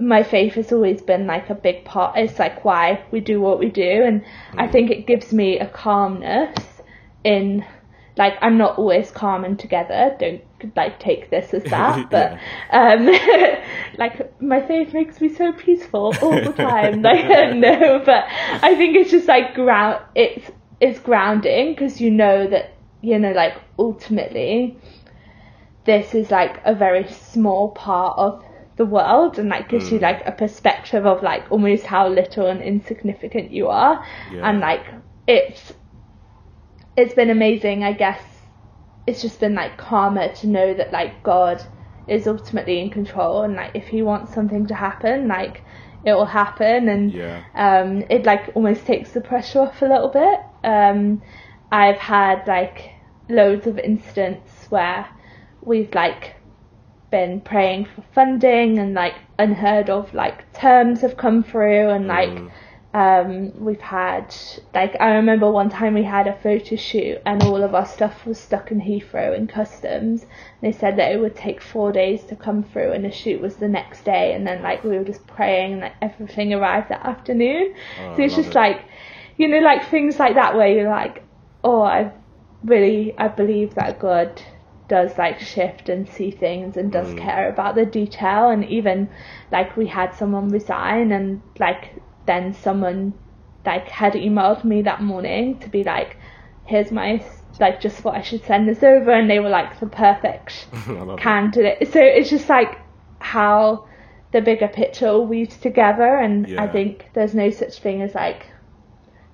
my 0.00 0.22
faith 0.22 0.54
has 0.54 0.72
always 0.72 1.02
been 1.02 1.26
like 1.26 1.50
a 1.50 1.54
big 1.54 1.84
part. 1.84 2.16
It's 2.18 2.38
like 2.38 2.64
why 2.64 3.04
we 3.10 3.20
do 3.20 3.40
what 3.40 3.58
we 3.58 3.70
do, 3.70 4.02
and 4.04 4.24
I 4.56 4.68
think 4.68 4.90
it 4.90 5.06
gives 5.06 5.32
me 5.32 5.58
a 5.58 5.66
calmness 5.66 6.56
in 7.24 7.64
like 8.16 8.34
I'm 8.42 8.58
not 8.58 8.78
always 8.78 9.10
calm 9.10 9.44
and 9.44 9.58
together. 9.58 10.16
Don't 10.18 10.42
like 10.76 10.98
take 10.98 11.30
this 11.30 11.54
as 11.54 11.62
that, 11.70 12.10
but 12.10 12.38
um, 12.70 13.06
like 13.98 14.40
my 14.42 14.60
faith 14.66 14.92
makes 14.92 15.20
me 15.20 15.28
so 15.28 15.52
peaceful 15.52 16.14
all 16.20 16.32
the 16.32 16.52
time. 16.56 17.02
like 17.02 17.56
no, 17.56 18.02
but 18.04 18.24
I 18.28 18.74
think 18.74 18.96
it's 18.96 19.10
just 19.10 19.28
like 19.28 19.54
ground. 19.54 20.02
It's 20.14 20.50
it's 20.80 20.98
grounding 20.98 21.72
because 21.74 22.00
you 22.00 22.10
know 22.10 22.48
that 22.48 22.74
you 23.00 23.18
know 23.18 23.32
like 23.32 23.54
ultimately 23.78 24.76
this 25.84 26.14
is 26.14 26.30
like 26.30 26.60
a 26.64 26.74
very 26.74 27.08
small 27.08 27.70
part 27.70 28.18
of 28.18 28.44
the 28.78 28.86
world 28.86 29.38
and 29.38 29.48
like 29.50 29.68
gives 29.68 29.92
you 29.92 29.98
like 29.98 30.22
a 30.26 30.32
perspective 30.32 31.04
of 31.04 31.22
like 31.22 31.44
almost 31.50 31.84
how 31.84 32.08
little 32.08 32.46
and 32.46 32.62
insignificant 32.62 33.50
you 33.50 33.68
are. 33.68 34.02
Yeah. 34.32 34.48
and 34.48 34.60
like 34.60 34.86
it's 35.26 35.74
it's 36.96 37.14
been 37.14 37.30
amazing 37.30 37.84
i 37.84 37.92
guess. 37.92 38.22
It's 39.06 39.22
just 39.22 39.40
been 39.40 39.54
like 39.54 39.78
calmer 39.78 40.28
to 40.40 40.46
know 40.46 40.74
that 40.74 40.92
like 40.92 41.22
god 41.22 41.62
is 42.06 42.26
ultimately 42.26 42.80
in 42.80 42.90
control 42.90 43.42
and 43.42 43.54
like 43.54 43.72
if 43.74 43.86
he 43.88 44.02
wants 44.02 44.34
something 44.34 44.66
to 44.66 44.74
happen 44.74 45.28
like 45.28 45.62
it 46.04 46.12
will 46.12 46.26
happen. 46.26 46.88
And 46.88 47.12
Yeah. 47.12 47.42
um 47.54 48.04
it 48.08 48.24
like 48.24 48.50
almost 48.54 48.86
takes 48.86 49.12
the 49.12 49.20
pressure 49.20 49.60
off 49.60 49.82
a 49.82 49.86
little 49.86 50.08
bit. 50.08 50.38
Um 50.64 51.22
i've 51.72 51.98
had 51.98 52.46
like 52.46 52.90
loads 53.28 53.66
of 53.66 53.78
incidents 53.78 54.66
where 54.70 55.06
we've 55.60 55.92
like 55.94 56.34
been 57.10 57.40
praying 57.40 57.86
for 57.86 58.04
funding 58.14 58.78
and 58.78 58.94
like 58.94 59.14
unheard 59.38 59.88
of 59.88 60.12
like 60.12 60.52
terms 60.52 61.00
have 61.00 61.16
come 61.16 61.42
through 61.42 61.88
and 61.88 62.06
like 62.06 62.38
um 62.94 63.52
we've 63.62 63.80
had 63.80 64.34
like 64.74 64.96
I 65.00 65.14
remember 65.14 65.50
one 65.50 65.68
time 65.68 65.94
we 65.94 66.02
had 66.02 66.26
a 66.26 66.36
photo 66.36 66.76
shoot 66.76 67.18
and 67.26 67.42
all 67.42 67.62
of 67.62 67.74
our 67.74 67.86
stuff 67.86 68.26
was 68.26 68.38
stuck 68.38 68.70
in 68.70 68.80
Heathrow 68.80 69.36
in 69.36 69.46
customs. 69.46 70.24
They 70.62 70.72
said 70.72 70.96
that 70.96 71.12
it 71.12 71.20
would 71.20 71.36
take 71.36 71.60
four 71.60 71.92
days 71.92 72.24
to 72.24 72.36
come 72.36 72.62
through 72.62 72.92
and 72.92 73.04
the 73.04 73.10
shoot 73.10 73.40
was 73.40 73.56
the 73.56 73.68
next 73.68 74.04
day 74.04 74.32
and 74.32 74.46
then 74.46 74.62
like 74.62 74.84
we 74.84 74.96
were 74.96 75.04
just 75.04 75.26
praying 75.26 75.72
and 75.72 75.80
like, 75.82 75.94
everything 76.00 76.54
arrived 76.54 76.88
that 76.88 77.04
afternoon. 77.04 77.74
Oh, 78.00 78.16
so 78.16 78.22
it's 78.22 78.36
just 78.36 78.50
it. 78.50 78.54
like 78.54 78.84
you 79.36 79.48
know 79.48 79.58
like 79.58 79.88
things 79.90 80.18
like 80.18 80.34
that 80.34 80.56
where 80.56 80.68
you're 80.68 80.90
like 80.90 81.22
oh 81.64 81.82
I 81.82 82.12
really 82.64 83.16
I 83.18 83.28
believe 83.28 83.74
that 83.74 83.98
God 83.98 84.42
does 84.88 85.16
like 85.18 85.38
shift 85.38 85.88
and 85.88 86.08
see 86.08 86.30
things 86.30 86.76
and 86.76 86.90
does 86.90 87.08
mm. 87.08 87.18
care 87.18 87.48
about 87.48 87.74
the 87.74 87.84
detail. 87.84 88.48
And 88.48 88.64
even 88.64 89.08
like 89.52 89.76
we 89.76 89.86
had 89.86 90.14
someone 90.14 90.48
resign 90.48 91.12
and 91.12 91.42
like 91.58 91.94
then 92.26 92.54
someone 92.54 93.12
like 93.64 93.88
had 93.88 94.14
emailed 94.14 94.64
me 94.64 94.82
that 94.82 95.02
morning 95.02 95.58
to 95.60 95.68
be 95.68 95.84
like 95.84 96.16
here's 96.64 96.90
my 96.90 97.22
like 97.60 97.80
just 97.80 98.04
what 98.04 98.14
I 98.14 98.22
should 98.22 98.44
send 98.44 98.68
this 98.68 98.82
over. 98.82 99.10
And 99.10 99.28
they 99.30 99.40
were 99.40 99.50
like 99.50 99.78
the 99.78 99.86
perfect 99.86 100.66
candidate. 101.18 101.92
So 101.92 102.00
it's 102.00 102.30
just 102.30 102.48
like 102.48 102.78
how 103.20 103.86
the 104.32 104.40
bigger 104.40 104.68
picture 104.68 105.08
all 105.08 105.26
weaves 105.26 105.56
together. 105.56 106.16
And 106.16 106.48
yeah. 106.48 106.62
I 106.62 106.68
think 106.68 107.10
there's 107.14 107.34
no 107.34 107.50
such 107.50 107.80
thing 107.80 108.02
as 108.02 108.14
like 108.14 108.46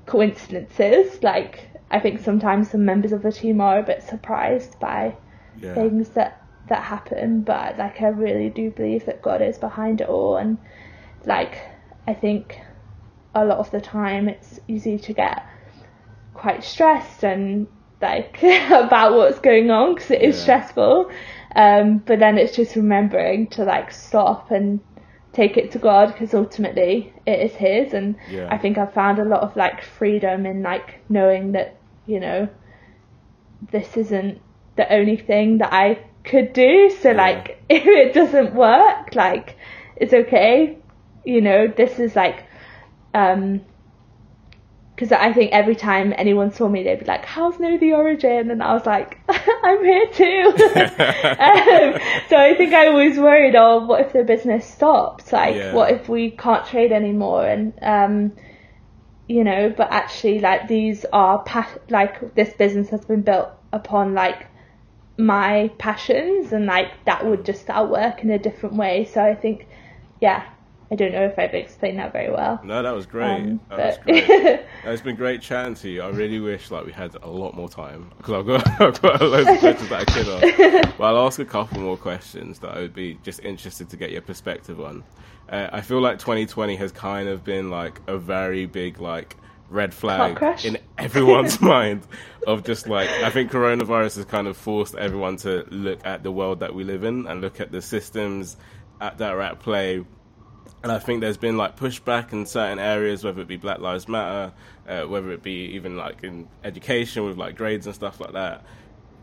coincidences. 0.07 1.23
Like 1.23 1.69
I 1.91 2.01
think 2.01 2.21
sometimes 2.21 2.71
some 2.71 2.85
members 2.85 3.13
of 3.13 3.23
the 3.23 3.31
team 3.31 3.61
are 3.61 3.79
a 3.79 3.83
bit 3.83 4.03
surprised 4.03 4.79
by 4.81 5.17
yeah. 5.61 5.75
things 5.75 6.11
that 6.11 6.41
that 6.69 6.83
happen, 6.83 7.43
but 7.43 7.77
like 7.79 8.01
I 8.01 8.09
really 8.09 8.49
do 8.49 8.71
believe 8.71 9.07
that 9.07 9.23
God 9.23 9.43
is 9.43 9.59
behind 9.59 10.01
it 10.01 10.09
all, 10.09 10.37
and 10.37 10.59
like 11.27 11.59
I 12.07 12.15
think 12.15 12.61
a 13.35 13.45
lot 13.45 13.59
of 13.59 13.71
the 13.71 13.81
time 13.81 14.29
it's 14.29 14.61
easy 14.69 14.99
to 14.99 15.13
get 15.13 15.45
quite 16.35 16.63
stressed 16.63 17.25
and 17.25 17.67
like 18.01 18.43
about 18.71 19.15
what's 19.15 19.39
going 19.41 19.71
on 19.71 19.95
because 19.95 20.11
it 20.11 20.23
is 20.23 20.37
yeah. 20.37 20.43
stressful. 20.43 21.11
Um, 21.57 21.99
but 21.99 22.19
then 22.19 22.39
it's 22.39 22.55
just 22.57 22.75
remembering 22.75 23.47
to 23.49 23.65
like 23.65 23.93
stop 23.93 24.51
and 24.51 24.81
take 25.33 25.57
it 25.57 25.73
to 25.73 25.79
God 25.79 26.13
because 26.13 26.35
ultimately 26.35 27.13
it 27.27 27.41
is 27.41 27.53
His, 27.53 27.93
and 27.93 28.17
yeah. 28.31 28.49
I 28.51 28.59
think 28.59 28.79
I've 28.79 28.95
found 28.95 29.19
a 29.19 29.25
lot 29.25 29.43
of 29.43 29.57
like 29.57 29.83
freedom 29.83 30.47
in 30.47 30.63
like 30.63 31.01
knowing 31.09 31.53
that 31.53 31.77
you 32.07 32.21
know 32.21 32.49
this 33.71 33.97
isn't 33.97 34.41
the 34.77 34.93
only 34.93 35.17
thing 35.17 35.59
that 35.59 35.73
I 35.73 36.05
could 36.25 36.53
do. 36.53 36.91
So 37.01 37.11
yeah. 37.11 37.17
like 37.17 37.63
if 37.69 37.87
it 37.87 38.15
doesn't 38.15 38.55
work, 38.55 39.15
like 39.15 39.57
it's 39.97 40.13
okay. 40.13 40.79
You 41.25 41.41
know, 41.41 41.69
this 41.69 41.99
is 41.99 42.15
like 42.15 42.45
um 43.13 43.63
because 44.95 45.11
I 45.11 45.33
think 45.33 45.53
every 45.53 45.75
time 45.75 46.15
anyone 46.17 46.53
saw 46.53 46.69
me, 46.69 46.85
they'd 46.85 47.01
be 47.01 47.05
like, 47.05 47.25
"How's 47.25 47.59
Know 47.59 47.77
the 47.79 47.95
Origin?" 47.95 48.51
And 48.51 48.63
I 48.63 48.75
was 48.75 48.87
like, 48.87 49.19
"I'm 49.29 49.85
here 49.85 50.07
too." 50.07 50.43
um, 50.57 52.01
so 52.29 52.37
I 52.37 52.55
think 52.57 52.75
I 52.75 52.91
was 52.91 53.19
worried, 53.19 53.57
"Oh, 53.57 53.85
what 53.87 54.03
if 54.03 54.13
the 54.13 54.23
business 54.23 54.65
stops? 54.65 55.33
Like, 55.33 55.57
yeah. 55.57 55.75
what 55.75 55.91
if 55.91 56.09
we 56.09 56.31
can't 56.31 56.65
trade 56.65 56.93
anymore?" 56.93 57.45
And 57.45 57.73
um, 57.83 58.33
you 59.27 59.43
know, 59.43 59.75
but 59.77 59.91
actually, 59.91 60.39
like 60.39 60.69
these 60.69 61.05
are 61.13 61.43
pa- 61.43 61.79
like 61.91 62.35
this 62.37 62.53
business 62.55 62.89
has 62.91 63.05
been 63.05 63.23
built 63.23 63.49
upon 63.73 64.15
like 64.15 64.47
my 65.17 65.71
passions 65.79 66.53
and 66.53 66.67
like 66.67 66.93
that 67.05 67.25
would 67.25 67.45
just 67.45 67.63
start 67.63 67.89
work 67.89 68.23
in 68.23 68.31
a 68.31 68.39
different 68.39 68.77
way. 68.77 69.05
So 69.05 69.23
I 69.23 69.35
think, 69.35 69.69
yeah, 70.21 70.45
I 70.91 70.97
don't 70.97 71.13
know 71.13 71.25
if 71.25 71.39
I've 71.39 71.55
explained 71.55 71.99
that 71.99 72.13
very 72.13 72.31
well. 72.31 72.61
No, 72.63 72.83
that 72.83 72.91
was 72.91 73.07
great. 73.07 73.41
Um, 73.41 73.61
that 73.71 73.79
was 73.79 73.99
great. 73.99 74.25
it's 74.85 75.03
been 75.03 75.17
great 75.17 75.41
chatting 75.41 75.75
to 75.77 75.89
you. 75.89 76.03
I 76.03 76.09
really 76.09 76.41
wish 76.41 76.71
like 76.71 76.85
we 76.85 76.93
had 76.93 77.15
a 77.23 77.29
lot 77.29 77.55
more 77.55 77.69
time 77.69 78.11
because 78.17 78.35
I've 78.35 78.47
got 78.47 78.69
I've 78.81 79.03
got 79.03 79.21
loads 79.21 79.49
of 79.49 79.59
questions 79.59 79.89
that 79.89 80.01
I 80.01 80.05
could 80.05 80.29
ask. 80.29 80.91
But 80.99 81.05
I'll 81.05 81.27
ask 81.27 81.39
a 81.39 81.45
couple 81.45 81.81
more 81.81 81.97
questions 81.97 82.59
that 82.61 82.77
I 82.77 82.81
would 82.81 82.95
be 82.95 83.19
just 83.23 83.41
interested 83.41 83.89
to 83.91 83.97
get 83.97 84.11
your 84.11 84.23
perspective 84.23 84.81
on. 84.81 85.03
Uh, 85.49 85.69
I 85.73 85.81
feel 85.81 86.01
like 86.01 86.19
2020 86.19 86.77
has 86.77 86.93
kind 86.93 87.29
of 87.29 87.45
been 87.45 87.71
like 87.71 88.01
a 88.07 88.17
very 88.17 88.67
big 88.67 89.01
like 89.01 89.37
red 89.71 89.93
flag 89.93 90.65
in 90.65 90.79
everyone's 90.99 91.61
mind 91.63 92.07
of 92.47 92.65
just 92.65 92.87
like 92.89 93.09
I 93.09 93.31
think 93.31 93.51
coronavirus 93.51 94.17
has 94.17 94.25
kind 94.27 94.47
of 94.47 94.57
forced 94.57 94.95
everyone 94.95 95.37
to 95.39 95.65
look 95.71 96.05
at 96.05 96.23
the 96.23 96.31
world 96.31 96.61
that 96.61 96.75
we 96.75 96.85
live 96.85 97.05
in 97.05 97.27
and 97.27 97.41
look 97.41 97.61
at 97.61 97.73
the 97.73 97.83
systems 97.83 98.57
at, 99.01 99.19
that 99.19 99.33
are 99.33 99.41
at 99.41 99.61
play. 99.61 100.05
And 100.83 100.93
I 100.93 100.99
think 100.99 101.23
there's 101.23 101.39
been 101.39 101.57
like 101.57 101.77
pushback 101.77 102.33
in 102.33 102.45
certain 102.45 102.79
areas, 102.79 103.25
whether 103.25 103.41
it 103.41 103.49
be 103.49 103.57
Black 103.57 103.79
Lives 103.79 104.07
Matter, 104.07 104.53
uh, 104.87 105.03
whether 105.03 105.31
it 105.33 105.43
be 105.43 105.67
even 105.75 105.97
like 105.97 106.23
in 106.23 106.47
education 106.63 107.25
with 107.25 107.39
like 107.39 107.57
grades 107.57 107.87
and 107.87 107.95
stuff 107.95 108.21
like 108.21 108.33
that. 108.33 108.65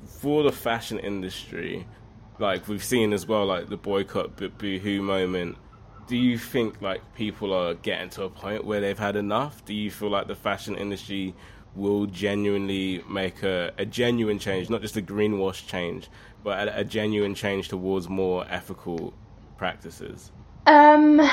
For 0.07 0.41
the 0.41 0.51
fashion 0.51 0.97
industry, 0.97 1.86
like 2.39 2.67
we've 2.67 2.84
seen 2.84 3.13
as 3.13 3.28
well, 3.28 3.45
like 3.45 3.69
the 3.69 3.78
boycott 3.78 4.36
boohoo 4.57 5.01
moment 5.01 5.57
do 6.11 6.17
you 6.17 6.38
think 6.38 6.82
like 6.82 7.01
people 7.15 7.53
are 7.53 7.74
getting 7.74 8.09
to 8.09 8.24
a 8.24 8.30
point 8.30 8.65
where 8.65 8.82
they've 8.82 8.99
had 8.99 9.15
enough? 9.15 9.63
Do 9.63 9.74
you 9.74 9.89
feel 9.89 10.09
like 10.09 10.28
the 10.28 10.36
fashion 10.36 10.76
industry 10.76 11.34
will 11.76 12.05
genuinely 12.05 13.03
make 13.09 13.43
a, 13.43 13.72
a 13.78 13.86
genuine 13.86 14.39
change, 14.39 14.69
not 14.69 14.82
just 14.82 14.97
a 14.97 15.01
greenwash 15.01 15.65
change, 15.67 16.09
but 16.43 16.67
a, 16.67 16.80
a 16.80 16.84
genuine 16.84 17.36
change 17.36 17.69
towards 17.69 18.09
more 18.09 18.45
ethical 18.49 19.13
practices? 19.57 20.32
Um, 20.65 21.19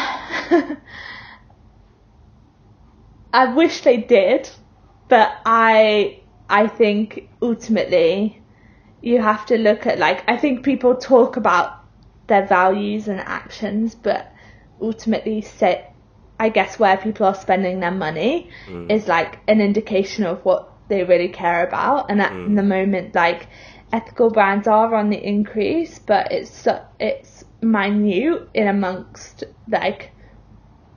I 3.32 3.53
wish 3.55 3.82
they 3.82 3.99
did, 3.99 4.49
but 5.09 5.32
I 5.45 6.20
I 6.49 6.66
think 6.66 7.28
ultimately 7.43 8.41
you 9.03 9.20
have 9.20 9.45
to 9.47 9.59
look 9.59 9.86
at 9.86 9.99
like 9.99 10.28
I 10.28 10.36
think 10.36 10.64
people 10.64 10.95
talk 10.97 11.36
about 11.36 11.84
their 12.26 12.47
values 12.47 13.09
and 13.09 13.20
actions, 13.20 13.95
but 13.95 14.32
ultimately 14.80 15.41
set 15.43 15.88
I 16.39 16.49
guess 16.51 16.78
where 16.78 16.97
people 16.97 17.26
are 17.26 17.34
spending 17.34 17.80
their 17.80 17.91
money 17.91 18.51
mm. 18.66 18.91
is 18.91 19.09
like 19.09 19.39
an 19.49 19.61
indication 19.61 20.24
of 20.24 20.45
what 20.45 20.72
they 20.89 21.05
really 21.05 21.28
care 21.28 21.66
about 21.66 22.11
and 22.11 22.20
at 22.20 22.32
mm. 22.32 22.57
the 22.57 22.62
moment 22.62 23.14
like 23.14 23.47
ethical 23.93 24.30
brands 24.30 24.66
are 24.66 24.95
on 24.95 25.11
the 25.11 25.16
increase 25.16 25.99
but 25.99 26.32
it's 26.32 26.66
it's 27.01 27.45
minute 27.61 28.49
in 28.55 28.68
amongst 28.68 29.45
like 29.68 30.12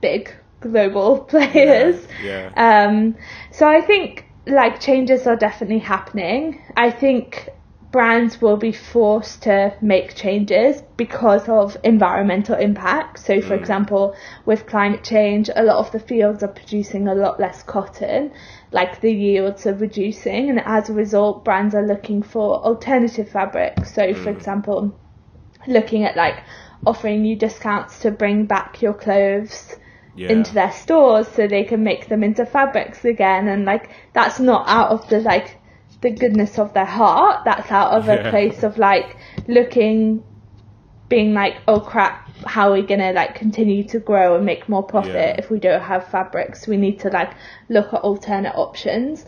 big 0.00 0.32
global 0.60 1.20
players 1.32 2.06
yeah, 2.22 2.50
yeah. 2.54 2.86
um 2.86 3.16
so 3.50 3.68
I 3.68 3.80
think 3.80 4.26
like 4.46 4.80
changes 4.80 5.26
are 5.26 5.36
definitely 5.36 5.78
happening 5.78 6.62
I 6.76 6.90
think 6.90 7.48
brands 7.92 8.40
will 8.40 8.56
be 8.56 8.72
forced 8.72 9.42
to 9.42 9.76
make 9.82 10.16
changes 10.16 10.82
because 10.96 11.46
of 11.46 11.76
environmental 11.84 12.56
impact. 12.56 13.18
So, 13.18 13.40
for 13.42 13.54
mm. 13.54 13.60
example, 13.60 14.16
with 14.46 14.66
climate 14.66 15.04
change, 15.04 15.50
a 15.54 15.62
lot 15.62 15.76
of 15.76 15.92
the 15.92 16.00
fields 16.00 16.42
are 16.42 16.48
producing 16.48 17.06
a 17.06 17.14
lot 17.14 17.38
less 17.38 17.62
cotton, 17.62 18.32
like 18.72 19.02
the 19.02 19.12
yields 19.12 19.66
are 19.66 19.74
reducing, 19.74 20.48
and 20.48 20.60
as 20.60 20.88
a 20.88 20.94
result, 20.94 21.44
brands 21.44 21.74
are 21.74 21.86
looking 21.86 22.22
for 22.22 22.64
alternative 22.64 23.28
fabrics. 23.28 23.94
So, 23.94 24.02
mm. 24.02 24.16
for 24.16 24.30
example, 24.30 24.98
looking 25.68 26.04
at 26.04 26.16
like 26.16 26.42
offering 26.86 27.26
you 27.26 27.36
discounts 27.36 28.00
to 28.00 28.10
bring 28.10 28.46
back 28.46 28.82
your 28.82 28.94
clothes. 28.94 29.76
Yeah. 30.14 30.28
into 30.28 30.52
their 30.52 30.70
stores 30.72 31.26
so 31.26 31.48
they 31.48 31.64
can 31.64 31.82
make 31.82 32.08
them 32.10 32.22
into 32.22 32.44
fabrics 32.44 33.02
again 33.02 33.48
and 33.48 33.64
like 33.64 33.88
that's 34.12 34.38
not 34.38 34.68
out 34.68 34.90
of 34.90 35.08
the 35.08 35.20
like 35.20 35.56
the 36.02 36.10
goodness 36.10 36.58
of 36.58 36.74
their 36.74 36.84
heart. 36.84 37.44
That's 37.44 37.70
out 37.70 37.92
of 37.92 38.08
a 38.08 38.28
place 38.30 38.62
of 38.62 38.76
like 38.76 39.16
looking, 39.48 40.22
being 41.08 41.32
like, 41.32 41.56
oh 41.66 41.80
crap, 41.80 42.28
how 42.44 42.70
are 42.70 42.74
we 42.74 42.82
gonna 42.82 43.12
like 43.12 43.34
continue 43.34 43.84
to 43.84 43.98
grow 43.98 44.36
and 44.36 44.44
make 44.44 44.68
more 44.68 44.82
profit 44.82 45.14
yeah. 45.14 45.36
if 45.38 45.50
we 45.50 45.58
don't 45.58 45.80
have 45.80 46.08
fabrics? 46.08 46.66
We 46.66 46.76
need 46.76 47.00
to 47.00 47.08
like 47.08 47.32
look 47.68 47.94
at 47.94 48.00
alternate 48.02 48.54
options. 48.54 49.24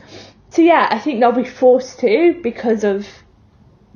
So 0.50 0.62
yeah, 0.62 0.88
I 0.90 0.98
think 0.98 1.20
they'll 1.20 1.32
be 1.32 1.44
forced 1.44 2.00
to 2.00 2.38
because 2.42 2.84
of 2.84 3.08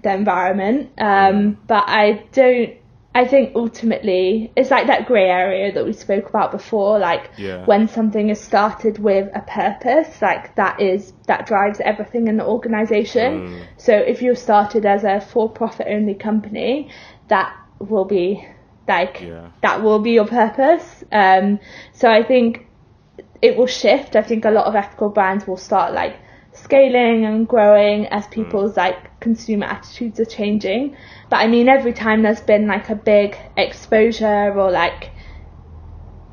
the 0.02 0.14
environment. 0.14 0.92
Um, 0.98 1.06
mm. 1.06 1.56
But 1.66 1.84
I 1.88 2.24
don't 2.32 2.77
I 3.18 3.26
think 3.26 3.56
ultimately 3.56 4.52
it's 4.54 4.70
like 4.70 4.86
that 4.86 5.06
grey 5.06 5.28
area 5.28 5.72
that 5.72 5.84
we 5.84 5.92
spoke 5.92 6.28
about 6.28 6.52
before. 6.52 7.00
Like 7.00 7.30
yeah. 7.36 7.64
when 7.66 7.88
something 7.88 8.28
is 8.28 8.40
started 8.40 9.00
with 9.00 9.28
a 9.34 9.40
purpose, 9.40 10.22
like 10.22 10.54
that 10.54 10.80
is 10.80 11.12
that 11.26 11.44
drives 11.44 11.80
everything 11.80 12.28
in 12.28 12.36
the 12.36 12.46
organisation. 12.46 13.30
Mm. 13.32 13.66
So 13.76 13.92
if 13.92 14.22
you're 14.22 14.36
started 14.36 14.86
as 14.86 15.02
a 15.02 15.20
for-profit 15.20 15.88
only 15.90 16.14
company, 16.14 16.92
that 17.26 17.52
will 17.80 18.04
be 18.04 18.46
like 18.86 19.20
yeah. 19.20 19.48
that 19.62 19.82
will 19.82 19.98
be 19.98 20.12
your 20.12 20.28
purpose. 20.28 21.02
Um, 21.10 21.58
so 21.94 22.08
I 22.08 22.22
think 22.22 22.68
it 23.42 23.56
will 23.56 23.66
shift. 23.66 24.14
I 24.14 24.22
think 24.22 24.44
a 24.44 24.52
lot 24.52 24.66
of 24.66 24.76
ethical 24.76 25.08
brands 25.08 25.44
will 25.44 25.56
start 25.56 25.92
like 25.92 26.14
scaling 26.52 27.24
and 27.24 27.48
growing 27.48 28.06
as 28.06 28.28
mm. 28.28 28.30
people's 28.30 28.74
mm. 28.74 28.76
like 28.76 29.07
consumer 29.20 29.66
attitudes 29.66 30.20
are 30.20 30.24
changing. 30.24 30.96
But 31.30 31.36
I 31.36 31.46
mean, 31.46 31.68
every 31.68 31.92
time 31.92 32.22
there's 32.22 32.40
been 32.40 32.66
like 32.66 32.88
a 32.88 32.94
big 32.94 33.36
exposure 33.56 34.52
or 34.56 34.70
like, 34.70 35.10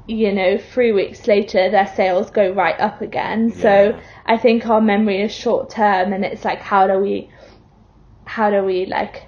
you 0.08 0.32
know, 0.32 0.58
three 0.58 0.92
weeks 0.92 1.28
later, 1.28 1.70
their 1.70 1.88
sales 1.96 2.30
go 2.30 2.52
right 2.52 2.80
up 2.80 3.02
again. 3.02 3.50
Yeah. 3.50 3.62
So 3.62 4.00
I 4.26 4.38
think 4.38 4.68
our 4.68 4.82
memory 4.82 5.22
is 5.22 5.32
short 5.32 5.70
term 5.70 6.14
and 6.14 6.24
it's 6.24 6.46
like, 6.46 6.60
how 6.60 6.88
do 6.88 7.00
we, 7.00 7.30
how 8.26 8.50
do 8.50 8.64
we 8.64 8.86
like 8.86 9.24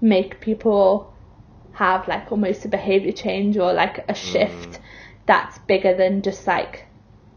make 0.00 0.40
people 0.40 1.14
have 1.72 2.06
like 2.08 2.30
almost 2.30 2.64
a 2.64 2.68
behavior 2.68 3.12
change 3.12 3.56
or 3.56 3.72
like 3.72 4.04
a 4.08 4.14
shift 4.14 4.70
mm. 4.70 4.78
that's 5.26 5.58
bigger 5.58 5.94
than 5.94 6.22
just 6.22 6.46
like, 6.46 6.86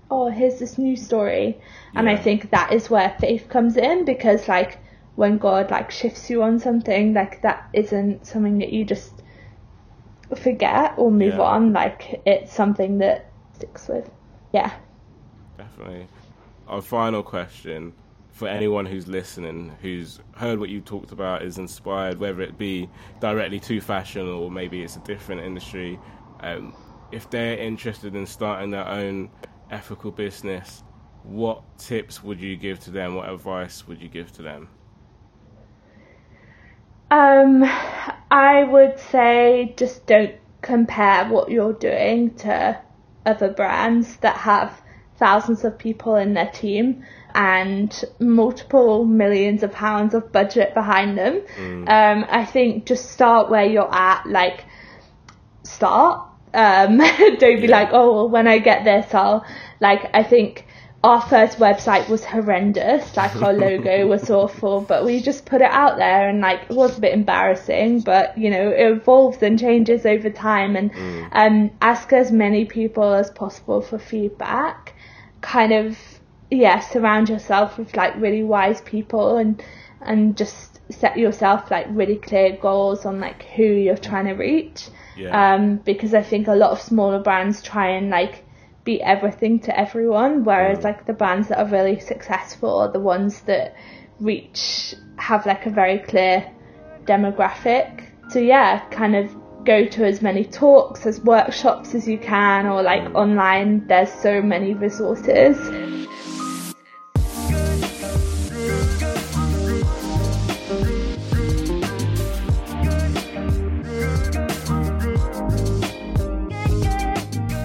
oh, 0.10 0.30
here's 0.30 0.60
this 0.60 0.78
new 0.78 0.96
story. 0.96 1.58
Yeah. 1.94 2.00
And 2.00 2.10
I 2.10 2.16
think 2.16 2.52
that 2.52 2.72
is 2.72 2.90
where 2.90 3.16
faith 3.20 3.50
comes 3.50 3.76
in 3.76 4.06
because 4.06 4.48
like, 4.48 4.80
when 5.18 5.40
God 5.40 5.72
like 5.72 5.90
shifts 5.90 6.30
you 6.30 6.44
on 6.44 6.60
something, 6.60 7.16
like 7.16 7.42
that 7.42 7.68
isn't 7.74 8.28
something 8.28 8.60
that 8.60 8.72
you 8.72 8.86
just 8.86 9.24
forget 10.44 10.94
or 10.96 11.10
move 11.12 11.34
yeah. 11.34 11.42
on. 11.42 11.74
Like 11.74 12.22
it's 12.28 12.54
something 12.54 13.00
that 13.00 13.32
sticks 13.56 13.88
with. 13.88 14.08
Yeah. 14.54 14.72
Definitely. 15.58 16.08
Our 16.68 16.84
final 16.84 17.24
question 17.24 17.94
for 18.32 18.48
anyone 18.48 18.86
who's 18.86 19.08
listening, 19.08 19.76
who's 19.82 20.20
heard 20.36 20.60
what 20.60 20.70
you 20.70 20.82
talked 20.82 21.12
about, 21.12 21.42
is 21.42 21.58
inspired, 21.58 22.20
whether 22.20 22.42
it 22.42 22.56
be 22.60 22.88
directly 23.20 23.60
to 23.62 23.82
fashion 23.82 24.28
or 24.28 24.52
maybe 24.52 24.84
it's 24.84 24.98
a 24.98 25.00
different 25.00 25.42
industry, 25.42 26.00
um, 26.42 26.76
if 27.12 27.28
they're 27.32 27.58
interested 27.58 28.16
in 28.16 28.28
starting 28.28 28.70
their 28.70 28.88
own 28.88 29.32
ethical 29.72 30.12
business, 30.12 30.84
what 31.24 31.64
tips 31.80 32.24
would 32.24 32.40
you 32.40 32.56
give 32.56 32.80
to 32.82 32.92
them? 32.92 33.16
What 33.16 33.28
advice 33.28 33.88
would 33.88 34.00
you 34.00 34.10
give 34.10 34.32
to 34.34 34.44
them? 34.44 34.70
Um, 37.10 37.64
I 38.30 38.64
would 38.64 39.00
say 39.00 39.74
just 39.78 40.06
don't 40.06 40.36
compare 40.62 41.26
what 41.26 41.50
you're 41.50 41.74
doing 41.74 42.36
to 42.36 42.80
other 43.26 43.50
brands 43.50 44.18
that 44.18 44.36
have 44.38 44.82
thousands 45.18 45.64
of 45.64 45.78
people 45.78 46.16
in 46.16 46.34
their 46.34 46.50
team 46.50 47.04
and 47.34 48.04
multiple 48.20 49.06
millions 49.06 49.64
of 49.64 49.72
pounds 49.72 50.14
of 50.14 50.32
budget 50.32 50.74
behind 50.74 51.18
them. 51.18 51.42
Mm. 51.56 51.90
Um, 51.90 52.26
I 52.30 52.46
think 52.46 52.86
just 52.86 53.12
start 53.12 53.50
where 53.50 53.66
you're 53.66 53.94
at, 53.94 54.26
like 54.28 54.66
start. 55.64 56.28
Um, 56.54 56.98
don't 57.40 57.40
be 57.40 57.68
yeah. 57.68 57.80
like, 57.80 57.90
oh, 57.92 58.14
well, 58.14 58.30
when 58.30 58.48
I 58.48 58.60
get 58.60 58.84
this, 58.84 59.14
I'll 59.14 59.46
like. 59.80 60.10
I 60.14 60.24
think 60.24 60.66
our 61.08 61.22
first 61.22 61.58
website 61.58 62.10
was 62.10 62.26
horrendous. 62.26 63.16
Like 63.16 63.34
our 63.42 63.54
logo 63.66 64.06
was 64.08 64.30
awful, 64.30 64.82
but 64.82 65.06
we 65.06 65.22
just 65.22 65.46
put 65.46 65.62
it 65.62 65.72
out 65.72 65.96
there 65.96 66.28
and 66.28 66.42
like 66.42 66.64
it 66.70 66.76
was 66.76 66.98
a 66.98 67.02
bit 67.02 67.14
embarrassing, 67.14 68.02
but 68.02 68.38
you 68.38 68.50
know, 68.50 68.72
it 68.72 68.92
evolves 68.92 69.42
and 69.42 69.58
changes 69.58 70.06
over 70.06 70.30
time 70.30 70.76
and 70.76 70.92
mm. 70.92 71.30
um, 71.32 71.72
ask 71.80 72.12
as 72.12 72.30
many 72.30 72.66
people 72.66 73.14
as 73.14 73.32
possible 73.32 73.80
for 73.80 73.98
feedback. 73.98 74.96
Kind 75.40 75.72
of 75.72 75.98
yeah, 76.52 76.82
surround 76.82 77.30
yourself 77.30 77.78
with 77.78 77.96
like 77.96 78.14
really 78.18 78.44
wise 78.44 78.82
people 78.82 79.38
and 79.38 79.64
and 80.02 80.36
just 80.36 80.82
set 80.92 81.18
yourself 81.18 81.72
like 81.72 81.88
really 81.90 82.18
clear 82.18 82.58
goals 82.58 83.06
on 83.06 83.22
like 83.22 83.44
who 83.44 83.64
you're 83.64 83.96
trying 83.96 84.26
to 84.26 84.34
reach. 84.34 84.90
Yeah. 85.16 85.54
Um, 85.54 85.78
because 85.78 86.14
I 86.14 86.22
think 86.22 86.50
a 86.50 86.54
lot 86.54 86.72
of 86.72 86.82
smaller 86.82 87.20
brands 87.20 87.62
try 87.62 87.92
and 87.92 88.10
like 88.10 88.44
be 88.88 89.04
everything 89.04 89.60
to 89.60 89.78
everyone, 89.78 90.46
whereas 90.46 90.80
mm. 90.80 90.86
like 90.86 91.06
the 91.06 91.14
brands 91.14 91.50
that 91.50 91.60
are 91.60 91.70
really 91.70 92.00
successful 92.00 92.80
are 92.80 92.92
the 92.92 93.02
ones 93.02 93.42
that 93.42 93.76
reach 94.22 94.96
have 95.18 95.46
like 95.46 95.66
a 95.66 95.70
very 95.70 96.00
clear 96.00 96.50
demographic. 97.04 98.06
So 98.30 98.40
yeah, 98.40 98.80
kind 98.90 99.16
of 99.16 99.30
go 99.66 99.86
to 99.86 100.06
as 100.06 100.22
many 100.22 100.46
talks 100.46 101.06
as 101.06 101.20
workshops 101.20 101.94
as 101.94 102.08
you 102.08 102.18
can 102.18 102.66
or 102.66 102.82
like 102.82 103.04
mm. 103.04 103.16
online 103.16 103.86
there's 103.88 104.12
so 104.12 104.42
many 104.42 104.74
resources. 104.74 105.58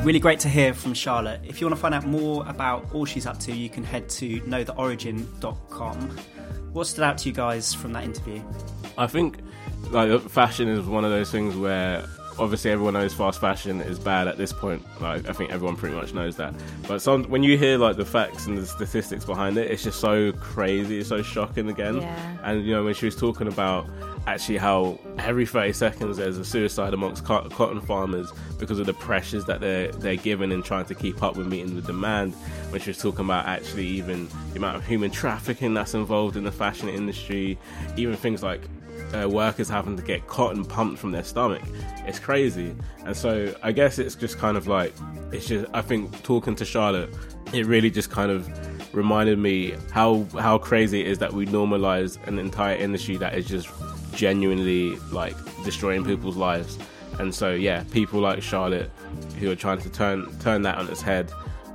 Really 0.02 0.18
great 0.18 0.40
to 0.40 0.48
hear 0.48 0.74
from 0.74 0.94
Charlotte. 0.94 1.40
If 1.44 1.60
you 1.60 1.66
want 1.68 1.76
to 1.76 1.80
find 1.80 1.94
out 1.94 2.04
more 2.04 2.44
about 2.48 2.92
all 2.92 3.04
she's 3.04 3.24
up 3.24 3.38
to, 3.40 3.52
you 3.52 3.68
can 3.68 3.84
head 3.84 4.08
to 4.10 4.40
knowtheorigin.com. 4.40 6.18
What 6.72 6.88
stood 6.88 7.04
out 7.04 7.18
to 7.18 7.28
you 7.28 7.34
guys 7.34 7.72
from 7.72 7.92
that 7.92 8.02
interview? 8.02 8.42
I 8.98 9.06
think 9.06 9.38
like 9.92 10.10
uh, 10.10 10.18
fashion 10.18 10.66
is 10.66 10.84
one 10.86 11.04
of 11.04 11.12
those 11.12 11.30
things 11.30 11.54
where 11.54 12.04
obviously 12.36 12.72
everyone 12.72 12.94
knows 12.94 13.14
fast 13.14 13.40
fashion 13.40 13.80
is 13.80 14.00
bad 14.00 14.26
at 14.26 14.38
this 14.38 14.52
point. 14.52 14.82
Like 15.00 15.28
I 15.28 15.32
think 15.32 15.52
everyone 15.52 15.76
pretty 15.76 15.94
much 15.94 16.12
knows 16.12 16.34
that. 16.34 16.52
But 16.88 17.00
some 17.00 17.22
when 17.24 17.44
you 17.44 17.56
hear 17.56 17.78
like 17.78 17.96
the 17.96 18.04
facts 18.04 18.46
and 18.46 18.58
the 18.58 18.66
statistics 18.66 19.24
behind 19.24 19.56
it, 19.56 19.70
it's 19.70 19.84
just 19.84 20.00
so 20.00 20.32
crazy. 20.32 20.98
It's 20.98 21.10
so 21.10 21.22
shocking 21.22 21.68
again. 21.68 22.00
Yeah. 22.00 22.36
And 22.42 22.66
you 22.66 22.72
know 22.74 22.82
when 22.82 22.94
she 22.94 23.04
was 23.04 23.14
talking 23.14 23.46
about 23.46 23.86
actually 24.26 24.58
how 24.58 24.98
every 25.18 25.46
30 25.46 25.72
seconds 25.72 26.16
there's 26.16 26.38
a 26.38 26.44
suicide 26.44 26.94
amongst 26.94 27.24
cotton 27.24 27.80
farmers 27.80 28.30
because 28.58 28.78
of 28.78 28.86
the 28.86 28.94
pressures 28.94 29.44
that 29.46 29.60
they're 29.60 29.90
they're 29.92 30.16
given 30.16 30.52
in 30.52 30.62
trying 30.62 30.84
to 30.84 30.94
keep 30.94 31.22
up 31.22 31.36
with 31.36 31.46
meeting 31.46 31.74
the 31.74 31.82
demand. 31.82 32.34
When 32.70 32.80
she 32.80 32.90
was 32.90 32.98
talking 32.98 33.24
about 33.24 33.46
actually 33.46 33.86
even 33.86 34.28
the 34.52 34.58
amount 34.58 34.76
of 34.76 34.86
human 34.86 35.10
trafficking 35.10 35.74
that's 35.74 35.94
involved 35.94 36.36
in 36.36 36.44
the 36.44 36.52
fashion 36.52 36.88
industry, 36.88 37.58
even 37.96 38.16
things 38.16 38.42
like 38.42 38.62
uh, 39.14 39.28
workers 39.28 39.68
having 39.68 39.96
to 39.96 40.02
get 40.02 40.26
cotton 40.26 40.64
pumped 40.64 40.98
from 40.98 41.12
their 41.12 41.24
stomach. 41.24 41.62
It's 42.06 42.18
crazy. 42.18 42.74
And 43.04 43.16
so 43.16 43.54
I 43.62 43.72
guess 43.72 43.98
it's 43.98 44.14
just 44.14 44.38
kind 44.38 44.56
of 44.56 44.66
like, 44.66 44.94
it's 45.32 45.46
just, 45.48 45.66
I 45.74 45.82
think 45.82 46.22
talking 46.22 46.54
to 46.56 46.64
Charlotte, 46.64 47.10
it 47.52 47.66
really 47.66 47.90
just 47.90 48.10
kind 48.10 48.30
of 48.30 48.48
reminded 48.94 49.38
me 49.38 49.74
how 49.90 50.26
how 50.38 50.58
crazy 50.58 51.00
it 51.00 51.06
is 51.06 51.18
that 51.18 51.32
we 51.32 51.46
normalize 51.46 52.24
an 52.26 52.38
entire 52.38 52.76
industry 52.76 53.16
that 53.16 53.34
is 53.34 53.46
just 53.46 53.68
genuinely 54.14 54.96
like 55.10 55.36
destroying 55.64 56.04
people's 56.04 56.36
lives. 56.36 56.78
And 57.18 57.34
so 57.34 57.52
yeah, 57.52 57.84
people 57.90 58.20
like 58.20 58.42
Charlotte 58.42 58.90
who 59.38 59.50
are 59.50 59.56
trying 59.56 59.80
to 59.80 59.90
turn 59.90 60.26
turn 60.38 60.62
that 60.62 60.78
on 60.78 60.88
its 60.88 61.02
head 61.02 61.32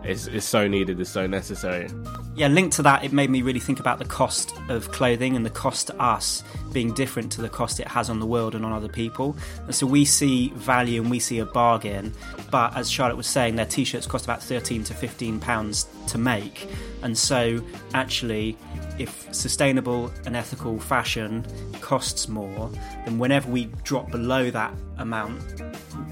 is, 0.07 0.27
is 0.27 0.45
so 0.45 0.67
needed, 0.67 0.99
is 0.99 1.09
so 1.09 1.27
necessary. 1.27 1.89
Yeah, 2.35 2.47
linked 2.47 2.75
to 2.75 2.83
that, 2.83 3.03
it 3.03 3.11
made 3.11 3.29
me 3.29 3.41
really 3.41 3.59
think 3.59 3.79
about 3.79 3.99
the 3.99 4.05
cost 4.05 4.53
of 4.69 4.91
clothing 4.91 5.35
and 5.35 5.45
the 5.45 5.49
cost 5.49 5.88
to 5.88 6.01
us 6.01 6.43
being 6.71 6.93
different 6.93 7.31
to 7.33 7.41
the 7.41 7.49
cost 7.49 7.79
it 7.79 7.88
has 7.88 8.09
on 8.09 8.19
the 8.19 8.25
world 8.25 8.55
and 8.55 8.63
on 8.63 8.71
other 8.71 8.88
people. 8.88 9.35
And 9.65 9.73
so 9.73 9.88
we 9.88 10.05
see 10.05 10.49
value 10.51 11.01
and 11.01 11.09
we 11.09 11.19
see 11.19 11.39
a 11.39 11.45
bargain, 11.45 12.13
but 12.51 12.75
as 12.77 12.89
Charlotte 12.89 13.17
was 13.17 13.27
saying, 13.27 13.55
their 13.55 13.65
t-shirts 13.65 14.05
cost 14.05 14.25
about 14.25 14.41
13 14.41 14.83
to 14.85 14.93
15 14.93 15.39
pounds 15.39 15.88
to 16.07 16.17
make. 16.17 16.67
And 17.01 17.17
so 17.17 17.61
actually 17.93 18.57
if 18.99 19.33
sustainable 19.33 20.11
and 20.25 20.35
ethical 20.35 20.79
fashion 20.79 21.45
costs 21.81 22.27
more, 22.27 22.69
then 23.05 23.19
whenever 23.19 23.49
we 23.49 23.65
drop 23.83 24.11
below 24.11 24.49
that 24.51 24.73
amount, 24.97 25.41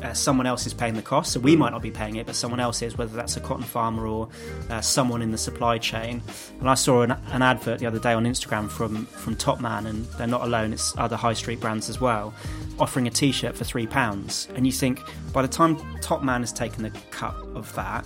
uh, 0.03 0.13
someone 0.13 0.45
else 0.45 0.65
is 0.65 0.73
paying 0.73 0.93
the 0.93 1.01
cost. 1.01 1.33
So 1.33 1.39
we 1.39 1.55
might 1.55 1.71
not 1.71 1.81
be 1.81 1.91
paying 1.91 2.15
it, 2.15 2.25
but 2.25 2.36
someone 2.36 2.59
else 2.59 2.81
is, 2.81 2.97
whether 2.97 3.15
that's 3.15 3.38
a 3.38 3.39
cotton 3.39 3.63
farmer 3.63 4.07
or 4.07 4.29
uh, 4.69 4.81
someone 4.81 5.21
in 5.21 5.31
the 5.31 5.38
supply 5.38 5.77
chain. 5.77 6.21
And 6.59 6.69
I 6.69 6.75
saw 6.75 7.01
an, 7.01 7.11
an, 7.11 7.41
advert 7.41 7.79
the 7.79 7.86
other 7.86 7.99
day 7.99 8.13
on 8.13 8.25
Instagram 8.25 8.69
from 8.69 9.05
from 9.05 9.36
Topman, 9.36 9.86
and 9.86 10.05
they're 10.17 10.27
not 10.27 10.41
alone; 10.41 10.73
it's 10.73 10.95
other 10.97 11.15
high 11.15 11.33
street 11.33 11.59
brands 11.59 11.89
as 11.89 11.99
well, 11.99 12.33
offering 12.79 13.07
a 13.07 13.11
T-shirt 13.11 13.55
for 13.55 13.63
three 13.63 13.88
pounds. 13.88 14.47
And 14.55 14.65
you 14.65 14.71
think 14.71 15.01
by 15.33 15.41
the 15.41 15.47
time 15.47 15.77
Topman 16.01 16.41
has 16.41 16.51
taken 16.51 16.86
a 16.86 16.91
cut 17.11 17.36
of 17.55 17.73
that, 17.75 18.05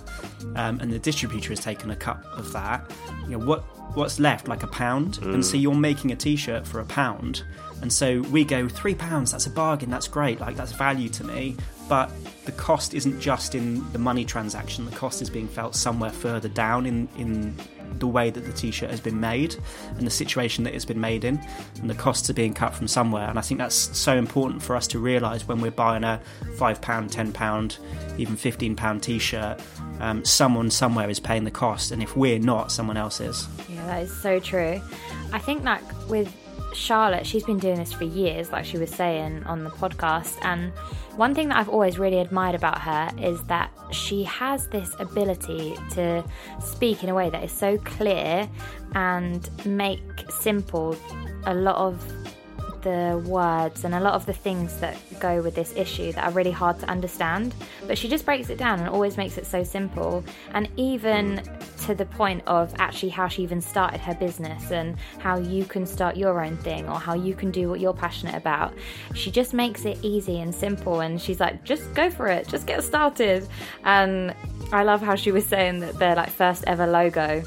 um, 0.56 0.80
and 0.80 0.92
the 0.92 0.98
distributor 0.98 1.50
has 1.50 1.60
taken 1.60 1.90
a 1.90 1.96
cut 1.96 2.24
of 2.32 2.52
that, 2.52 2.90
you 3.24 3.30
know 3.30 3.44
what 3.44 3.64
what's 3.94 4.20
left 4.20 4.48
like 4.48 4.62
a 4.62 4.68
pound 4.68 5.14
mm. 5.14 5.34
and 5.34 5.44
so 5.44 5.56
mm. 5.56 5.62
you're 5.62 5.74
making 5.74 6.12
a 6.12 6.16
t-shirt 6.16 6.64
for 6.66 6.78
a 6.78 6.84
pound 6.84 7.42
and 7.82 7.92
so 7.92 8.20
we 8.22 8.44
go 8.44 8.68
three 8.68 8.94
pounds 8.94 9.32
that's 9.32 9.46
a 9.46 9.50
bargain 9.50 9.90
that's 9.90 10.08
great 10.08 10.40
like 10.40 10.56
that's 10.56 10.72
value 10.72 11.08
to 11.08 11.24
me 11.24 11.56
but 11.88 12.10
the 12.44 12.52
cost 12.52 12.94
isn't 12.94 13.20
just 13.20 13.54
in 13.54 13.90
the 13.92 13.98
money 13.98 14.24
transaction 14.24 14.84
the 14.84 14.96
cost 14.96 15.22
is 15.22 15.30
being 15.30 15.48
felt 15.48 15.74
somewhere 15.74 16.10
further 16.10 16.48
down 16.48 16.86
in 16.86 17.08
in 17.16 17.54
the 17.98 18.06
way 18.06 18.30
that 18.30 18.44
the 18.44 18.52
t-shirt 18.52 18.88
has 18.88 19.00
been 19.00 19.18
made 19.18 19.56
and 19.96 20.06
the 20.06 20.10
situation 20.10 20.62
that 20.62 20.74
it's 20.74 20.84
been 20.84 21.00
made 21.00 21.24
in 21.24 21.40
and 21.80 21.90
the 21.90 21.94
costs 21.94 22.30
are 22.30 22.34
being 22.34 22.54
cut 22.54 22.72
from 22.72 22.86
somewhere 22.86 23.28
and 23.28 23.38
i 23.38 23.42
think 23.42 23.58
that's 23.58 23.74
so 23.74 24.16
important 24.16 24.62
for 24.62 24.76
us 24.76 24.86
to 24.86 24.98
realize 24.98 25.46
when 25.48 25.60
we're 25.60 25.70
buying 25.72 26.04
a 26.04 26.20
5 26.56 26.80
pound 26.80 27.10
10 27.10 27.32
pound 27.32 27.78
even 28.16 28.36
15 28.36 28.76
pound 28.76 29.02
t-shirt 29.02 29.60
um, 30.00 30.24
someone 30.24 30.70
somewhere 30.70 31.10
is 31.10 31.20
paying 31.20 31.44
the 31.44 31.50
cost, 31.50 31.92
and 31.92 32.02
if 32.02 32.16
we're 32.16 32.38
not, 32.38 32.72
someone 32.72 32.96
else 32.96 33.20
is. 33.20 33.46
Yeah, 33.68 33.84
that 33.86 34.02
is 34.04 34.22
so 34.22 34.40
true. 34.40 34.80
I 35.32 35.38
think 35.38 35.62
like 35.62 35.82
with 36.08 36.34
Charlotte, 36.74 37.26
she's 37.26 37.44
been 37.44 37.58
doing 37.58 37.76
this 37.76 37.92
for 37.92 38.04
years, 38.04 38.50
like 38.50 38.64
she 38.64 38.78
was 38.78 38.90
saying 38.90 39.44
on 39.44 39.64
the 39.64 39.70
podcast. 39.70 40.36
And 40.42 40.72
one 41.16 41.34
thing 41.34 41.48
that 41.48 41.58
I've 41.58 41.68
always 41.68 41.98
really 41.98 42.18
admired 42.18 42.54
about 42.54 42.80
her 42.80 43.10
is 43.18 43.42
that 43.44 43.70
she 43.90 44.22
has 44.24 44.68
this 44.68 44.94
ability 44.98 45.76
to 45.92 46.24
speak 46.60 47.02
in 47.02 47.08
a 47.08 47.14
way 47.14 47.30
that 47.30 47.42
is 47.44 47.52
so 47.52 47.78
clear 47.78 48.48
and 48.94 49.48
make 49.66 50.02
simple 50.30 50.96
a 51.46 51.54
lot 51.54 51.76
of 51.76 52.02
the 52.82 53.22
words 53.26 53.84
and 53.84 53.94
a 53.94 54.00
lot 54.00 54.14
of 54.14 54.26
the 54.26 54.32
things 54.32 54.78
that 54.78 54.96
go 55.20 55.42
with 55.42 55.54
this 55.54 55.72
issue 55.76 56.12
that 56.12 56.24
are 56.24 56.30
really 56.32 56.50
hard 56.50 56.78
to 56.80 56.88
understand. 56.88 57.54
But 57.86 57.98
she 57.98 58.08
just 58.08 58.24
breaks 58.24 58.50
it 58.50 58.58
down 58.58 58.80
and 58.80 58.88
always 58.88 59.16
makes 59.16 59.38
it 59.38 59.46
so 59.46 59.62
simple. 59.62 60.24
And 60.52 60.68
even 60.76 61.42
to 61.82 61.94
the 61.94 62.06
point 62.06 62.42
of 62.46 62.74
actually 62.78 63.08
how 63.08 63.28
she 63.28 63.42
even 63.42 63.60
started 63.60 64.00
her 64.00 64.14
business 64.14 64.70
and 64.70 64.96
how 65.18 65.38
you 65.38 65.64
can 65.64 65.86
start 65.86 66.16
your 66.16 66.44
own 66.44 66.56
thing 66.58 66.88
or 66.88 66.98
how 66.98 67.14
you 67.14 67.34
can 67.34 67.50
do 67.50 67.68
what 67.68 67.80
you're 67.80 67.94
passionate 67.94 68.34
about. 68.34 68.74
She 69.14 69.30
just 69.30 69.54
makes 69.54 69.84
it 69.84 69.98
easy 70.02 70.40
and 70.40 70.54
simple. 70.54 71.00
And 71.00 71.20
she's 71.20 71.40
like, 71.40 71.64
just 71.64 71.92
go 71.94 72.10
for 72.10 72.26
it, 72.26 72.48
just 72.48 72.66
get 72.66 72.82
started. 72.82 73.48
And 73.84 74.34
I 74.72 74.84
love 74.84 75.00
how 75.00 75.14
she 75.14 75.32
was 75.32 75.46
saying 75.46 75.80
that 75.80 75.98
their 75.98 76.14
like 76.14 76.30
first 76.30 76.64
ever 76.66 76.86
logo 76.86 77.42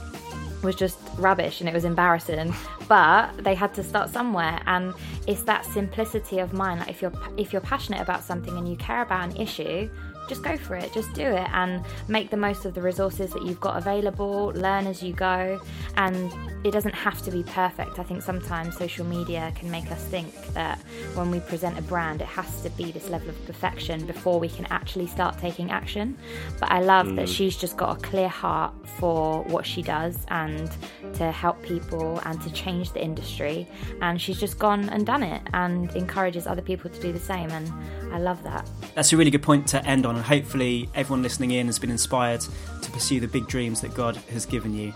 was 0.63 0.75
just 0.75 0.97
rubbish 1.17 1.59
and 1.59 1.69
it 1.69 1.73
was 1.73 1.85
embarrassing. 1.85 2.53
But 2.87 3.43
they 3.43 3.55
had 3.55 3.73
to 3.75 3.83
start 3.83 4.09
somewhere 4.09 4.59
and 4.65 4.93
it's 5.27 5.43
that 5.43 5.65
simplicity 5.65 6.39
of 6.39 6.53
mind 6.53 6.79
like 6.81 6.89
if 6.89 7.01
you're 7.01 7.13
if 7.37 7.51
you're 7.53 7.61
passionate 7.61 8.01
about 8.01 8.23
something 8.23 8.57
and 8.57 8.67
you 8.67 8.75
care 8.77 9.01
about 9.01 9.29
an 9.29 9.37
issue 9.37 9.89
just 10.29 10.43
go 10.43 10.57
for 10.57 10.75
it, 10.75 10.93
just 10.93 11.13
do 11.13 11.25
it 11.25 11.47
and 11.53 11.83
make 12.07 12.29
the 12.29 12.37
most 12.37 12.65
of 12.65 12.73
the 12.73 12.81
resources 12.81 13.31
that 13.31 13.43
you've 13.43 13.59
got 13.59 13.77
available, 13.77 14.51
learn 14.55 14.87
as 14.87 15.03
you 15.03 15.13
go, 15.13 15.59
and 15.97 16.31
it 16.65 16.71
doesn't 16.71 16.95
have 16.95 17.21
to 17.23 17.31
be 17.31 17.43
perfect. 17.43 17.99
I 17.99 18.03
think 18.03 18.21
sometimes 18.21 18.77
social 18.77 19.05
media 19.05 19.51
can 19.55 19.69
make 19.69 19.91
us 19.91 20.03
think 20.05 20.33
that 20.53 20.79
when 21.13 21.29
we 21.29 21.39
present 21.41 21.77
a 21.77 21.81
brand, 21.81 22.21
it 22.21 22.27
has 22.27 22.61
to 22.61 22.69
be 22.71 22.91
this 22.91 23.09
level 23.09 23.29
of 23.29 23.45
perfection 23.45 24.05
before 24.05 24.39
we 24.39 24.49
can 24.49 24.65
actually 24.67 25.07
start 25.07 25.37
taking 25.37 25.71
action. 25.71 26.17
But 26.59 26.71
I 26.71 26.81
love 26.81 27.07
mm. 27.07 27.15
that 27.17 27.27
she's 27.29 27.57
just 27.57 27.77
got 27.77 27.97
a 27.97 28.01
clear 28.01 28.29
heart 28.29 28.73
for 28.97 29.43
what 29.43 29.65
she 29.65 29.81
does 29.81 30.17
and 30.29 30.71
to 31.15 31.31
help 31.31 31.61
people 31.63 32.19
and 32.25 32.41
to 32.41 32.51
change 32.51 32.91
the 32.93 33.03
industry. 33.03 33.67
And 34.01 34.21
she's 34.21 34.39
just 34.39 34.57
gone 34.57 34.89
and 34.89 35.05
done 35.05 35.23
it 35.23 35.41
and 35.53 35.93
encourages 35.95 36.47
other 36.47 36.61
people 36.61 36.89
to 36.89 37.01
do 37.01 37.11
the 37.11 37.19
same. 37.19 37.49
And 37.51 37.71
I 38.13 38.19
love 38.19 38.41
that. 38.43 38.69
That's 38.95 39.11
a 39.11 39.17
really 39.17 39.31
good 39.31 39.43
point 39.43 39.67
to 39.69 39.85
end 39.85 40.05
on, 40.13 40.17
and 40.17 40.25
hopefully, 40.25 40.89
everyone 40.95 41.23
listening 41.23 41.51
in 41.51 41.67
has 41.67 41.79
been 41.79 41.91
inspired 41.91 42.41
to 42.81 42.91
pursue 42.91 43.19
the 43.19 43.27
big 43.27 43.47
dreams 43.47 43.81
that 43.81 43.93
God 43.93 44.15
has 44.31 44.45
given 44.45 44.73
you. 44.73 44.93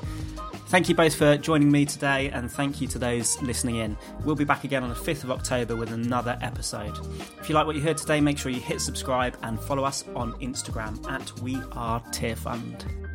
Thank 0.68 0.90
you 0.90 0.96
both 0.96 1.16
for 1.16 1.38
joining 1.38 1.72
me 1.72 1.86
today, 1.86 2.30
and 2.30 2.52
thank 2.52 2.82
you 2.82 2.88
to 2.90 3.00
those 3.00 3.42
listening 3.42 3.78
in. 3.78 3.98
We'll 4.26 4.36
be 4.36 4.44
back 4.44 4.66
again 4.66 4.84
on 4.84 4.90
the 4.90 4.96
5th 4.96 5.24
of 5.24 5.32
October 5.32 5.76
with 5.76 5.92
another 5.92 6.38
episode. 6.42 6.98
If 7.40 7.48
you 7.48 7.56
like 7.56 7.66
what 7.66 7.76
you 7.76 7.82
heard 7.82 7.98
today, 7.98 8.20
make 8.20 8.38
sure 8.38 8.52
you 8.52 8.60
hit 8.60 8.82
subscribe 8.82 9.38
and 9.44 9.60
follow 9.60 9.86
us 9.86 10.04
on 10.16 10.34
Instagram 10.42 11.10
at 11.10 11.32
We 11.40 11.56
Are 11.72 12.02
Tearfund. 12.12 13.07